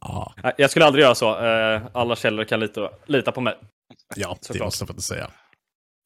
ja. 0.00 0.34
Jag 0.56 0.70
skulle 0.70 0.84
aldrig 0.84 1.02
göra 1.02 1.14
så. 1.14 1.46
Eh, 1.46 1.82
alla 1.92 2.16
källor 2.16 2.44
kan 2.44 2.60
lita, 2.60 2.90
lita 3.06 3.32
på 3.32 3.40
mig. 3.40 3.54
Ja, 4.16 4.36
det 4.48 4.60
måste 4.60 4.82
jag 4.82 4.88
faktiskt 4.88 5.08
säga. 5.08 5.30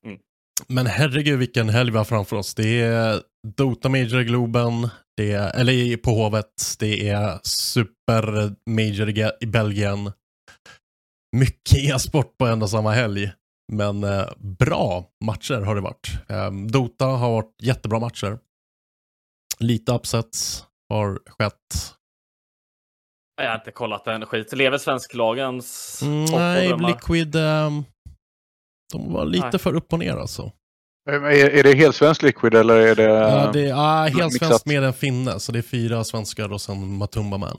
Mm. 0.07 0.19
Men 0.67 0.87
herregud 0.87 1.39
vilken 1.39 1.69
helg 1.69 1.91
vi 1.91 1.99
har 1.99 2.05
framför 2.05 2.37
oss. 2.37 2.55
Det 2.55 2.81
är 2.81 3.23
Dota 3.57 3.89
Major 3.89 4.21
i 4.21 4.25
Globen, 4.25 4.89
det 5.17 5.33
är, 5.33 5.61
eller 5.61 5.97
på 5.97 6.11
Hovet, 6.11 6.77
det 6.79 7.09
är 7.09 7.41
Super 7.43 8.55
Major 8.71 9.11
i, 9.11 9.31
i 9.41 9.47
Belgien. 9.47 10.13
Mycket 11.37 11.79
e-sport 11.79 12.39
på 12.39 12.47
en 12.47 12.63
och 12.63 12.71
samma 12.71 12.93
helg. 12.93 13.33
Men 13.73 14.05
eh, 14.05 14.27
bra 14.39 15.05
matcher 15.25 15.61
har 15.61 15.75
det 15.75 15.81
varit. 15.81 16.11
Eh, 16.29 16.51
Dota 16.51 17.05
har 17.05 17.31
varit 17.31 17.55
jättebra 17.63 17.99
matcher. 17.99 18.39
Lite 19.59 19.93
upsets 19.93 20.67
har 20.89 21.21
skett. 21.27 21.95
Jag 23.43 23.49
har 23.49 23.55
inte 23.59 23.71
kollat 23.71 24.07
en 24.07 24.27
skit. 24.27 24.53
Lever 24.53 24.79
svensklagens 24.79 26.01
Mm, 26.03 26.25
nej? 26.25 26.77
Liquid, 26.79 27.37
ehm, 27.37 27.85
de 28.93 29.13
var 29.13 29.25
lite 29.25 29.49
Nej. 29.53 29.59
för 29.59 29.75
upp 29.75 29.93
och 29.93 29.99
ner 29.99 30.17
alltså. 30.17 30.53
Är, 31.11 31.25
är 31.31 31.63
det 31.63 31.75
helt 31.75 31.97
svensk 31.97 32.23
liquid 32.23 32.55
eller 32.55 32.77
är 32.77 32.95
det... 32.95 33.03
Ja, 33.03 33.51
det 33.53 33.69
är 33.69 33.75
ah, 33.75 34.03
helt 34.03 34.33
mixat. 34.33 34.49
svenskt 34.49 34.67
med 34.67 34.85
en 34.85 34.93
finne, 34.93 35.41
så 35.41 35.53
det 35.53 35.59
är 35.59 35.63
fyra 35.63 36.05
svenskar 36.05 36.53
och 36.53 36.61
sen 36.61 36.97
Matumba 36.97 37.39
Man. 37.39 37.57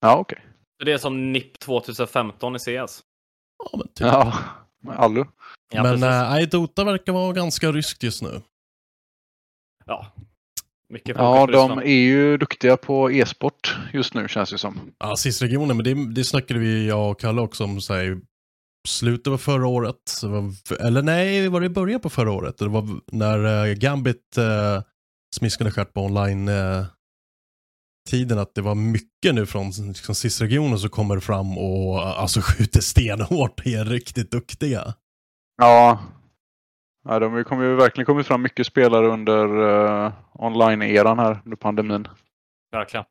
Ja, 0.00 0.16
okej. 0.16 0.38
Det 0.84 0.92
är 0.92 0.98
som 0.98 1.32
NIP 1.32 1.58
2015 1.58 2.56
i 2.56 2.58
CS. 2.58 3.02
Ja, 3.64 3.70
men 3.72 3.88
typ. 3.88 4.06
Ja, 4.06 4.38
Allu. 4.86 5.24
Ja, 5.72 5.82
men 5.82 5.92
precis. 5.92 6.04
äh, 6.04 6.30
nej, 6.30 6.46
Dota 6.46 6.84
verkar 6.84 7.12
vara 7.12 7.32
ganska 7.32 7.72
ryskt 7.72 8.02
just 8.02 8.22
nu. 8.22 8.42
ja. 9.86 10.12
Mycket 10.90 11.16
Ja, 11.16 11.46
de 11.46 11.78
är 11.78 11.84
ju 11.84 12.36
duktiga 12.36 12.76
på 12.76 13.10
e-sport 13.10 13.76
just 13.92 14.14
nu 14.14 14.28
känns 14.28 14.50
det 14.50 14.58
som. 14.58 14.80
Ja, 14.98 15.16
SIS-regionen, 15.16 15.76
men 15.76 15.84
det, 15.84 16.14
det 16.14 16.24
snackade 16.24 16.60
vi 16.60 16.88
jag 16.88 17.10
och 17.10 17.20
Kalle 17.20 17.40
också 17.40 17.64
om 17.64 17.80
så 17.80 17.94
här, 17.94 18.20
slutet 18.88 19.32
av 19.32 19.38
förra 19.38 19.66
året. 19.66 19.96
Eller 20.80 21.02
nej, 21.02 21.48
var 21.48 21.60
det 21.60 21.66
i 21.66 21.70
början 21.70 22.00
på 22.00 22.10
förra 22.10 22.32
året? 22.32 22.58
Det 22.58 22.68
var 22.68 23.00
när 23.12 23.66
eh, 23.66 23.74
Gambit 23.74 24.38
uh, 24.38 24.82
smiskade 25.36 25.70
stjärt 25.70 25.92
på 25.92 26.00
online 26.00 26.48
eh, 26.48 26.84
tiden 28.08 28.38
att 28.38 28.54
det 28.54 28.60
var 28.62 28.74
mycket 28.74 29.34
nu 29.34 29.46
från 29.46 29.70
liksom, 29.70 30.14
SIS-regionen 30.14 30.78
som 30.78 30.90
kommer 30.90 31.20
fram 31.20 31.58
och 31.58 31.98
eh, 31.98 32.20
alltså 32.20 32.40
skjuter 32.44 32.80
stenhårt 32.80 33.60
och 33.60 33.66
är 33.66 33.84
riktigt 33.84 34.30
duktiga. 34.30 34.94
Ja. 35.58 35.98
ja 37.08 37.18
de 37.18 37.44
kommer 37.44 37.64
ju 37.64 37.74
verkligen 37.74 38.06
kommit 38.06 38.26
fram 38.26 38.42
mycket 38.42 38.66
spelare 38.66 39.06
under 39.06 39.44
eh, 40.06 40.12
online-eran 40.32 41.18
här 41.18 41.40
under 41.44 41.56
pandemin. 41.56 42.08
Verkligen. 42.72 43.04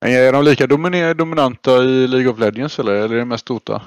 Men 0.00 0.12
Är 0.12 0.32
de 0.32 0.44
lika 0.44 0.66
dominanta 1.14 1.82
i 1.82 2.06
League 2.08 2.32
of 2.32 2.38
Legends 2.38 2.78
eller, 2.78 2.92
eller 2.92 3.14
är 3.14 3.18
det 3.18 3.24
mest 3.24 3.46
Dota? 3.46 3.82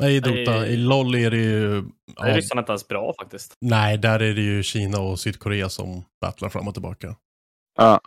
Nej, 0.00 0.16
I 0.16 0.20
Dota, 0.20 0.50
Nej. 0.60 0.72
i 0.72 0.76
LOL 0.76 1.14
är 1.14 1.30
det 1.30 1.36
ju... 1.36 1.80
Det 1.80 2.22
är 2.22 2.28
Ja, 2.28 2.36
Ryssland 2.36 2.58
inte 2.58 2.72
ens 2.72 2.88
bra 2.88 3.14
faktiskt. 3.18 3.54
nej, 3.60 3.98
där 3.98 4.20
är 4.20 4.34
det 4.34 4.40
ju 4.40 4.62
Kina 4.62 5.00
och 5.00 5.20
Sydkorea 5.20 5.68
som 5.68 6.04
battlar 6.20 6.48
fram 6.48 6.68
och 6.68 6.74
tillbaka. 6.74 7.14
Ja. 7.78 8.00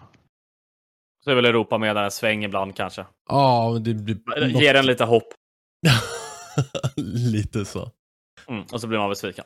Så 1.24 1.32
är 1.32 1.36
väl 1.36 1.46
Europa 1.46 1.78
med 1.78 1.96
där 1.96 2.04
en 2.04 2.12
sväng 2.12 2.44
ibland 2.44 2.76
kanske. 2.76 3.06
Ja, 3.30 3.78
det 3.82 3.94
blir... 3.94 4.62
Ger 4.62 4.76
en 4.76 4.86
lite 4.86 5.06
hopp. 5.06 5.34
lite 6.96 7.66
så. 7.66 7.92
Mm. 8.50 8.64
Och 8.72 8.82
så 8.82 8.88
blir 8.88 9.00
man 9.00 9.10
besviken. 9.10 9.46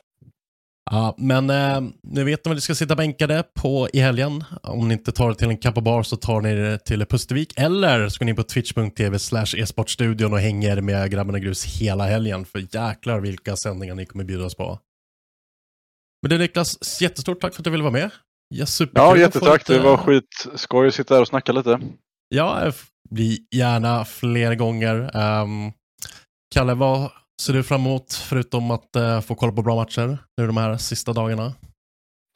Ja, 0.90 1.14
men 1.18 1.50
eh, 1.50 1.80
nu 2.02 2.24
vet 2.24 2.44
ni 2.44 2.48
vad 2.48 2.56
ni 2.56 2.60
ska 2.60 2.74
sitta 2.74 2.96
bänkade 2.96 3.44
på 3.54 3.88
i 3.92 4.00
helgen. 4.00 4.44
Om 4.62 4.88
ni 4.88 4.94
inte 4.94 5.12
tar 5.12 5.28
det 5.28 5.34
till 5.34 5.48
en 5.48 5.56
kappa 5.56 5.80
bar 5.80 6.02
så 6.02 6.16
tar 6.16 6.40
ni 6.40 6.54
det 6.54 6.78
till 6.78 7.06
Pustervik. 7.06 7.58
Eller 7.58 8.08
så 8.08 8.18
går 8.18 8.24
ni 8.24 8.30
in 8.30 8.36
på 8.36 8.42
twitch.tv 8.42 9.18
slash 9.18 9.54
e-sportstudion 9.56 10.32
och 10.32 10.38
hänger 10.38 10.80
med 10.80 11.10
grabbarna 11.10 11.38
grus 11.38 11.64
hela 11.64 12.04
helgen. 12.04 12.44
För 12.44 12.58
jäklar 12.58 13.20
vilka 13.20 13.56
sändningar 13.56 13.94
ni 13.94 14.06
kommer 14.06 14.24
bjudas 14.24 14.54
på. 14.54 14.78
Men 16.22 16.30
det 16.30 16.38
Niklas, 16.38 17.02
jättestort 17.02 17.40
tack 17.40 17.54
för 17.54 17.60
att 17.60 17.64
du 17.64 17.70
ville 17.70 17.82
vara 17.82 17.92
med. 17.92 18.10
Ja, 18.56 18.66
superkul 18.66 19.02
Ja, 19.02 19.16
jättetack. 19.16 19.66
Det 19.66 19.78
var 19.78 19.96
skitskoj 19.96 20.88
att 20.88 20.94
sitta 20.94 21.14
här 21.14 21.20
och 21.20 21.28
snacka 21.28 21.52
lite. 21.52 21.80
Ja, 22.28 22.60
f- 22.66 22.86
bli 23.10 23.38
gärna 23.54 24.04
fler 24.04 24.54
gånger. 24.54 25.16
Um, 25.42 25.72
Kalle, 26.54 26.74
vad 26.74 27.10
ser 27.42 27.52
du 27.52 27.62
fram 27.62 27.80
emot 27.80 28.12
förutom 28.12 28.70
att 28.70 28.96
eh, 28.96 29.20
få 29.20 29.34
kolla 29.34 29.52
på 29.52 29.62
bra 29.62 29.74
matcher 29.74 30.18
nu 30.36 30.46
de 30.46 30.56
här 30.56 30.76
sista 30.76 31.12
dagarna? 31.12 31.46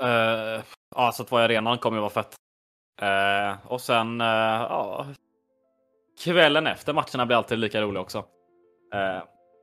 Uh, 0.03 0.63
ja, 0.97 1.13
så 1.13 1.23
att 1.23 1.31
vara 1.31 1.43
i 1.43 1.45
arenan 1.45 1.79
kommer 1.79 1.97
ju 1.97 2.01
vara 2.01 2.11
fett. 2.11 2.35
Eh, 3.03 3.67
och 3.67 3.81
sen, 3.81 4.21
ja. 4.21 5.07
Kvällen 6.25 6.67
efter 6.67 6.93
matcherna 6.93 7.27
blir 7.27 7.37
alltid 7.37 7.59
lika 7.59 7.81
roliga 7.81 8.01
också. 8.03 8.25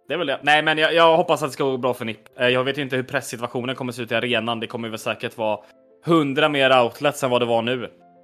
Det 0.08 0.14
är 0.14 0.18
väl 0.18 0.28
det. 0.28 0.40
Nej, 0.44 0.64
men 0.64 0.78
jag, 0.78 0.94
jag 0.94 1.18
hoppas 1.18 1.44
att 1.44 1.50
det 1.50 1.54
ska 1.54 1.64
gå 1.64 1.78
bra 1.78 1.94
för 1.94 2.06
NIP. 2.06 2.20
Jag 2.38 2.64
vet 2.64 2.78
ju 2.78 2.82
inte 2.82 2.96
hur 2.96 3.04
presssituationen 3.04 3.76
kommer 3.76 3.92
se 3.92 4.02
ut 4.02 4.12
i 4.12 4.16
arenan. 4.16 4.60
Det 4.60 4.68
kommer 4.68 4.90
väl 4.90 5.00
säkert 5.00 5.38
vara 5.38 5.60
hundra 6.06 6.50
mer 6.50 6.82
outlets 6.82 7.24
än 7.24 7.30
vad 7.30 7.42
det 7.42 7.46
var 7.46 7.62
nu. 7.62 7.78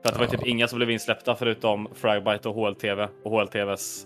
För 0.04 0.10
att 0.10 0.14
det 0.14 0.20
var 0.20 0.28
typ 0.28 0.48
inga 0.48 0.68
som 0.68 0.78
blev 0.78 0.92
insläppta 0.92 1.36
förutom 1.36 1.88
Fragbite 1.96 2.50
och 2.50 2.56
HLTV 2.56 3.08
och 3.24 3.32
HLTVs 3.32 4.06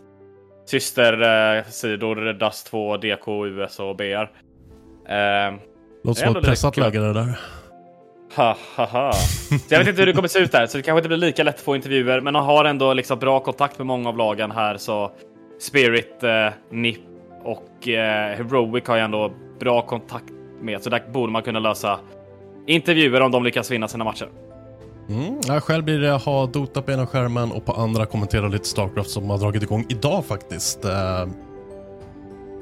systersidor 0.65 2.34
Dust 2.34 2.67
2, 2.67 2.97
DK, 2.97 3.45
US 3.45 3.80
och 3.80 3.95
BR. 3.95 4.03
Eh, 4.03 5.53
Låter 6.03 6.26
som 6.26 6.36
ett 6.36 6.43
pressat 6.43 6.78
läge 6.78 6.99
det 6.99 7.13
där. 7.13 7.39
Ha, 8.36 8.57
ha, 8.76 8.86
ha. 8.86 9.13
Så 9.13 9.57
jag 9.69 9.80
vet 9.80 9.88
inte 9.88 10.01
hur 10.01 10.05
det 10.05 10.13
kommer 10.13 10.28
se 10.28 10.39
ut 10.39 10.51
där, 10.51 10.67
så 10.67 10.78
det 10.78 10.84
kanske 10.84 10.99
inte 10.99 11.07
blir 11.07 11.17
lika 11.17 11.43
lätt 11.43 11.55
att 11.55 11.61
få 11.61 11.76
intervjuer, 11.76 12.21
men 12.21 12.36
han 12.36 12.45
har 12.45 12.65
ändå 12.65 12.93
liksom 12.93 13.19
bra 13.19 13.39
kontakt 13.39 13.78
med 13.78 13.88
många 13.88 14.09
av 14.09 14.17
lagen 14.17 14.51
här, 14.51 14.78
så 14.78 15.11
Spirit, 15.59 16.23
eh, 16.23 16.49
NIP 16.71 17.01
och 17.43 17.88
eh, 17.88 18.38
Heroic 18.38 18.88
har 18.88 18.97
jag 18.97 19.05
ändå 19.05 19.32
bra 19.59 19.82
kontakt 19.82 20.34
med, 20.61 20.82
så 20.82 20.89
där 20.89 21.03
borde 21.11 21.32
man 21.32 21.41
kunna 21.41 21.59
lösa 21.59 21.99
intervjuer 22.68 23.22
om 23.22 23.32
de 23.32 23.43
lyckas 23.43 23.72
vinna 23.72 23.88
sina 23.88 24.03
matcher. 24.03 24.30
Mm. 25.09 25.39
Ja, 25.47 25.59
själv 25.59 25.84
blir 25.84 25.99
det 25.99 26.11
ha 26.11 26.45
Dota 26.45 26.82
på 26.82 26.91
ena 26.91 27.07
skärmen 27.07 27.51
och 27.51 27.66
på 27.66 27.72
andra 27.72 28.05
kommentera 28.05 28.47
lite 28.47 28.68
Starcraft 28.68 29.09
som 29.09 29.30
har 29.30 29.38
dragit 29.38 29.63
igång 29.63 29.86
idag 29.89 30.26
faktiskt. 30.26 30.86
Eh, 30.86 31.28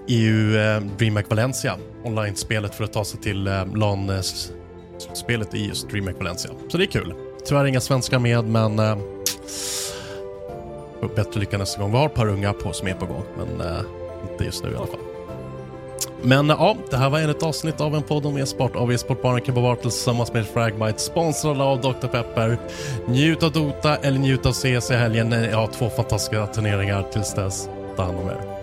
EU 0.08 0.52
DreamHack 0.98 1.26
eh, 1.26 1.30
Valencia, 1.30 1.78
online-spelet 2.04 2.76
för 2.76 2.84
att 2.84 2.94
ta 2.94 3.06
sig 3.06 3.20
till 3.20 3.48
eh, 3.48 3.66
LAN-spelet 3.76 5.56
i 5.56 5.68
just 5.68 5.90
DreamHack 5.90 6.18
Valencia. 6.18 6.52
Så 6.68 6.78
det 6.78 6.84
är 6.84 6.88
kul. 6.88 7.14
Tyvärr 7.46 7.66
inga 7.66 7.80
svenskar 7.80 8.20
med, 8.20 8.46
men 8.46 8.76
bättre 11.16 11.40
lycka 11.40 11.58
nästa 11.58 11.82
gång. 11.82 11.92
Vi 11.92 11.98
har 11.98 12.06
ett 12.06 12.14
par 12.14 12.28
unga 12.28 12.54
på 12.54 12.74
som 12.74 12.88
är 12.88 12.94
på 12.94 13.06
gång, 13.06 13.24
men 13.38 13.68
inte 14.32 14.44
just 14.44 14.64
nu 14.64 14.72
i 14.72 14.76
alla 14.76 14.88
fall. 14.88 15.13
Men 16.26 16.50
ja, 16.50 16.76
det 16.90 16.98
här 16.98 17.10
var 17.10 17.20
ännu 17.20 17.32
ett 17.32 17.44
avsnitt 17.44 17.82
av 17.82 17.96
en 17.96 18.04
podd 18.04 18.26
om 18.26 18.38
e-sport 18.38 18.76
av 18.76 18.94
e-sportbaren 18.94 19.42
Kebabart 19.46 19.82
tillsammans 19.82 20.34
med 20.34 20.48
Fragbite, 20.48 21.00
sponsrad 21.00 21.62
av 21.62 21.82
Dr. 21.82 22.08
Pepper. 22.08 22.58
Njut 23.08 23.44
av 23.44 23.52
Dota 23.52 23.96
eller 23.96 24.20
njut 24.20 24.46
av 24.46 24.54
CS 24.54 24.92
i 24.92 24.94
helgen. 24.94 25.30
Ni 25.30 25.52
har 25.52 25.68
två 25.68 25.90
fantastiska 25.90 26.48
turneringar 26.48 27.06
tills 27.12 27.34
dess. 27.34 27.70
Ta 27.96 28.04
hand 28.04 28.18
om 28.20 28.28
er. 28.30 28.63